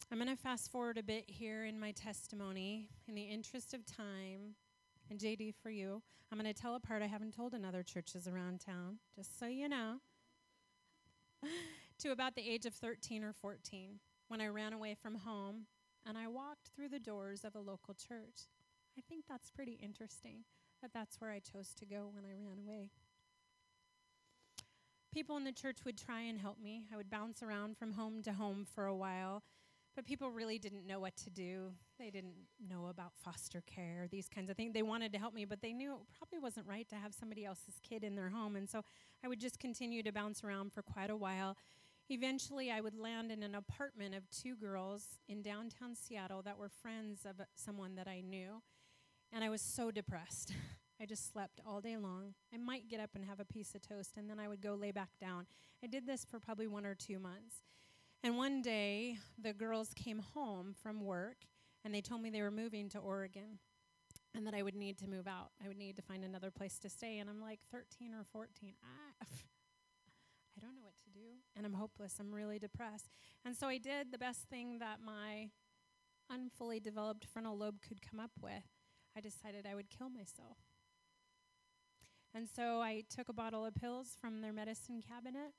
I'm 0.10 0.20
going 0.20 0.30
to 0.30 0.42
fast 0.42 0.72
forward 0.72 0.98
a 0.98 1.04
bit 1.04 1.26
here 1.28 1.66
in 1.66 1.80
my 1.80 1.92
testimony 1.92 2.88
in 3.08 3.16
the 3.16 3.24
interest 3.24 3.74
of 3.74 3.86
time. 3.86 4.56
And 5.10 5.20
JD, 5.20 5.54
for 5.62 5.70
you, 5.70 6.02
I'm 6.32 6.40
going 6.40 6.54
to 6.54 6.60
tell 6.60 6.76
a 6.76 6.80
part 6.80 7.02
I 7.02 7.08
haven't 7.08 7.36
told 7.36 7.54
in 7.54 7.66
other 7.66 7.84
churches 7.84 8.28
around 8.28 8.62
town, 8.62 9.00
just 9.16 9.38
so 9.38 9.48
you 9.48 9.68
know. 9.68 9.98
to 12.00 12.12
about 12.12 12.36
the 12.36 12.50
age 12.50 12.66
of 12.66 12.74
13 12.74 13.24
or 13.24 13.34
14 13.34 14.00
when 14.28 14.42
I 14.42 14.48
ran 14.48 14.74
away 14.74 14.96
from 14.96 15.16
home 15.16 15.66
and 16.06 16.18
I 16.18 16.28
walked 16.28 16.70
through 16.76 16.90
the 16.90 17.00
doors 17.00 17.44
of 17.44 17.56
a 17.56 17.60
local 17.60 17.94
church. 17.94 18.48
I 18.98 19.02
think 19.08 19.26
that's 19.28 19.52
pretty 19.52 19.80
interesting 19.82 20.46
that 20.82 20.92
that's 20.94 21.20
where 21.20 21.32
I 21.32 21.40
chose 21.40 21.74
to 21.76 21.86
go 21.86 22.10
when 22.12 22.24
I 22.24 22.30
ran 22.30 22.60
away. 22.66 22.92
People 25.18 25.38
in 25.38 25.44
the 25.44 25.52
church 25.52 25.80
would 25.84 25.98
try 25.98 26.22
and 26.22 26.40
help 26.40 26.62
me. 26.62 26.84
I 26.94 26.96
would 26.96 27.10
bounce 27.10 27.42
around 27.42 27.76
from 27.76 27.92
home 27.92 28.22
to 28.22 28.34
home 28.34 28.68
for 28.76 28.86
a 28.86 28.94
while, 28.94 29.42
but 29.96 30.06
people 30.06 30.30
really 30.30 30.60
didn't 30.60 30.86
know 30.86 31.00
what 31.00 31.18
to 31.18 31.32
do. 31.32 31.72
They 31.98 32.12
didn't 32.12 32.36
know 32.70 32.86
about 32.86 33.14
foster 33.16 33.64
care, 33.66 34.08
these 34.12 34.30
kinds 34.30 34.52
of 34.52 34.56
things. 34.56 34.76
They 34.76 34.84
wanted 34.84 35.12
to 35.14 35.18
help 35.18 35.34
me, 35.34 35.44
but 35.44 35.60
they 35.60 35.74
knew 35.74 35.94
it 35.94 35.98
probably 36.16 36.38
wasn't 36.38 36.68
right 36.68 36.88
to 36.90 36.96
have 36.98 37.16
somebody 37.16 37.46
else's 37.46 37.80
kid 37.82 38.04
in 38.04 38.14
their 38.14 38.30
home. 38.30 38.56
And 38.56 38.70
so 38.70 38.84
I 39.26 39.28
would 39.28 39.40
just 39.40 39.60
continue 39.60 40.04
to 40.04 40.12
bounce 40.12 40.44
around 40.44 40.72
for 40.72 40.84
quite 40.84 41.10
a 41.10 41.16
while. 41.16 41.58
Eventually, 42.10 42.70
I 42.70 42.80
would 42.80 42.96
land 42.96 43.32
in 43.32 43.42
an 43.42 43.56
apartment 43.56 44.14
of 44.14 44.30
two 44.30 44.56
girls 44.56 45.18
in 45.28 45.42
downtown 45.42 45.96
Seattle 45.96 46.44
that 46.44 46.60
were 46.60 46.70
friends 46.70 47.26
of 47.26 47.42
someone 47.56 47.96
that 47.96 48.08
I 48.08 48.22
knew. 48.22 48.62
And 49.34 49.44
I 49.44 49.50
was 49.50 49.62
so 49.64 49.90
depressed. 49.90 50.54
I 51.02 51.06
just 51.06 51.32
slept 51.32 51.62
all 51.66 51.82
day 51.82 51.98
long. 51.98 52.34
I 52.54 52.58
might 52.58 52.88
get 52.88 53.00
up 53.00 53.12
and 53.16 53.24
have 53.26 53.40
a 53.40 53.46
piece 53.46 53.76
of 53.76 53.82
toast, 53.82 54.18
and 54.18 54.30
then 54.30 54.40
I 54.40 54.48
would 54.48 54.62
go 54.62 54.74
lay 54.74 54.92
back 54.92 55.12
down. 55.20 55.46
I 55.84 55.88
did 55.88 56.08
this 56.08 56.26
for 56.26 56.40
probably 56.40 56.68
one 56.68 56.86
or 56.86 56.96
two 56.96 57.20
months. 57.20 57.62
And 58.24 58.36
one 58.36 58.62
day, 58.62 59.18
the 59.42 59.54
girls 59.54 59.90
came 59.96 60.20
home 60.20 60.74
from 60.82 61.02
work, 61.02 61.46
and 61.86 61.94
they 61.94 62.02
told 62.02 62.22
me 62.22 62.30
they 62.30 62.42
were 62.42 62.52
moving 62.52 62.90
to 62.90 63.00
Oregon 63.00 63.60
and 64.36 64.46
that 64.46 64.54
I 64.54 64.62
would 64.62 64.76
need 64.76 64.98
to 65.00 65.08
move 65.08 65.28
out. 65.28 65.50
I 65.64 65.68
would 65.68 65.78
need 65.78 65.96
to 65.96 66.02
find 66.02 66.24
another 66.24 66.52
place 66.52 66.78
to 66.80 66.90
stay. 66.90 67.18
And 67.18 67.30
I'm 67.30 67.42
like 67.42 67.60
13 67.72 68.14
or 68.14 68.24
14. 68.32 68.74
Ah, 68.84 69.26
I 70.58 70.60
don't 70.62 70.76
know 70.76 70.84
what 70.84 70.98
to 70.98 71.10
do. 71.10 71.26
And 71.56 71.66
I'm 71.66 71.74
hopeless. 71.74 72.16
I'm 72.20 72.34
really 72.34 72.60
depressed. 72.60 73.10
And 73.44 73.56
so 73.56 73.68
I 73.68 73.80
did 73.80 74.12
the 74.12 74.18
best 74.18 74.42
thing 74.50 74.78
that 74.80 75.00
my 75.04 75.50
unfully 76.30 76.80
developed 76.80 77.26
frontal 77.26 77.58
lobe 77.58 77.82
could 77.82 78.02
come 78.02 78.20
up 78.20 78.32
with. 78.42 78.64
I 79.16 79.22
decided 79.22 79.66
I 79.66 79.74
would 79.74 79.90
kill 79.90 80.10
myself. 80.10 80.58
And 82.34 82.48
so 82.48 82.82
I 82.82 83.04
took 83.10 83.30
a 83.30 83.34
bottle 83.34 83.66
of 83.66 83.76
pills 83.76 84.16
from 84.20 84.42
their 84.42 84.54
medicine 84.54 85.02
cabinet. 85.08 85.54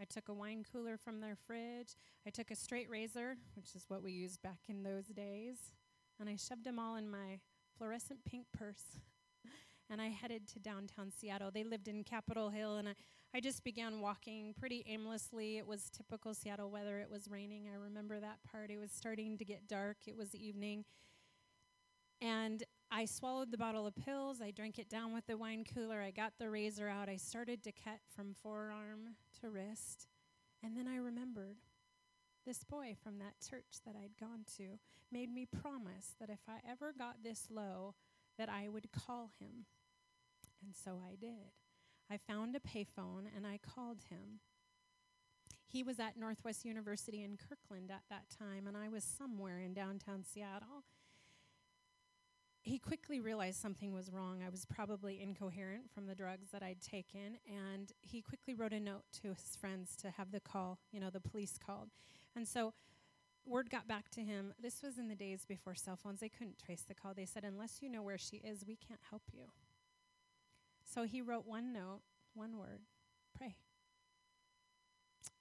I 0.00 0.04
took 0.04 0.28
a 0.28 0.34
wine 0.34 0.64
cooler 0.70 0.96
from 0.96 1.20
their 1.20 1.36
fridge. 1.36 1.96
I 2.26 2.30
took 2.30 2.50
a 2.50 2.56
straight 2.56 2.90
razor, 2.90 3.36
which 3.54 3.74
is 3.74 3.84
what 3.88 4.02
we 4.02 4.12
used 4.12 4.42
back 4.42 4.60
in 4.68 4.82
those 4.82 5.06
days, 5.06 5.72
and 6.18 6.28
I 6.28 6.36
shoved 6.36 6.64
them 6.64 6.78
all 6.78 6.96
in 6.96 7.08
my 7.08 7.40
fluorescent 7.76 8.24
pink 8.24 8.46
purse. 8.52 8.98
and 9.90 10.00
I 10.00 10.08
headed 10.08 10.48
to 10.48 10.58
downtown 10.58 11.10
Seattle. 11.10 11.50
They 11.52 11.64
lived 11.64 11.88
in 11.88 12.02
Capitol 12.02 12.50
Hill, 12.50 12.76
and 12.76 12.88
I, 12.88 12.94
I 13.34 13.40
just 13.40 13.62
began 13.62 14.00
walking 14.00 14.54
pretty 14.58 14.84
aimlessly. 14.88 15.58
It 15.58 15.66
was 15.66 15.90
typical 15.90 16.34
Seattle 16.34 16.70
weather. 16.70 16.98
It 16.98 17.10
was 17.10 17.28
raining. 17.28 17.68
I 17.72 17.76
remember 17.76 18.18
that 18.20 18.38
part. 18.50 18.70
It 18.70 18.78
was 18.78 18.90
starting 18.90 19.38
to 19.38 19.44
get 19.44 19.68
dark. 19.68 19.98
It 20.06 20.16
was 20.16 20.34
evening. 20.34 20.84
And 22.20 22.64
I 22.90 23.06
swallowed 23.06 23.50
the 23.50 23.58
bottle 23.58 23.86
of 23.86 23.96
pills. 23.96 24.40
I 24.40 24.50
drank 24.50 24.78
it 24.78 24.88
down 24.88 25.12
with 25.12 25.26
the 25.26 25.36
wine 25.36 25.64
cooler. 25.64 26.00
I 26.00 26.10
got 26.10 26.34
the 26.38 26.50
razor 26.50 26.88
out. 26.88 27.08
I 27.08 27.16
started 27.16 27.62
to 27.64 27.72
cut 27.72 28.00
from 28.14 28.34
forearm 28.34 29.16
to 29.40 29.50
wrist. 29.50 30.06
And 30.62 30.76
then 30.76 30.86
I 30.86 30.96
remembered 30.96 31.56
this 32.46 32.62
boy 32.62 32.96
from 33.02 33.18
that 33.18 33.34
church 33.48 33.80
that 33.84 33.96
I'd 33.96 34.18
gone 34.18 34.44
to 34.58 34.78
made 35.10 35.32
me 35.32 35.46
promise 35.46 36.14
that 36.20 36.30
if 36.30 36.40
I 36.48 36.58
ever 36.70 36.92
got 36.96 37.22
this 37.22 37.48
low, 37.50 37.94
that 38.38 38.48
I 38.48 38.68
would 38.68 38.92
call 38.92 39.30
him. 39.38 39.66
And 40.62 40.74
so 40.74 41.00
I 41.04 41.16
did. 41.16 41.52
I 42.10 42.18
found 42.18 42.54
a 42.54 42.60
payphone 42.60 43.26
and 43.34 43.46
I 43.46 43.58
called 43.58 44.02
him. 44.10 44.40
He 45.66 45.82
was 45.82 45.98
at 45.98 46.16
Northwest 46.16 46.64
University 46.64 47.22
in 47.22 47.36
Kirkland 47.36 47.90
at 47.90 48.04
that 48.08 48.26
time, 48.30 48.66
and 48.68 48.76
I 48.76 48.88
was 48.88 49.02
somewhere 49.02 49.58
in 49.58 49.74
downtown 49.74 50.22
Seattle. 50.22 50.84
He 52.64 52.78
quickly 52.78 53.20
realized 53.20 53.60
something 53.60 53.92
was 53.92 54.10
wrong. 54.10 54.42
I 54.42 54.48
was 54.48 54.64
probably 54.64 55.20
incoherent 55.20 55.90
from 55.90 56.06
the 56.06 56.14
drugs 56.14 56.48
that 56.50 56.62
I'd 56.62 56.80
taken, 56.80 57.36
and 57.46 57.92
he 58.00 58.22
quickly 58.22 58.54
wrote 58.54 58.72
a 58.72 58.80
note 58.80 59.02
to 59.20 59.34
his 59.34 59.54
friends 59.54 59.94
to 59.96 60.10
have 60.10 60.32
the 60.32 60.40
call, 60.40 60.78
you 60.90 60.98
know, 60.98 61.10
the 61.10 61.20
police 61.20 61.58
called. 61.58 61.90
And 62.34 62.48
so 62.48 62.72
word 63.44 63.68
got 63.68 63.86
back 63.86 64.08
to 64.12 64.22
him. 64.22 64.54
This 64.58 64.82
was 64.82 64.96
in 64.96 65.08
the 65.08 65.14
days 65.14 65.44
before 65.46 65.74
cell 65.74 65.96
phones. 65.96 66.20
They 66.20 66.30
couldn't 66.30 66.58
trace 66.58 66.84
the 66.88 66.94
call. 66.94 67.12
They 67.12 67.26
said, 67.26 67.44
unless 67.44 67.82
you 67.82 67.90
know 67.90 68.02
where 68.02 68.16
she 68.16 68.38
is, 68.38 68.64
we 68.66 68.76
can't 68.76 69.02
help 69.10 69.24
you. 69.30 69.44
So 70.90 71.04
he 71.04 71.20
wrote 71.20 71.46
one 71.46 71.70
note, 71.70 72.00
one 72.32 72.56
word 72.56 72.80
pray. 73.36 73.56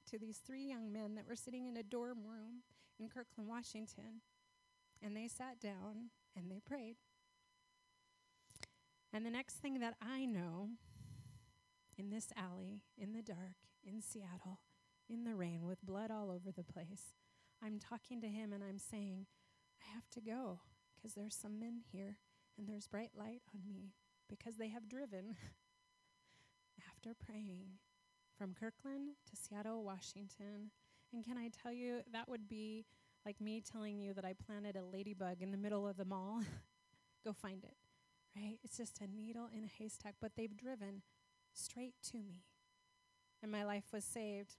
To 0.09 0.19
these 0.19 0.39
three 0.39 0.65
young 0.65 0.91
men 0.91 1.15
that 1.15 1.27
were 1.27 1.37
sitting 1.37 1.67
in 1.67 1.77
a 1.77 1.83
dorm 1.83 2.19
room 2.25 2.63
in 2.99 3.07
Kirkland, 3.07 3.49
Washington. 3.49 4.21
And 5.01 5.15
they 5.15 5.29
sat 5.29 5.61
down 5.61 6.09
and 6.35 6.51
they 6.51 6.59
prayed. 6.59 6.97
And 9.13 9.23
the 9.23 9.29
next 9.29 9.57
thing 9.57 9.79
that 9.79 9.93
I 10.01 10.25
know, 10.25 10.69
in 11.97 12.09
this 12.09 12.29
alley, 12.35 12.81
in 12.97 13.13
the 13.13 13.21
dark, 13.21 13.53
in 13.83 14.01
Seattle, 14.01 14.61
in 15.07 15.23
the 15.23 15.35
rain, 15.35 15.67
with 15.67 15.85
blood 15.85 16.09
all 16.09 16.31
over 16.31 16.51
the 16.51 16.63
place, 16.63 17.13
I'm 17.63 17.77
talking 17.77 18.21
to 18.21 18.27
him 18.27 18.51
and 18.51 18.63
I'm 18.63 18.79
saying, 18.79 19.27
I 19.79 19.93
have 19.93 20.09
to 20.11 20.21
go 20.21 20.61
because 20.95 21.13
there's 21.13 21.35
some 21.35 21.59
men 21.59 21.81
here 21.91 22.17
and 22.57 22.67
there's 22.67 22.87
bright 22.87 23.11
light 23.15 23.41
on 23.53 23.61
me 23.71 23.93
because 24.27 24.57
they 24.57 24.69
have 24.69 24.89
driven 24.89 25.35
after 26.89 27.13
praying 27.13 27.77
from 28.35 28.55
Kirkland 28.59 29.11
to 29.29 29.35
Seattle, 29.35 29.83
Washington. 29.83 30.71
And 31.13 31.23
can 31.23 31.37
I 31.37 31.49
tell 31.61 31.71
you, 31.71 31.99
that 32.11 32.27
would 32.27 32.49
be 32.49 32.85
like 33.25 33.39
me 33.39 33.61
telling 33.61 33.99
you 33.99 34.13
that 34.15 34.25
I 34.25 34.33
planted 34.33 34.75
a 34.75 34.83
ladybug 34.83 35.41
in 35.41 35.51
the 35.51 35.57
middle 35.57 35.87
of 35.87 35.97
the 35.97 36.05
mall. 36.05 36.41
Go 37.23 37.31
find 37.31 37.63
it, 37.63 37.75
right? 38.35 38.57
It's 38.63 38.77
just 38.77 38.99
a 39.01 39.07
needle 39.07 39.49
in 39.55 39.63
a 39.63 39.67
haystack, 39.67 40.15
but 40.21 40.31
they've 40.35 40.55
driven 40.55 41.01
straight 41.53 41.95
to 42.11 42.17
me. 42.17 42.43
And 43.41 43.51
my 43.51 43.63
life 43.63 43.85
was 43.91 44.03
saved. 44.03 44.55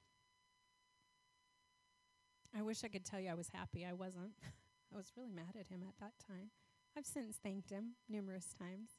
I 2.57 2.63
wish 2.63 2.85
I 2.85 2.89
could 2.89 3.05
tell 3.05 3.19
you 3.19 3.31
I 3.31 3.35
was 3.35 3.49
happy. 3.53 3.85
I 3.85 3.93
wasn't. 3.93 4.33
I 4.93 4.97
was 4.97 5.13
really 5.17 5.31
mad 5.31 5.57
at 5.59 5.69
him 5.69 5.83
at 5.89 5.99
that 5.99 6.13
time. 6.25 6.51
I've 6.97 7.07
since 7.07 7.37
thanked 7.37 7.71
him 7.71 7.97
numerous 8.09 8.55
times. 8.57 8.91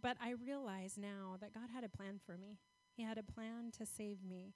But 0.00 0.16
I 0.22 0.30
realize 0.30 0.96
now 0.96 1.36
that 1.40 1.54
God 1.54 1.70
had 1.74 1.84
a 1.84 1.88
plan 1.88 2.20
for 2.24 2.36
me. 2.36 2.58
He 2.96 3.02
had 3.02 3.18
a 3.18 3.22
plan 3.22 3.72
to 3.78 3.86
save 3.86 4.22
me. 4.22 4.54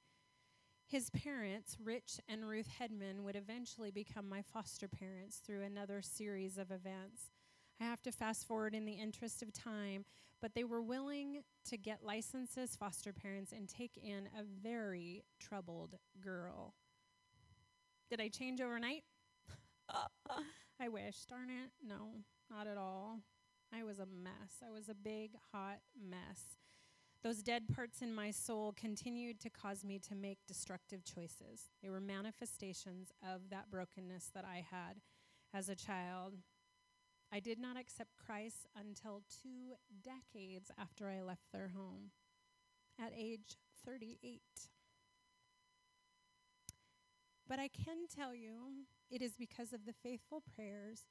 His 0.87 1.11
parents, 1.11 1.77
Rich 1.83 2.21
and 2.29 2.49
Ruth 2.49 2.69
Hedman, 2.81 3.23
would 3.25 3.37
eventually 3.37 3.91
become 3.91 4.29
my 4.29 4.43
foster 4.43 4.89
parents 4.89 5.37
through 5.37 5.63
another 5.63 6.01
series 6.01 6.57
of 6.57 6.71
events. 6.71 7.31
I 7.81 7.85
have 7.85 8.03
to 8.03 8.13
fast 8.13 8.47
forward 8.47 8.75
in 8.75 8.85
the 8.85 8.93
interest 8.93 9.43
of 9.43 9.53
time, 9.53 10.05
but 10.41 10.55
they 10.55 10.65
were 10.65 10.83
willing 10.83 11.43
to 11.67 11.77
get 11.77 12.05
licenses, 12.05 12.77
foster 12.77 13.13
parents, 13.13 13.53
and 13.53 13.69
take 13.69 13.97
in 13.97 14.29
a 14.39 14.43
very 14.63 15.25
troubled 15.39 15.97
girl. 16.21 16.75
Did 18.11 18.21
I 18.21 18.29
change 18.29 18.61
overnight? 18.61 19.05
I 20.81 20.89
wish. 20.89 21.25
Darn 21.29 21.51
it. 21.51 21.71
No, 21.87 22.25
not 22.51 22.67
at 22.67 22.79
all. 22.79 23.21
I 23.73 23.83
was 23.85 23.99
a 23.99 24.07
mess. 24.07 24.63
I 24.67 24.71
was 24.71 24.89
a 24.89 24.95
big, 24.95 25.33
hot 25.53 25.79
mess. 26.01 26.57
Those 27.23 27.43
dead 27.43 27.65
parts 27.75 28.01
in 28.01 28.15
my 28.15 28.31
soul 28.31 28.73
continued 28.77 29.41
to 29.41 29.51
cause 29.51 29.85
me 29.85 29.99
to 30.09 30.15
make 30.15 30.39
destructive 30.47 31.05
choices. 31.05 31.69
They 31.83 31.91
were 31.91 32.01
manifestations 32.01 33.11
of 33.23 33.51
that 33.51 33.71
brokenness 33.71 34.31
that 34.35 34.45
I 34.45 34.65
had 34.71 35.01
as 35.53 35.69
a 35.69 35.75
child. 35.75 36.35
I 37.33 37.41
did 37.41 37.59
not 37.59 37.77
accept 37.77 38.17
Christ 38.17 38.67
until 38.79 39.23
two 39.43 39.75
decades 40.03 40.71
after 40.79 41.09
I 41.09 41.21
left 41.21 41.53
their 41.53 41.73
home, 41.77 42.11
at 42.99 43.13
age 43.17 43.57
38. 43.85 44.41
But 47.47 47.59
I 47.59 47.69
can 47.69 48.07
tell 48.15 48.35
you 48.35 48.87
it 49.11 49.23
is 49.23 49.35
because 49.37 49.73
of 49.73 49.85
the 49.85 49.93
faithful 49.93 50.43
prayers 50.55 51.05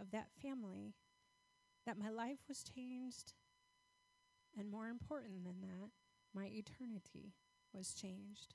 of 0.00 0.10
that 0.10 0.28
family 0.42 0.94
that 1.86 1.98
my 1.98 2.10
life 2.10 2.40
was 2.48 2.62
changed, 2.62 3.32
and 4.58 4.70
more 4.70 4.88
important 4.88 5.44
than 5.44 5.60
that, 5.60 5.90
my 6.34 6.46
eternity 6.46 7.34
was 7.72 7.94
changed. 7.94 8.54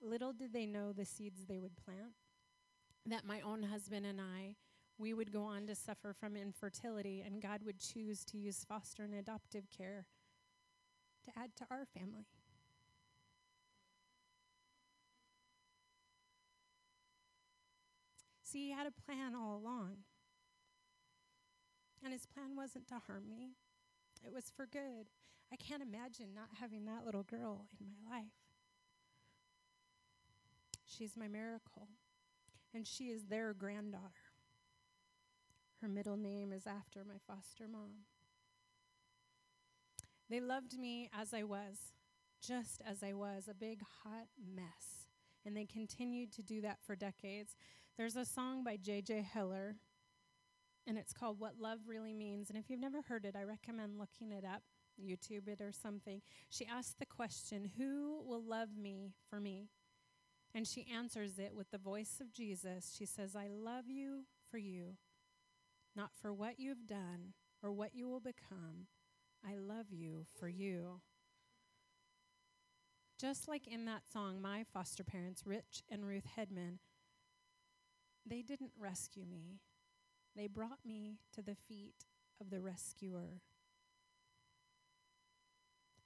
Little 0.00 0.32
did 0.32 0.52
they 0.52 0.66
know 0.66 0.92
the 0.92 1.04
seeds 1.04 1.44
they 1.44 1.58
would 1.58 1.76
plant, 1.76 2.14
that 3.06 3.26
my 3.26 3.40
own 3.40 3.64
husband 3.64 4.06
and 4.06 4.20
I, 4.20 4.56
we 4.98 5.14
would 5.14 5.32
go 5.32 5.44
on 5.44 5.66
to 5.68 5.74
suffer 5.74 6.12
from 6.12 6.36
infertility, 6.36 7.22
and 7.24 7.40
God 7.40 7.60
would 7.64 7.78
choose 7.78 8.24
to 8.26 8.36
use 8.36 8.64
foster 8.68 9.04
and 9.04 9.14
adoptive 9.14 9.64
care 9.76 10.06
to 11.24 11.30
add 11.38 11.54
to 11.56 11.66
our 11.70 11.86
family. 11.96 12.26
See, 18.42 18.68
he 18.68 18.72
had 18.72 18.86
a 18.86 19.02
plan 19.06 19.34
all 19.34 19.56
along. 19.56 19.98
And 22.02 22.12
his 22.12 22.26
plan 22.26 22.56
wasn't 22.56 22.88
to 22.88 22.94
harm 23.06 23.28
me, 23.28 23.50
it 24.24 24.32
was 24.32 24.50
for 24.54 24.66
good. 24.66 25.10
I 25.52 25.56
can't 25.56 25.82
imagine 25.82 26.34
not 26.34 26.48
having 26.60 26.84
that 26.84 27.04
little 27.04 27.22
girl 27.22 27.66
in 27.80 27.86
my 27.86 28.16
life. 28.16 28.26
She's 30.86 31.16
my 31.16 31.28
miracle, 31.28 31.88
and 32.74 32.86
she 32.86 33.04
is 33.04 33.24
their 33.24 33.54
granddaughter. 33.54 34.27
Her 35.80 35.88
middle 35.88 36.16
name 36.16 36.52
is 36.52 36.66
after 36.66 37.04
my 37.04 37.18
foster 37.26 37.68
mom. 37.70 38.04
They 40.28 40.40
loved 40.40 40.78
me 40.78 41.08
as 41.16 41.32
I 41.32 41.44
was, 41.44 41.92
just 42.44 42.82
as 42.84 43.02
I 43.02 43.12
was, 43.12 43.48
a 43.48 43.54
big 43.54 43.80
hot 44.02 44.26
mess. 44.54 45.06
And 45.46 45.56
they 45.56 45.64
continued 45.64 46.32
to 46.32 46.42
do 46.42 46.60
that 46.62 46.78
for 46.84 46.96
decades. 46.96 47.54
There's 47.96 48.16
a 48.16 48.24
song 48.24 48.64
by 48.64 48.76
J.J. 48.76 49.22
Heller, 49.32 49.76
and 50.86 50.98
it's 50.98 51.12
called 51.12 51.38
What 51.38 51.60
Love 51.60 51.78
Really 51.86 52.12
Means. 52.12 52.50
And 52.50 52.58
if 52.58 52.68
you've 52.68 52.80
never 52.80 53.02
heard 53.02 53.24
it, 53.24 53.36
I 53.36 53.44
recommend 53.44 53.98
looking 53.98 54.32
it 54.32 54.44
up, 54.44 54.62
YouTube 55.00 55.48
it 55.48 55.60
or 55.60 55.72
something. 55.72 56.20
She 56.50 56.66
asks 56.66 56.94
the 56.98 57.06
question, 57.06 57.70
Who 57.78 58.20
will 58.26 58.42
love 58.42 58.76
me 58.76 59.14
for 59.30 59.40
me? 59.40 59.68
And 60.54 60.66
she 60.66 60.86
answers 60.92 61.38
it 61.38 61.54
with 61.54 61.70
the 61.70 61.78
voice 61.78 62.18
of 62.20 62.32
Jesus. 62.32 62.94
She 62.96 63.06
says, 63.06 63.36
I 63.36 63.48
love 63.48 63.84
you 63.88 64.24
for 64.50 64.58
you, 64.58 64.96
not 65.98 66.10
for 66.22 66.32
what 66.32 66.60
you've 66.60 66.86
done 66.86 67.34
or 67.60 67.72
what 67.72 67.92
you 67.92 68.08
will 68.08 68.20
become. 68.20 68.86
I 69.44 69.56
love 69.56 69.86
you 69.90 70.26
for 70.38 70.48
you. 70.48 71.00
Just 73.20 73.48
like 73.48 73.66
in 73.66 73.84
that 73.86 74.02
song, 74.12 74.40
my 74.40 74.64
foster 74.72 75.02
parents, 75.02 75.42
Rich 75.44 75.82
and 75.90 76.06
Ruth 76.06 76.28
Hedman, 76.38 76.78
they 78.24 78.42
didn't 78.42 78.70
rescue 78.78 79.24
me, 79.28 79.58
they 80.36 80.46
brought 80.46 80.78
me 80.86 81.18
to 81.34 81.42
the 81.42 81.56
feet 81.56 82.04
of 82.40 82.50
the 82.50 82.60
rescuer. 82.60 83.42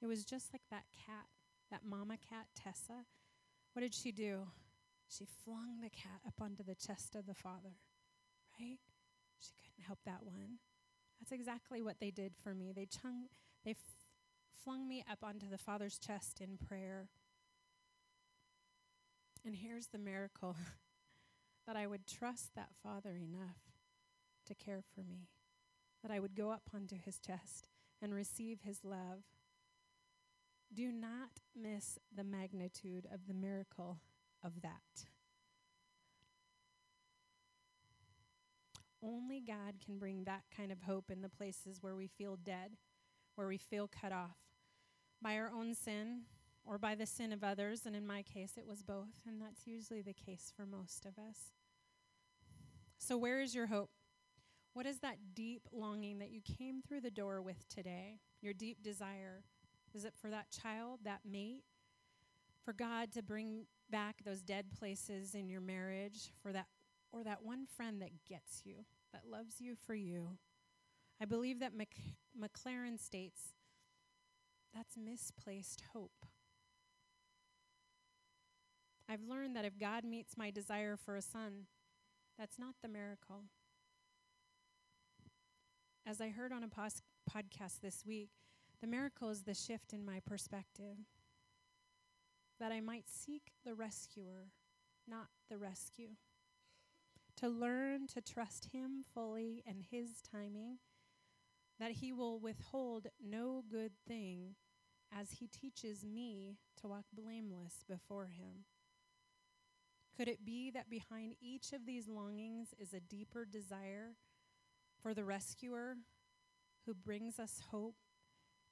It 0.00 0.06
was 0.06 0.24
just 0.24 0.54
like 0.54 0.62
that 0.70 0.84
cat, 1.06 1.26
that 1.70 1.84
mama 1.84 2.16
cat, 2.16 2.46
Tessa. 2.56 3.04
What 3.74 3.82
did 3.82 3.94
she 3.94 4.10
do? 4.10 4.46
She 5.06 5.26
flung 5.44 5.80
the 5.82 5.90
cat 5.90 6.22
up 6.26 6.40
onto 6.40 6.62
the 6.62 6.74
chest 6.74 7.14
of 7.14 7.26
the 7.26 7.34
father, 7.34 7.76
right? 8.58 8.78
Help 9.86 9.98
that 10.04 10.24
one. 10.24 10.58
That's 11.20 11.32
exactly 11.32 11.82
what 11.82 12.00
they 12.00 12.10
did 12.10 12.32
for 12.42 12.54
me. 12.54 12.72
They, 12.74 12.86
chung, 12.86 13.26
they 13.64 13.72
f- 13.72 13.76
flung 14.64 14.88
me 14.88 15.04
up 15.10 15.18
onto 15.22 15.48
the 15.48 15.58
father's 15.58 15.98
chest 15.98 16.40
in 16.40 16.56
prayer. 16.56 17.08
And 19.44 19.54
here's 19.54 19.88
the 19.88 19.98
miracle 19.98 20.56
that 21.66 21.76
I 21.76 21.86
would 21.86 22.06
trust 22.06 22.54
that 22.54 22.70
Father 22.82 23.16
enough 23.16 23.58
to 24.46 24.54
care 24.54 24.82
for 24.94 25.02
me, 25.02 25.28
that 26.02 26.10
I 26.10 26.18
would 26.18 26.34
go 26.34 26.50
up 26.50 26.70
onto 26.74 26.96
his 26.96 27.18
chest 27.18 27.68
and 28.00 28.12
receive 28.12 28.60
his 28.62 28.80
love. 28.84 29.22
Do 30.74 30.90
not 30.90 31.40
miss 31.54 31.98
the 32.14 32.24
magnitude 32.24 33.06
of 33.12 33.26
the 33.28 33.34
miracle 33.34 34.00
of 34.42 34.62
that. 34.62 35.06
Only 39.02 39.40
God 39.40 39.74
can 39.84 39.98
bring 39.98 40.24
that 40.24 40.42
kind 40.56 40.70
of 40.70 40.82
hope 40.82 41.10
in 41.10 41.22
the 41.22 41.28
places 41.28 41.78
where 41.82 41.96
we 41.96 42.06
feel 42.06 42.36
dead, 42.36 42.76
where 43.34 43.48
we 43.48 43.58
feel 43.58 43.88
cut 43.88 44.12
off 44.12 44.36
by 45.20 45.36
our 45.36 45.50
own 45.50 45.74
sin 45.74 46.22
or 46.64 46.78
by 46.78 46.94
the 46.94 47.06
sin 47.06 47.32
of 47.32 47.42
others. 47.42 47.82
And 47.84 47.96
in 47.96 48.06
my 48.06 48.22
case, 48.22 48.52
it 48.56 48.66
was 48.66 48.82
both. 48.82 49.26
And 49.26 49.40
that's 49.40 49.66
usually 49.66 50.02
the 50.02 50.12
case 50.12 50.52
for 50.54 50.64
most 50.64 51.04
of 51.04 51.18
us. 51.18 51.52
So, 52.98 53.16
where 53.16 53.40
is 53.40 53.54
your 53.54 53.66
hope? 53.66 53.90
What 54.74 54.86
is 54.86 55.00
that 55.00 55.34
deep 55.34 55.68
longing 55.72 56.20
that 56.20 56.30
you 56.30 56.40
came 56.40 56.80
through 56.80 57.00
the 57.00 57.10
door 57.10 57.42
with 57.42 57.68
today? 57.68 58.20
Your 58.40 58.54
deep 58.54 58.82
desire? 58.82 59.42
Is 59.92 60.04
it 60.04 60.14
for 60.16 60.30
that 60.30 60.50
child, 60.50 61.00
that 61.04 61.20
mate? 61.28 61.64
For 62.64 62.72
God 62.72 63.12
to 63.12 63.22
bring 63.22 63.66
back 63.90 64.22
those 64.24 64.40
dead 64.40 64.66
places 64.78 65.34
in 65.34 65.48
your 65.48 65.60
marriage? 65.60 66.32
For 66.42 66.52
that 66.52 66.66
or 67.12 67.22
that 67.24 67.42
one 67.42 67.66
friend 67.66 68.00
that 68.00 68.24
gets 68.28 68.62
you, 68.64 68.84
that 69.12 69.30
loves 69.30 69.60
you 69.60 69.74
for 69.76 69.94
you? 69.94 70.38
I 71.20 71.24
believe 71.24 71.60
that 71.60 71.74
Mc, 71.74 71.94
Maclaren 72.38 72.98
states 72.98 73.52
that's 74.74 74.96
misplaced 74.96 75.82
hope. 75.92 76.26
I've 79.08 79.22
learned 79.22 79.54
that 79.56 79.64
if 79.64 79.78
God 79.78 80.04
meets 80.04 80.36
my 80.36 80.50
desire 80.50 80.96
for 80.96 81.16
a 81.16 81.22
son, 81.22 81.66
that's 82.38 82.58
not 82.58 82.76
the 82.82 82.88
miracle. 82.88 83.44
As 86.06 86.20
I 86.20 86.30
heard 86.30 86.52
on 86.52 86.64
a 86.64 86.68
pos- 86.68 87.02
podcast 87.30 87.80
this 87.82 88.04
week, 88.06 88.30
the 88.80 88.86
miracle 88.86 89.28
is 89.28 89.42
the 89.42 89.54
shift 89.54 89.92
in 89.92 90.04
my 90.04 90.20
perspective. 90.24 90.96
That 92.58 92.72
I 92.72 92.80
might 92.80 93.08
seek 93.08 93.52
the 93.64 93.74
rescuer, 93.74 94.48
not 95.06 95.28
the 95.50 95.58
rescue. 95.58 96.16
To 97.38 97.48
learn 97.48 98.06
to 98.08 98.20
trust 98.20 98.68
Him 98.72 99.04
fully 99.12 99.64
and 99.66 99.82
His 99.90 100.22
timing, 100.22 100.78
that 101.80 101.92
He 101.92 102.12
will 102.12 102.38
withhold 102.38 103.08
no 103.20 103.64
good 103.68 103.92
thing 104.06 104.54
as 105.12 105.32
He 105.32 105.48
teaches 105.48 106.04
me 106.04 106.58
to 106.80 106.86
walk 106.86 107.06
blameless 107.12 107.84
before 107.88 108.26
Him. 108.26 108.64
Could 110.16 110.28
it 110.28 110.44
be 110.44 110.70
that 110.70 110.90
behind 110.90 111.34
each 111.40 111.72
of 111.72 111.86
these 111.86 112.06
longings 112.06 112.74
is 112.78 112.92
a 112.92 113.00
deeper 113.00 113.44
desire 113.44 114.16
for 115.00 115.14
the 115.14 115.24
rescuer 115.24 115.96
who 116.86 116.94
brings 116.94 117.38
us 117.38 117.62
hope, 117.70 117.96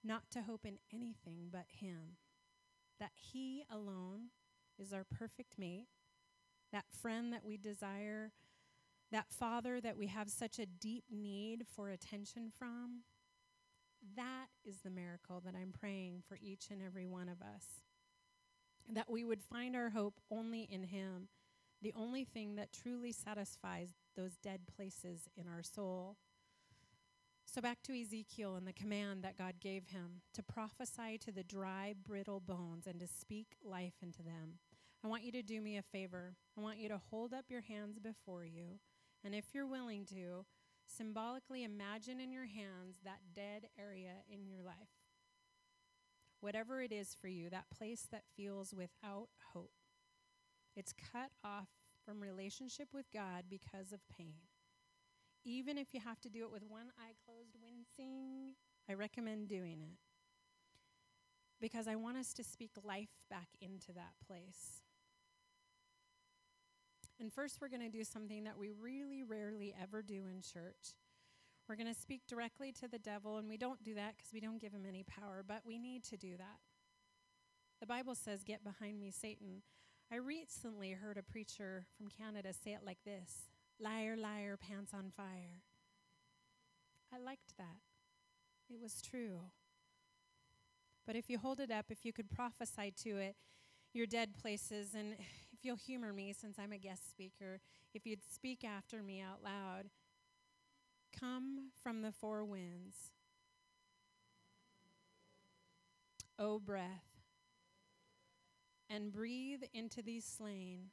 not 0.04 0.30
to 0.30 0.42
hope 0.42 0.64
in 0.64 0.78
anything 0.92 1.48
but 1.50 1.66
Him? 1.68 2.18
That 3.00 3.12
He 3.14 3.64
alone 3.70 4.28
is 4.78 4.92
our 4.92 5.04
perfect 5.04 5.58
mate, 5.58 5.88
that 6.72 6.84
friend 6.90 7.32
that 7.32 7.44
we 7.44 7.56
desire, 7.56 8.32
that 9.12 9.30
father 9.30 9.80
that 9.80 9.96
we 9.96 10.06
have 10.06 10.30
such 10.30 10.58
a 10.58 10.66
deep 10.66 11.04
need 11.10 11.64
for 11.66 11.90
attention 11.90 12.50
from. 12.56 13.02
That 14.16 14.46
is 14.64 14.78
the 14.80 14.90
miracle 14.90 15.42
that 15.44 15.54
I'm 15.54 15.72
praying 15.78 16.22
for 16.26 16.38
each 16.40 16.68
and 16.70 16.80
every 16.82 17.06
one 17.06 17.28
of 17.28 17.42
us. 17.42 17.82
That 18.88 19.10
we 19.10 19.24
would 19.24 19.42
find 19.42 19.76
our 19.76 19.90
hope 19.90 20.20
only 20.30 20.62
in 20.62 20.84
Him, 20.84 21.28
the 21.82 21.92
only 21.96 22.24
thing 22.24 22.56
that 22.56 22.72
truly 22.72 23.12
satisfies 23.12 23.94
those 24.16 24.36
dead 24.36 24.60
places 24.74 25.28
in 25.36 25.46
our 25.46 25.62
soul. 25.62 26.16
So, 27.52 27.60
back 27.60 27.82
to 27.82 28.00
Ezekiel 28.00 28.54
and 28.54 28.66
the 28.66 28.72
command 28.72 29.24
that 29.24 29.36
God 29.36 29.54
gave 29.60 29.88
him 29.88 30.22
to 30.34 30.42
prophesy 30.42 31.18
to 31.18 31.32
the 31.32 31.42
dry, 31.42 31.94
brittle 32.06 32.38
bones 32.38 32.86
and 32.86 33.00
to 33.00 33.08
speak 33.08 33.56
life 33.64 33.94
into 34.02 34.22
them. 34.22 34.60
I 35.02 35.08
want 35.08 35.24
you 35.24 35.32
to 35.32 35.42
do 35.42 35.60
me 35.60 35.76
a 35.76 35.82
favor. 35.82 36.36
I 36.56 36.60
want 36.60 36.78
you 36.78 36.88
to 36.90 37.00
hold 37.10 37.34
up 37.34 37.46
your 37.48 37.62
hands 37.62 37.98
before 37.98 38.44
you, 38.44 38.78
and 39.24 39.34
if 39.34 39.46
you're 39.54 39.66
willing 39.66 40.04
to, 40.06 40.44
symbolically 40.86 41.62
imagine 41.64 42.20
in 42.20 42.32
your 42.32 42.46
hands 42.46 42.98
that 43.04 43.20
dead 43.34 43.68
area 43.78 44.22
in 44.28 44.46
your 44.46 44.62
life. 44.62 44.74
Whatever 46.40 46.82
it 46.82 46.92
is 46.92 47.14
for 47.20 47.28
you, 47.28 47.50
that 47.50 47.70
place 47.76 48.08
that 48.10 48.24
feels 48.36 48.72
without 48.74 49.28
hope. 49.52 49.72
It's 50.74 50.94
cut 51.12 51.30
off 51.44 51.68
from 52.04 52.20
relationship 52.20 52.88
with 52.94 53.06
God 53.12 53.44
because 53.50 53.92
of 53.92 54.00
pain 54.16 54.36
even 55.44 55.78
if 55.78 55.94
you 55.94 56.00
have 56.00 56.20
to 56.20 56.28
do 56.28 56.44
it 56.44 56.52
with 56.52 56.62
one 56.68 56.88
eye 56.98 57.14
closed, 57.24 57.56
wincing, 57.62 58.54
I 58.88 58.94
recommend 58.94 59.48
doing 59.48 59.80
it. 59.80 59.98
Because 61.60 61.88
I 61.88 61.96
want 61.96 62.16
us 62.16 62.32
to 62.34 62.44
speak 62.44 62.72
life 62.84 63.10
back 63.30 63.48
into 63.60 63.92
that 63.92 64.12
place. 64.26 64.79
And 67.20 67.30
first, 67.30 67.58
we're 67.60 67.68
going 67.68 67.82
to 67.82 67.90
do 67.90 68.02
something 68.02 68.44
that 68.44 68.56
we 68.58 68.70
really 68.70 69.22
rarely 69.22 69.74
ever 69.80 70.00
do 70.00 70.26
in 70.26 70.40
church. 70.40 70.96
We're 71.68 71.76
going 71.76 71.92
to 71.92 72.00
speak 72.00 72.22
directly 72.26 72.72
to 72.80 72.88
the 72.88 72.98
devil, 72.98 73.36
and 73.36 73.46
we 73.46 73.58
don't 73.58 73.82
do 73.84 73.94
that 73.94 74.16
because 74.16 74.32
we 74.32 74.40
don't 74.40 74.60
give 74.60 74.72
him 74.72 74.86
any 74.88 75.04
power, 75.04 75.44
but 75.46 75.62
we 75.66 75.78
need 75.78 76.02
to 76.04 76.16
do 76.16 76.36
that. 76.38 76.58
The 77.80 77.86
Bible 77.86 78.14
says, 78.14 78.42
Get 78.42 78.64
behind 78.64 78.98
me, 78.98 79.10
Satan. 79.10 79.62
I 80.10 80.16
recently 80.16 80.90
heard 80.92 81.18
a 81.18 81.22
preacher 81.22 81.84
from 81.96 82.08
Canada 82.08 82.52
say 82.52 82.72
it 82.72 82.80
like 82.84 82.98
this 83.04 83.50
Liar, 83.78 84.16
liar, 84.16 84.56
pants 84.56 84.92
on 84.94 85.12
fire. 85.14 85.62
I 87.14 87.18
liked 87.18 87.56
that. 87.58 87.78
It 88.68 88.80
was 88.80 89.02
true. 89.02 89.40
But 91.06 91.16
if 91.16 91.28
you 91.28 91.38
hold 91.38 91.60
it 91.60 91.70
up, 91.70 91.86
if 91.90 92.04
you 92.04 92.12
could 92.12 92.30
prophesy 92.30 92.92
to 93.04 93.18
it, 93.18 93.36
your 93.92 94.06
dead 94.06 94.30
places, 94.40 94.94
and 94.94 95.16
if 95.60 95.66
you'll 95.66 95.76
humor 95.76 96.14
me 96.14 96.32
since 96.32 96.58
I'm 96.58 96.72
a 96.72 96.78
guest 96.78 97.10
speaker, 97.10 97.60
if 97.92 98.06
you'd 98.06 98.22
speak 98.32 98.64
after 98.64 99.02
me 99.02 99.20
out 99.20 99.44
loud, 99.44 99.90
come 101.18 101.70
from 101.82 102.00
the 102.00 102.12
four 102.12 102.44
winds. 102.44 103.10
O 106.38 106.58
breath, 106.58 107.04
and 108.88 109.12
breathe 109.12 109.62
into 109.74 110.00
these 110.00 110.24
slain 110.24 110.86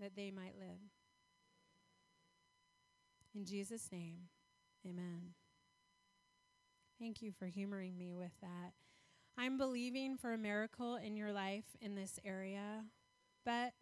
that 0.00 0.16
they 0.16 0.30
might 0.30 0.58
live. 0.58 0.78
In 3.34 3.44
Jesus' 3.44 3.90
name, 3.92 4.28
amen. 4.88 5.34
Thank 6.98 7.20
you 7.20 7.32
for 7.32 7.46
humoring 7.46 7.98
me 7.98 8.14
with 8.14 8.32
that. 8.40 8.72
I'm 9.38 9.56
believing 9.56 10.16
for 10.16 10.32
a 10.32 10.38
miracle 10.38 10.96
in 10.96 11.16
your 11.16 11.32
life 11.32 11.76
in 11.80 11.94
this 11.94 12.18
area, 12.24 12.84
but 13.44 13.72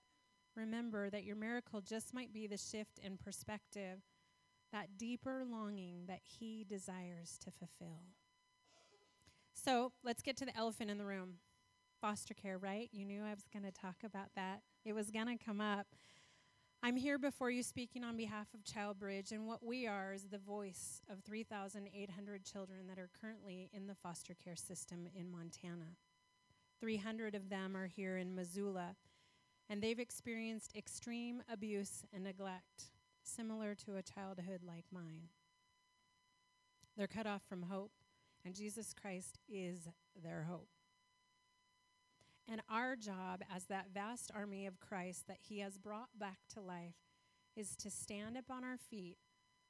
remember 0.57 1.11
that 1.11 1.25
your 1.25 1.37
miracle 1.37 1.81
just 1.81 2.15
might 2.15 2.33
be 2.33 2.47
the 2.47 2.57
shift 2.57 2.99
in 3.03 3.17
perspective, 3.17 4.01
that 4.73 4.97
deeper 4.97 5.43
longing 5.45 6.05
that 6.07 6.21
He 6.23 6.65
desires 6.69 7.39
to 7.45 7.51
fulfill. 7.51 8.03
So 9.53 9.93
let's 10.05 10.23
get 10.23 10.37
to 10.39 10.45
the 10.45 10.57
elephant 10.57 10.91
in 10.91 10.99
the 10.99 11.05
room 11.05 11.35
foster 12.01 12.35
care, 12.35 12.57
right? 12.57 12.89
You 12.93 13.05
knew 13.05 13.23
I 13.23 13.35
was 13.35 13.47
going 13.53 13.65
to 13.65 13.73
talk 13.73 13.97
about 14.05 14.31
that. 14.35 14.63
It 14.85 14.95
was 14.95 15.11
going 15.11 15.27
to 15.27 15.45
come 15.45 15.61
up. 15.61 15.87
I'm 16.83 16.97
here 16.97 17.19
before 17.19 17.51
you 17.51 17.63
speaking 17.63 18.05
on 18.05 18.17
behalf 18.17 18.47
of 18.55 18.65
ChildBridge, 18.65 19.33
and 19.33 19.47
what 19.47 19.63
we 19.63 19.87
are 19.87 20.15
is 20.15 20.23
the 20.23 20.39
voice 20.39 21.03
of 21.11 21.23
3,800 21.25 22.43
children 22.43 22.87
that 22.89 22.99
are 22.99 23.11
currently 23.21 23.69
in 23.75 23.87
the 23.87 23.95
foster 23.95 24.35
care 24.43 24.57
system 24.57 25.07
in 25.15 25.31
Montana. 25.31 25.99
300 26.81 27.35
of 27.35 27.51
them 27.51 27.77
are 27.77 27.87
here 27.87 28.17
in 28.17 28.35
Missoula, 28.35 28.97
and 29.69 29.83
they've 29.83 30.01
experienced 30.01 30.75
extreme 30.75 31.43
abuse 31.53 32.03
and 32.15 32.25
neglect, 32.25 32.85
similar 33.23 33.75
to 33.75 33.97
a 33.97 34.03
childhood 34.03 34.63
like 34.67 34.87
mine. 34.91 35.29
They're 36.97 37.07
cut 37.07 37.27
off 37.27 37.43
from 37.47 37.65
hope, 37.65 37.93
and 38.43 38.55
Jesus 38.55 38.95
Christ 38.95 39.39
is 39.51 39.87
their 40.25 40.47
hope. 40.49 40.69
And 42.49 42.63
our 42.69 42.97
job 42.97 43.43
as 43.55 43.65
that 43.67 43.87
vast 43.95 44.31
army 44.35 44.67
of 44.67 44.81
Christ 44.81 45.27
that 45.29 45.39
He 45.41 45.61
has 45.61 45.79
brought 45.79 46.19
back 46.19 46.39
to 46.55 46.61
life 46.61 46.97
is 47.57 47.77
to 47.77 47.91
stand 47.91 48.37
up 48.37 48.51
on 48.51 48.65
our 48.65 48.77
feet 48.77 49.19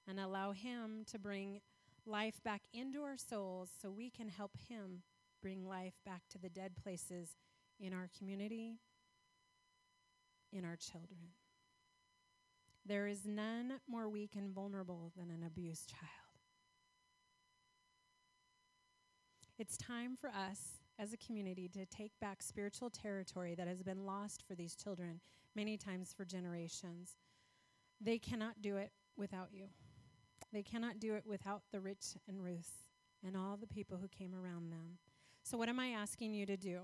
and 0.09 0.19
allow 0.19 0.53
Him 0.53 1.05
to 1.11 1.19
bring 1.19 1.61
life 2.07 2.43
back 2.43 2.63
into 2.73 3.03
our 3.03 3.19
souls 3.19 3.71
so 3.81 3.91
we 3.91 4.11
can 4.11 4.29
help 4.29 4.53
Him 4.69 5.03
bring 5.43 5.67
life 5.67 5.95
back 6.05 6.23
to 6.31 6.39
the 6.39 6.49
dead 6.49 6.73
places 6.83 7.37
in 7.79 7.93
our 7.93 8.09
community, 8.17 8.79
in 10.53 10.65
our 10.65 10.77
children. 10.77 11.35
There 12.85 13.07
is 13.07 13.27
none 13.27 13.75
more 13.89 14.09
weak 14.09 14.33
and 14.37 14.55
vulnerable 14.55 15.13
than 15.17 15.31
an 15.31 15.45
abused 15.47 15.89
child. 15.89 16.31
It's 19.59 19.77
time 19.77 20.17
for 20.19 20.31
us 20.31 20.80
as 21.01 21.15
a 21.15 21.17
community 21.17 21.67
to 21.67 21.87
take 21.87 22.13
back 22.21 22.43
spiritual 22.43 22.91
territory 22.91 23.55
that 23.55 23.67
has 23.67 23.83
been 23.83 24.05
lost 24.05 24.45
for 24.47 24.55
these 24.55 24.77
children, 24.77 25.21
many 25.57 25.79
times 25.79 26.13
for 26.15 26.27
generations. 26.27 27.17
They 28.01 28.19
cannot 28.19 28.61
do 28.61 28.77
it 28.77 28.93
without 29.17 29.49
you. 29.51 29.69
They 30.53 30.63
cannot 30.63 31.01
do 31.01 31.15
it 31.15 31.25
without 31.27 31.63
the 31.73 31.81
rich 31.81 32.17
and 32.29 32.43
Ruth 32.43 32.85
and 33.27 33.37
all 33.37 33.57
the 33.57 33.67
people 33.67 33.99
who 33.99 34.09
came 34.09 34.35
around 34.35 34.71
them. 34.71 34.99
So, 35.43 35.57
what 35.57 35.71
am 35.71 35.81
I 35.81 35.89
asking 35.89 36.35
you 36.35 36.45
to 36.47 36.57
do? 36.57 36.81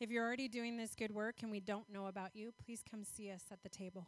If 0.00 0.10
you're 0.10 0.24
already 0.24 0.48
doing 0.48 0.76
this 0.76 0.94
good 0.94 1.12
work 1.12 1.36
and 1.42 1.50
we 1.50 1.60
don't 1.60 1.92
know 1.92 2.06
about 2.06 2.34
you, 2.34 2.52
please 2.64 2.82
come 2.88 3.04
see 3.04 3.30
us 3.30 3.42
at 3.50 3.62
the 3.62 3.68
table. 3.68 4.06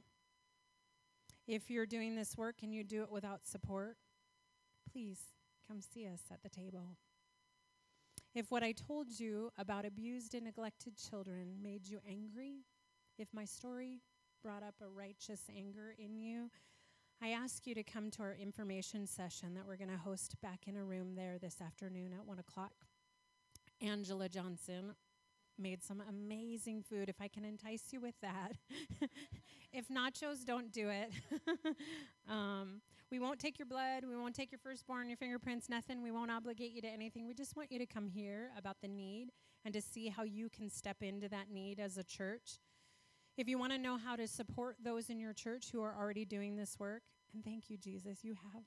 If 1.47 1.69
you're 1.69 1.87
doing 1.87 2.15
this 2.15 2.39
work 2.39 2.57
and 2.63 2.73
you 2.73 2.85
do 2.85 3.03
it 3.03 3.11
without 3.11 3.45
support, 3.45 3.97
please 4.91 5.19
come 5.67 5.81
see 5.81 6.07
us 6.07 6.23
at 6.33 6.43
the 6.43 6.49
table. 6.49 6.97
If 8.35 8.53
what 8.53 8.63
I 8.63 8.73
told 8.73 9.19
you 9.19 9.51
about 9.59 9.85
abused 9.85 10.35
and 10.35 10.45
neglected 10.45 10.97
children 10.97 11.57
made 11.61 11.89
you 11.89 11.99
angry, 12.09 12.65
if 13.19 13.29
my 13.35 13.45
story 13.45 14.03
brought 14.41 14.63
up 14.63 14.77
a 14.81 14.89
righteous 14.89 15.43
anger 15.55 15.95
in 15.99 16.17
you, 16.17 16.49
I 17.21 17.31
ask 17.31 17.67
you 17.67 17.75
to 17.75 17.83
come 17.83 18.09
to 18.13 18.23
our 18.23 18.37
information 18.41 19.09
session 19.09 19.55
that 19.55 19.67
we're 19.67 19.77
going 19.77 19.91
to 19.91 19.97
host 19.97 20.41
back 20.41 20.69
in 20.69 20.77
a 20.77 20.85
room 20.85 21.17
there 21.17 21.39
this 21.39 21.61
afternoon 21.61 22.13
at 22.13 22.25
1 22.25 22.39
o'clock. 22.39 22.73
Angela 23.83 24.29
Johnson 24.29 24.95
made 25.59 25.83
some 25.83 26.01
amazing 26.09 26.83
food. 26.83 27.09
If 27.09 27.21
I 27.21 27.27
can 27.27 27.45
entice 27.45 27.93
you 27.93 28.01
with 28.01 28.15
that. 28.23 28.53
if 29.73 29.89
nachos, 29.89 30.45
don't 30.45 30.73
do 30.73 30.89
it. 30.89 31.11
um, 32.29 32.81
we 33.11 33.19
won't 33.19 33.41
take 33.41 33.59
your 33.59 33.67
blood. 33.67 34.05
We 34.09 34.17
won't 34.17 34.35
take 34.35 34.53
your 34.53 34.59
firstborn, 34.59 35.09
your 35.09 35.17
fingerprints, 35.17 35.69
nothing. 35.69 36.03
We 36.03 36.11
won't 36.11 36.31
obligate 36.31 36.73
you 36.73 36.81
to 36.83 36.89
anything. 36.89 37.27
We 37.27 37.35
just 37.35 37.57
want 37.57 37.73
you 37.73 37.79
to 37.79 37.87
come 37.87 38.07
hear 38.07 38.51
about 38.57 38.77
the 38.81 38.89
need 38.89 39.31
and 39.65 39.75
to 39.75 39.81
see 39.81 40.09
how 40.09 40.23
you 40.23 40.49
can 40.49 40.71
step 40.71 40.99
into 41.03 41.29
that 41.29 41.51
need 41.51 41.81
as 41.81 41.99
a 41.99 42.05
church. 42.05 42.59
If 43.37 43.49
you 43.49 43.59
want 43.59 43.73
to 43.73 43.79
know 43.79 43.97
how 43.97 44.17
to 44.17 44.29
support 44.29 44.77
those 44.83 45.11
in 45.11 45.19
your 45.19 45.33
church 45.33 45.71
who 45.73 45.83
are 45.83 45.95
already 45.99 46.25
doing 46.25 46.57
this 46.57 46.79
work, 46.79 47.03
and 47.35 47.45
thank 47.45 47.71
you, 47.71 47.77
Jesus, 47.77 48.23
you 48.23 48.35
have 48.53 48.63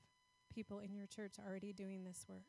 people 0.54 0.78
in 0.78 0.94
your 0.94 1.06
church 1.06 1.34
already 1.44 1.72
doing 1.72 2.04
this 2.04 2.24
work. 2.28 2.44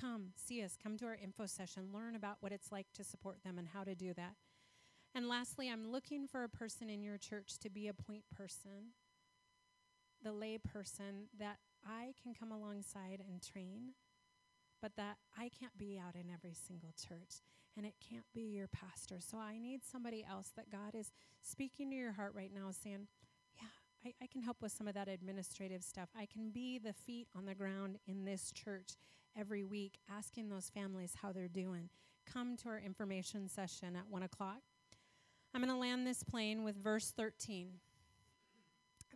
Come, 0.00 0.32
see 0.36 0.62
us, 0.62 0.76
come 0.82 0.96
to 0.98 1.06
our 1.06 1.18
info 1.22 1.46
session, 1.46 1.88
learn 1.92 2.16
about 2.16 2.36
what 2.40 2.52
it's 2.52 2.72
like 2.72 2.86
to 2.94 3.04
support 3.04 3.42
them 3.44 3.58
and 3.58 3.68
how 3.68 3.84
to 3.84 3.94
do 3.94 4.14
that. 4.14 4.34
And 5.14 5.28
lastly, 5.28 5.70
I'm 5.70 5.90
looking 5.92 6.26
for 6.26 6.44
a 6.44 6.48
person 6.48 6.88
in 6.88 7.02
your 7.02 7.18
church 7.18 7.58
to 7.58 7.70
be 7.70 7.88
a 7.88 7.94
point 7.94 8.24
person 8.34 8.92
the 10.22 10.32
lay 10.32 10.58
person 10.58 11.26
that 11.38 11.58
I 11.84 12.14
can 12.22 12.34
come 12.34 12.52
alongside 12.52 13.22
and 13.28 13.42
train, 13.42 13.94
but 14.80 14.92
that 14.96 15.16
I 15.36 15.48
can't 15.48 15.76
be 15.76 15.98
out 15.98 16.14
in 16.14 16.32
every 16.32 16.54
single 16.54 16.94
church 16.96 17.42
and 17.76 17.86
it 17.86 17.94
can't 18.08 18.26
be 18.34 18.42
your 18.42 18.68
pastor. 18.68 19.18
So 19.20 19.38
I 19.38 19.58
need 19.58 19.80
somebody 19.84 20.24
else 20.28 20.52
that 20.56 20.70
God 20.70 20.94
is 20.94 21.10
speaking 21.40 21.90
to 21.90 21.96
your 21.96 22.12
heart 22.12 22.34
right 22.34 22.50
now, 22.54 22.70
saying, 22.70 23.08
Yeah, 23.56 23.68
I, 24.04 24.24
I 24.24 24.26
can 24.26 24.42
help 24.42 24.58
with 24.60 24.72
some 24.72 24.86
of 24.86 24.94
that 24.94 25.08
administrative 25.08 25.82
stuff. 25.82 26.08
I 26.16 26.26
can 26.26 26.50
be 26.50 26.78
the 26.78 26.92
feet 26.92 27.28
on 27.36 27.46
the 27.46 27.54
ground 27.54 27.98
in 28.06 28.24
this 28.24 28.52
church 28.52 28.96
every 29.38 29.64
week, 29.64 29.98
asking 30.10 30.50
those 30.50 30.68
families 30.68 31.14
how 31.22 31.32
they're 31.32 31.48
doing. 31.48 31.88
Come 32.30 32.56
to 32.58 32.68
our 32.68 32.78
information 32.78 33.48
session 33.48 33.96
at 33.96 34.08
one 34.08 34.22
o'clock. 34.22 34.60
I'm 35.54 35.60
going 35.60 35.72
to 35.72 35.78
land 35.78 36.06
this 36.06 36.22
plane 36.22 36.64
with 36.64 36.82
verse 36.82 37.12
13. 37.14 37.72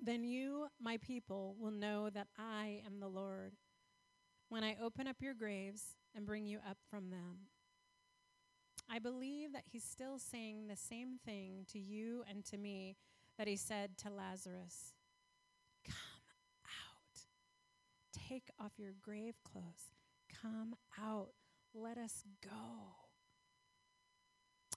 Then 0.03 0.25
you, 0.25 0.67
my 0.79 0.99
people, 0.99 1.57
will 1.59 1.71
know 1.71 2.11
that 2.11 2.27
I 2.39 2.83
am 2.87 3.01
the 3.01 3.09
Lord 3.09 3.53
when 4.51 4.63
I 4.63 4.77
open 4.83 5.07
up 5.07 5.17
your 5.21 5.33
graves 5.33 5.97
and 6.15 6.27
bring 6.27 6.47
you 6.47 6.59
up 6.69 6.77
from 6.91 7.11
them. 7.11 7.49
I 8.91 8.99
believe 8.99 9.53
that 9.55 9.65
he's 9.65 9.83
still 9.83 10.19
saying 10.19 10.67
the 10.67 10.77
same 10.77 11.19
thing 11.25 11.65
to 11.73 11.79
you 11.79 12.23
and 12.29 12.45
to 12.47 12.59
me 12.59 12.97
that 13.39 13.49
he 13.49 13.57
said 13.57 13.97
to 13.99 14.11
Lazarus 14.11 14.93
Come 15.85 15.95
out. 16.65 17.21
Take 18.29 18.51
off 18.61 18.73
your 18.77 18.93
grave 19.03 19.37
clothes. 19.43 19.95
Come 20.43 20.77
out. 21.01 21.31
Let 21.75 21.97
us 21.99 22.25
go. 22.43 23.06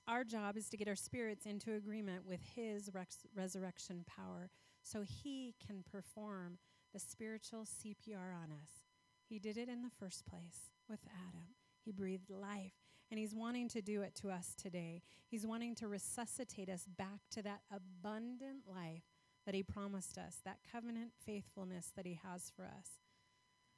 Our 0.10 0.24
job 0.24 0.58
is 0.58 0.68
to 0.70 0.78
get 0.78 0.88
our 0.88 0.96
spirits 0.96 1.46
into 1.46 1.76
agreement 1.76 2.26
with 2.26 2.40
his 2.56 2.90
res- 2.92 3.28
resurrection 3.36 4.04
power 4.08 4.50
so 4.82 5.04
he 5.04 5.54
can 5.64 5.84
perform 5.84 6.58
the 6.92 7.00
spiritual 7.00 7.64
CPR 7.66 8.34
on 8.34 8.52
us. 8.52 8.88
He 9.24 9.38
did 9.38 9.56
it 9.56 9.70
in 9.70 9.84
the 9.84 9.92
first 10.00 10.26
place 10.26 10.72
with 10.90 11.02
Adam. 11.28 11.50
He 11.86 11.92
breathed 11.92 12.32
life, 12.32 12.74
and 13.12 13.20
he's 13.20 13.36
wanting 13.36 13.70
to 13.70 13.84
do 13.84 14.02
it 14.02 14.16
to 14.16 14.32
us 14.32 14.56
today. 14.60 15.04
He's 15.28 15.46
wanting 15.46 15.76
to 15.76 15.88
resuscitate 15.88 16.70
us 16.70 16.88
back 16.98 17.22
to 17.30 17.44
that 17.44 17.62
abundant 17.72 18.64
life 18.68 19.04
that 19.46 19.54
he 19.54 19.62
promised 19.62 20.18
us, 20.18 20.38
that 20.44 20.62
covenant 20.72 21.12
faithfulness 21.24 21.92
that 21.96 22.08
he 22.08 22.20
has 22.24 22.52
for 22.56 22.66
us. 22.66 22.98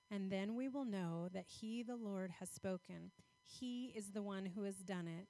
And 0.09 0.32
then 0.32 0.55
we 0.55 0.69
will 0.69 0.86
know 0.86 1.27
that 1.34 1.47
he, 1.59 1.84
the 1.84 1.97
Lord, 1.97 2.32
has 2.39 2.49
spoken. 2.49 3.11
He 3.43 3.91
is 3.93 4.11
the 4.11 4.23
one 4.23 4.45
who 4.45 4.63
has 4.63 4.77
done 4.77 5.09
it. 5.09 5.27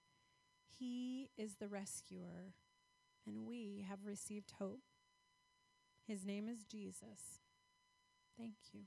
He 0.77 1.29
is 1.37 1.55
the 1.55 1.67
rescuer, 1.67 2.53
and 3.25 3.45
we 3.47 3.85
have 3.87 3.99
received 4.05 4.53
hope. 4.59 4.81
His 6.07 6.25
name 6.25 6.47
is 6.47 6.63
Jesus. 6.63 7.39
Thank 8.37 8.55
you. 8.73 8.81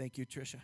Thank 0.00 0.16
you, 0.16 0.24
Tricia. 0.24 0.56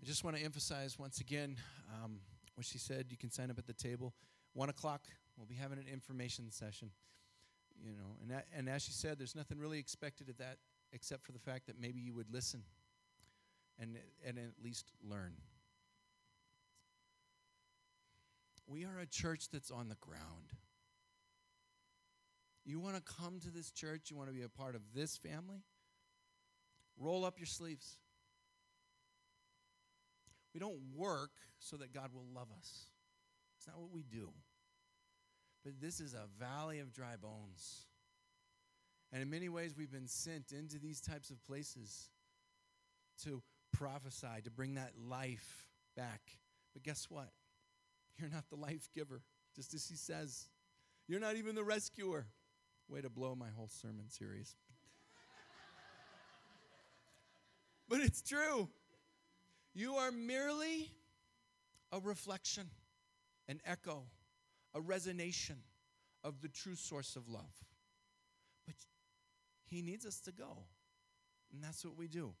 I 0.00 0.04
just 0.06 0.24
want 0.24 0.36
to 0.36 0.42
emphasize 0.42 0.98
once 0.98 1.20
again 1.20 1.56
um, 2.02 2.20
what 2.54 2.66
she 2.66 2.78
said. 2.78 3.06
You 3.08 3.16
can 3.16 3.30
sign 3.30 3.50
up 3.50 3.58
at 3.58 3.66
the 3.66 3.72
table. 3.72 4.14
One 4.54 4.68
o'clock, 4.68 5.02
we'll 5.36 5.46
be 5.46 5.54
having 5.54 5.78
an 5.78 5.86
information 5.90 6.50
session. 6.50 6.90
You 7.82 7.92
know, 7.92 8.16
and 8.20 8.30
that, 8.30 8.46
and 8.56 8.68
as 8.68 8.82
she 8.82 8.92
said, 8.92 9.18
there's 9.18 9.34
nothing 9.34 9.58
really 9.58 9.78
expected 9.78 10.28
of 10.28 10.38
that 10.38 10.58
except 10.92 11.24
for 11.24 11.32
the 11.32 11.38
fact 11.38 11.66
that 11.66 11.80
maybe 11.80 12.00
you 12.00 12.14
would 12.14 12.30
listen 12.30 12.62
and 13.78 13.96
and 14.24 14.38
at 14.38 14.62
least 14.62 14.92
learn. 15.02 15.32
We 18.66 18.84
are 18.84 18.98
a 18.98 19.06
church 19.06 19.48
that's 19.50 19.70
on 19.70 19.88
the 19.88 19.96
ground. 19.96 20.52
You 22.64 22.78
want 22.78 22.94
to 22.94 23.02
come 23.02 23.40
to 23.40 23.50
this 23.50 23.70
church, 23.70 24.10
you 24.10 24.16
want 24.16 24.28
to 24.28 24.34
be 24.34 24.42
a 24.42 24.48
part 24.48 24.76
of 24.76 24.82
this 24.94 25.16
family? 25.16 25.62
Roll 26.96 27.24
up 27.24 27.38
your 27.38 27.46
sleeves. 27.46 27.96
We 30.54 30.60
don't 30.60 30.80
work 30.94 31.30
so 31.58 31.76
that 31.76 31.92
God 31.92 32.10
will 32.12 32.26
love 32.34 32.48
us. 32.58 32.86
It's 33.56 33.66
not 33.66 33.80
what 33.80 33.92
we 33.92 34.02
do. 34.02 34.30
But 35.64 35.80
this 35.80 36.00
is 36.00 36.14
a 36.14 36.26
valley 36.42 36.80
of 36.80 36.92
dry 36.92 37.14
bones. 37.20 37.86
And 39.12 39.22
in 39.22 39.30
many 39.30 39.48
ways, 39.48 39.74
we've 39.76 39.92
been 39.92 40.08
sent 40.08 40.52
into 40.52 40.78
these 40.78 41.00
types 41.00 41.30
of 41.30 41.44
places 41.46 42.10
to 43.24 43.42
prophesy, 43.72 44.42
to 44.44 44.50
bring 44.50 44.74
that 44.74 44.92
life 45.08 45.66
back. 45.96 46.20
But 46.72 46.82
guess 46.82 47.06
what? 47.08 47.28
You're 48.18 48.30
not 48.30 48.44
the 48.50 48.56
life 48.56 48.88
giver, 48.94 49.22
just 49.54 49.74
as 49.74 49.86
he 49.86 49.96
says. 49.96 50.48
You're 51.08 51.20
not 51.20 51.36
even 51.36 51.54
the 51.54 51.64
rescuer. 51.64 52.26
Way 52.88 53.02
to 53.02 53.10
blow 53.10 53.34
my 53.34 53.48
whole 53.56 53.68
sermon 53.68 54.08
series. 54.08 54.56
but 57.88 58.00
it's 58.00 58.22
true. 58.22 58.68
You 59.74 59.94
are 59.94 60.12
merely 60.12 60.90
a 61.92 62.00
reflection, 62.00 62.68
an 63.48 63.60
echo, 63.64 64.04
a 64.74 64.80
resonation 64.80 65.56
of 66.22 66.40
the 66.40 66.48
true 66.48 66.74
source 66.74 67.16
of 67.16 67.28
love. 67.28 67.52
But 68.66 68.76
He 69.64 69.82
needs 69.82 70.04
us 70.06 70.20
to 70.20 70.32
go, 70.32 70.58
and 71.52 71.62
that's 71.62 71.84
what 71.84 71.96
we 71.96 72.08
do. 72.08 72.32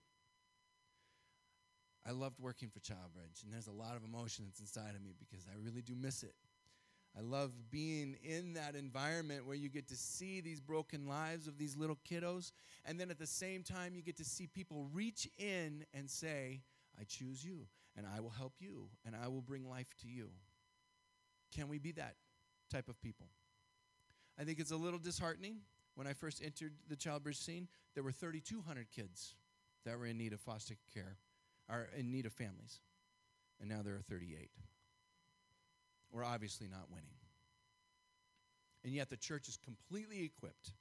I 2.06 2.10
loved 2.10 2.40
working 2.40 2.68
for 2.68 2.80
Childbridge, 2.80 3.44
and 3.44 3.52
there's 3.52 3.68
a 3.68 3.72
lot 3.72 3.96
of 3.96 4.04
emotion 4.04 4.44
that's 4.46 4.60
inside 4.60 4.94
of 4.96 5.02
me 5.02 5.14
because 5.18 5.46
I 5.46 5.56
really 5.64 5.82
do 5.82 5.94
miss 5.94 6.22
it. 6.22 6.34
I 7.16 7.20
love 7.20 7.52
being 7.70 8.16
in 8.24 8.54
that 8.54 8.74
environment 8.74 9.46
where 9.46 9.54
you 9.54 9.68
get 9.68 9.86
to 9.88 9.96
see 9.96 10.40
these 10.40 10.60
broken 10.60 11.06
lives 11.06 11.46
of 11.46 11.58
these 11.58 11.76
little 11.76 11.98
kiddos, 12.10 12.52
and 12.84 12.98
then 12.98 13.10
at 13.10 13.18
the 13.18 13.26
same 13.26 13.62
time, 13.62 13.94
you 13.94 14.02
get 14.02 14.16
to 14.16 14.24
see 14.24 14.46
people 14.46 14.88
reach 14.92 15.28
in 15.38 15.84
and 15.94 16.10
say, 16.10 16.62
I 17.00 17.04
choose 17.04 17.44
you, 17.44 17.66
and 17.96 18.06
I 18.06 18.20
will 18.20 18.30
help 18.30 18.54
you, 18.60 18.88
and 19.04 19.14
I 19.16 19.28
will 19.28 19.42
bring 19.42 19.68
life 19.68 19.94
to 20.02 20.08
you. 20.08 20.30
Can 21.54 21.68
we 21.68 21.78
be 21.78 21.92
that 21.92 22.16
type 22.70 22.88
of 22.88 23.00
people? 23.00 23.28
I 24.38 24.44
think 24.44 24.58
it's 24.58 24.70
a 24.70 24.76
little 24.76 24.98
disheartening. 24.98 25.56
When 25.94 26.06
I 26.06 26.14
first 26.14 26.42
entered 26.42 26.72
the 26.88 26.96
Childbridge 26.96 27.36
scene, 27.36 27.68
there 27.94 28.02
were 28.02 28.12
3,200 28.12 28.86
kids 28.90 29.34
that 29.84 29.98
were 29.98 30.06
in 30.06 30.16
need 30.16 30.32
of 30.32 30.40
foster 30.40 30.74
care, 30.94 31.18
or 31.68 31.88
in 31.96 32.10
need 32.10 32.24
of 32.24 32.32
families, 32.32 32.80
and 33.60 33.68
now 33.68 33.82
there 33.82 33.94
are 33.94 34.02
38. 34.08 34.50
We're 36.10 36.24
obviously 36.24 36.68
not 36.68 36.90
winning. 36.90 37.14
And 38.84 38.92
yet 38.92 39.10
the 39.10 39.16
church 39.16 39.48
is 39.48 39.56
completely 39.56 40.24
equipped 40.24 40.72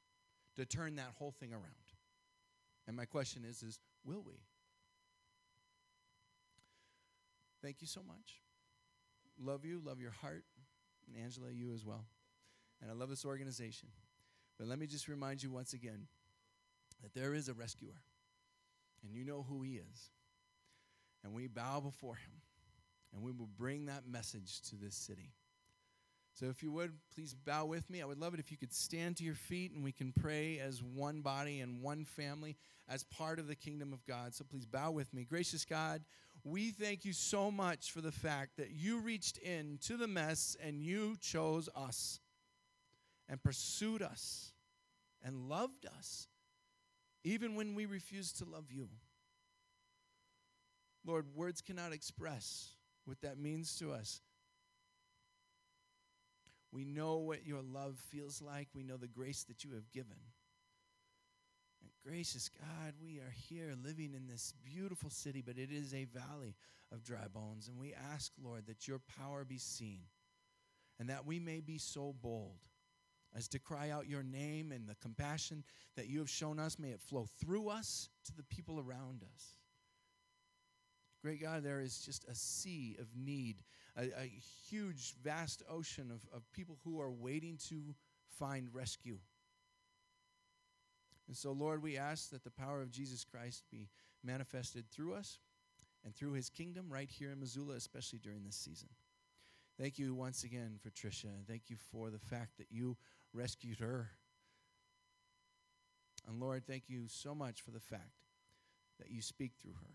to 0.55 0.65
turn 0.65 0.95
that 0.95 1.13
whole 1.17 1.31
thing 1.31 1.53
around. 1.53 1.65
And 2.87 2.97
my 2.97 3.05
question 3.05 3.43
is 3.47 3.63
is 3.63 3.79
will 4.03 4.23
we? 4.25 4.33
Thank 7.61 7.81
you 7.81 7.87
so 7.87 8.01
much. 8.05 8.41
Love 9.39 9.65
you, 9.65 9.81
love 9.83 9.99
your 9.99 10.11
heart, 10.11 10.43
and 11.07 11.23
Angela, 11.23 11.51
you 11.51 11.73
as 11.73 11.85
well. 11.85 12.05
And 12.81 12.89
I 12.89 12.93
love 12.93 13.09
this 13.09 13.25
organization. 13.25 13.89
But 14.57 14.67
let 14.67 14.79
me 14.79 14.87
just 14.87 15.07
remind 15.07 15.41
you 15.41 15.51
once 15.51 15.73
again 15.73 16.07
that 17.01 17.13
there 17.13 17.33
is 17.33 17.49
a 17.49 17.53
rescuer, 17.53 18.01
and 19.03 19.13
you 19.13 19.25
know 19.25 19.45
who 19.47 19.61
he 19.61 19.73
is. 19.73 20.09
And 21.23 21.33
we 21.33 21.47
bow 21.47 21.79
before 21.79 22.15
him 22.15 22.41
and 23.13 23.23
we 23.23 23.31
will 23.31 23.49
bring 23.57 23.85
that 23.85 24.07
message 24.07 24.61
to 24.69 24.75
this 24.75 24.95
city. 24.95 25.33
So, 26.33 26.45
if 26.45 26.63
you 26.63 26.71
would, 26.71 26.93
please 27.13 27.33
bow 27.33 27.65
with 27.65 27.89
me. 27.89 28.01
I 28.01 28.05
would 28.05 28.17
love 28.17 28.33
it 28.33 28.39
if 28.39 28.51
you 28.51 28.57
could 28.57 28.73
stand 28.73 29.17
to 29.17 29.23
your 29.23 29.35
feet 29.35 29.73
and 29.73 29.83
we 29.83 29.91
can 29.91 30.13
pray 30.13 30.59
as 30.59 30.81
one 30.81 31.21
body 31.21 31.59
and 31.59 31.81
one 31.81 32.05
family 32.05 32.55
as 32.87 33.03
part 33.03 33.37
of 33.37 33.47
the 33.47 33.55
kingdom 33.55 33.91
of 33.91 34.05
God. 34.05 34.33
So, 34.33 34.45
please 34.49 34.65
bow 34.65 34.91
with 34.91 35.13
me. 35.13 35.25
Gracious 35.25 35.65
God, 35.65 36.01
we 36.43 36.71
thank 36.71 37.05
you 37.05 37.13
so 37.13 37.51
much 37.51 37.91
for 37.91 38.01
the 38.01 38.11
fact 38.11 38.57
that 38.57 38.71
you 38.71 38.99
reached 38.99 39.37
in 39.37 39.77
to 39.85 39.97
the 39.97 40.07
mess 40.07 40.57
and 40.63 40.81
you 40.81 41.15
chose 41.21 41.69
us 41.75 42.19
and 43.29 43.41
pursued 43.41 44.01
us 44.01 44.51
and 45.23 45.49
loved 45.49 45.85
us, 45.85 46.27
even 47.23 47.55
when 47.55 47.75
we 47.75 47.85
refused 47.85 48.37
to 48.39 48.45
love 48.45 48.65
you. 48.71 48.89
Lord, 51.05 51.25
words 51.35 51.61
cannot 51.61 51.93
express 51.93 52.69
what 53.05 53.21
that 53.21 53.37
means 53.37 53.77
to 53.77 53.91
us. 53.91 54.21
We 56.71 56.85
know 56.85 57.17
what 57.17 57.45
your 57.45 57.61
love 57.61 57.97
feels 58.09 58.41
like. 58.41 58.67
We 58.73 58.83
know 58.83 58.97
the 58.97 59.07
grace 59.07 59.43
that 59.43 59.63
you 59.63 59.71
have 59.73 59.91
given. 59.91 60.17
And 61.81 61.91
gracious 62.03 62.49
God, 62.49 62.93
we 63.01 63.19
are 63.19 63.33
here 63.49 63.73
living 63.83 64.13
in 64.13 64.27
this 64.27 64.53
beautiful 64.63 65.09
city, 65.09 65.41
but 65.45 65.57
it 65.57 65.71
is 65.71 65.93
a 65.93 66.05
valley 66.05 66.55
of 66.91 67.03
dry 67.03 67.27
bones. 67.33 67.67
And 67.67 67.79
we 67.79 67.93
ask, 68.13 68.31
Lord, 68.41 68.67
that 68.67 68.87
your 68.87 68.99
power 68.99 69.43
be 69.43 69.57
seen 69.57 70.01
and 70.99 71.09
that 71.09 71.25
we 71.25 71.39
may 71.39 71.59
be 71.59 71.77
so 71.77 72.13
bold 72.21 72.59
as 73.35 73.47
to 73.47 73.59
cry 73.59 73.89
out 73.89 74.07
your 74.07 74.23
name 74.23 74.71
and 74.71 74.87
the 74.87 74.95
compassion 74.95 75.63
that 75.95 76.07
you 76.07 76.19
have 76.19 76.29
shown 76.29 76.59
us. 76.59 76.77
May 76.77 76.89
it 76.89 77.01
flow 77.01 77.27
through 77.39 77.69
us 77.69 78.09
to 78.25 78.35
the 78.35 78.43
people 78.43 78.79
around 78.79 79.23
us. 79.23 79.55
Great 81.21 81.41
God, 81.41 81.63
there 81.63 81.81
is 81.81 81.99
just 81.99 82.25
a 82.25 82.35
sea 82.35 82.97
of 82.99 83.07
need, 83.15 83.57
a, 83.95 84.05
a 84.19 84.31
huge, 84.69 85.13
vast 85.23 85.61
ocean 85.69 86.11
of, 86.11 86.25
of 86.35 86.51
people 86.51 86.77
who 86.83 86.99
are 86.99 87.11
waiting 87.11 87.57
to 87.69 87.95
find 88.39 88.67
rescue. 88.73 89.19
And 91.31 91.37
so, 91.37 91.53
Lord, 91.53 91.81
we 91.81 91.97
ask 91.97 92.29
that 92.31 92.43
the 92.43 92.51
power 92.51 92.81
of 92.81 92.91
Jesus 92.91 93.23
Christ 93.23 93.63
be 93.71 93.87
manifested 94.21 94.83
through 94.91 95.13
us 95.13 95.39
and 96.03 96.13
through 96.13 96.33
his 96.33 96.49
kingdom 96.49 96.87
right 96.89 97.09
here 97.09 97.31
in 97.31 97.39
Missoula, 97.39 97.75
especially 97.75 98.19
during 98.19 98.43
this 98.43 98.57
season. 98.57 98.89
Thank 99.79 99.97
you 99.97 100.13
once 100.13 100.43
again 100.43 100.77
for 100.83 100.89
Trisha. 100.89 101.29
Thank 101.47 101.69
you 101.69 101.77
for 101.89 102.09
the 102.09 102.19
fact 102.19 102.57
that 102.57 102.67
you 102.69 102.97
rescued 103.33 103.79
her. 103.79 104.09
And 106.27 106.37
Lord, 106.37 106.67
thank 106.67 106.89
you 106.89 107.05
so 107.07 107.33
much 107.33 107.61
for 107.61 107.71
the 107.71 107.79
fact 107.79 108.25
that 108.99 109.09
you 109.09 109.21
speak 109.21 109.53
through 109.61 109.75
her. 109.75 109.93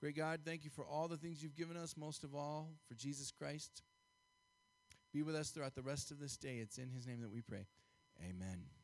Great 0.00 0.16
God, 0.16 0.40
thank 0.44 0.64
you 0.64 0.70
for 0.70 0.84
all 0.84 1.06
the 1.06 1.16
things 1.16 1.44
you've 1.44 1.54
given 1.54 1.76
us, 1.76 1.96
most 1.96 2.24
of 2.24 2.34
all 2.34 2.70
for 2.88 2.94
Jesus 2.94 3.30
Christ. 3.30 3.82
Be 5.12 5.22
with 5.22 5.36
us 5.36 5.50
throughout 5.50 5.76
the 5.76 5.82
rest 5.82 6.10
of 6.10 6.18
this 6.18 6.36
day. 6.36 6.56
It's 6.56 6.78
in 6.78 6.90
his 6.90 7.06
name 7.06 7.20
that 7.20 7.30
we 7.30 7.40
pray. 7.40 7.66
Amen. 8.22 8.77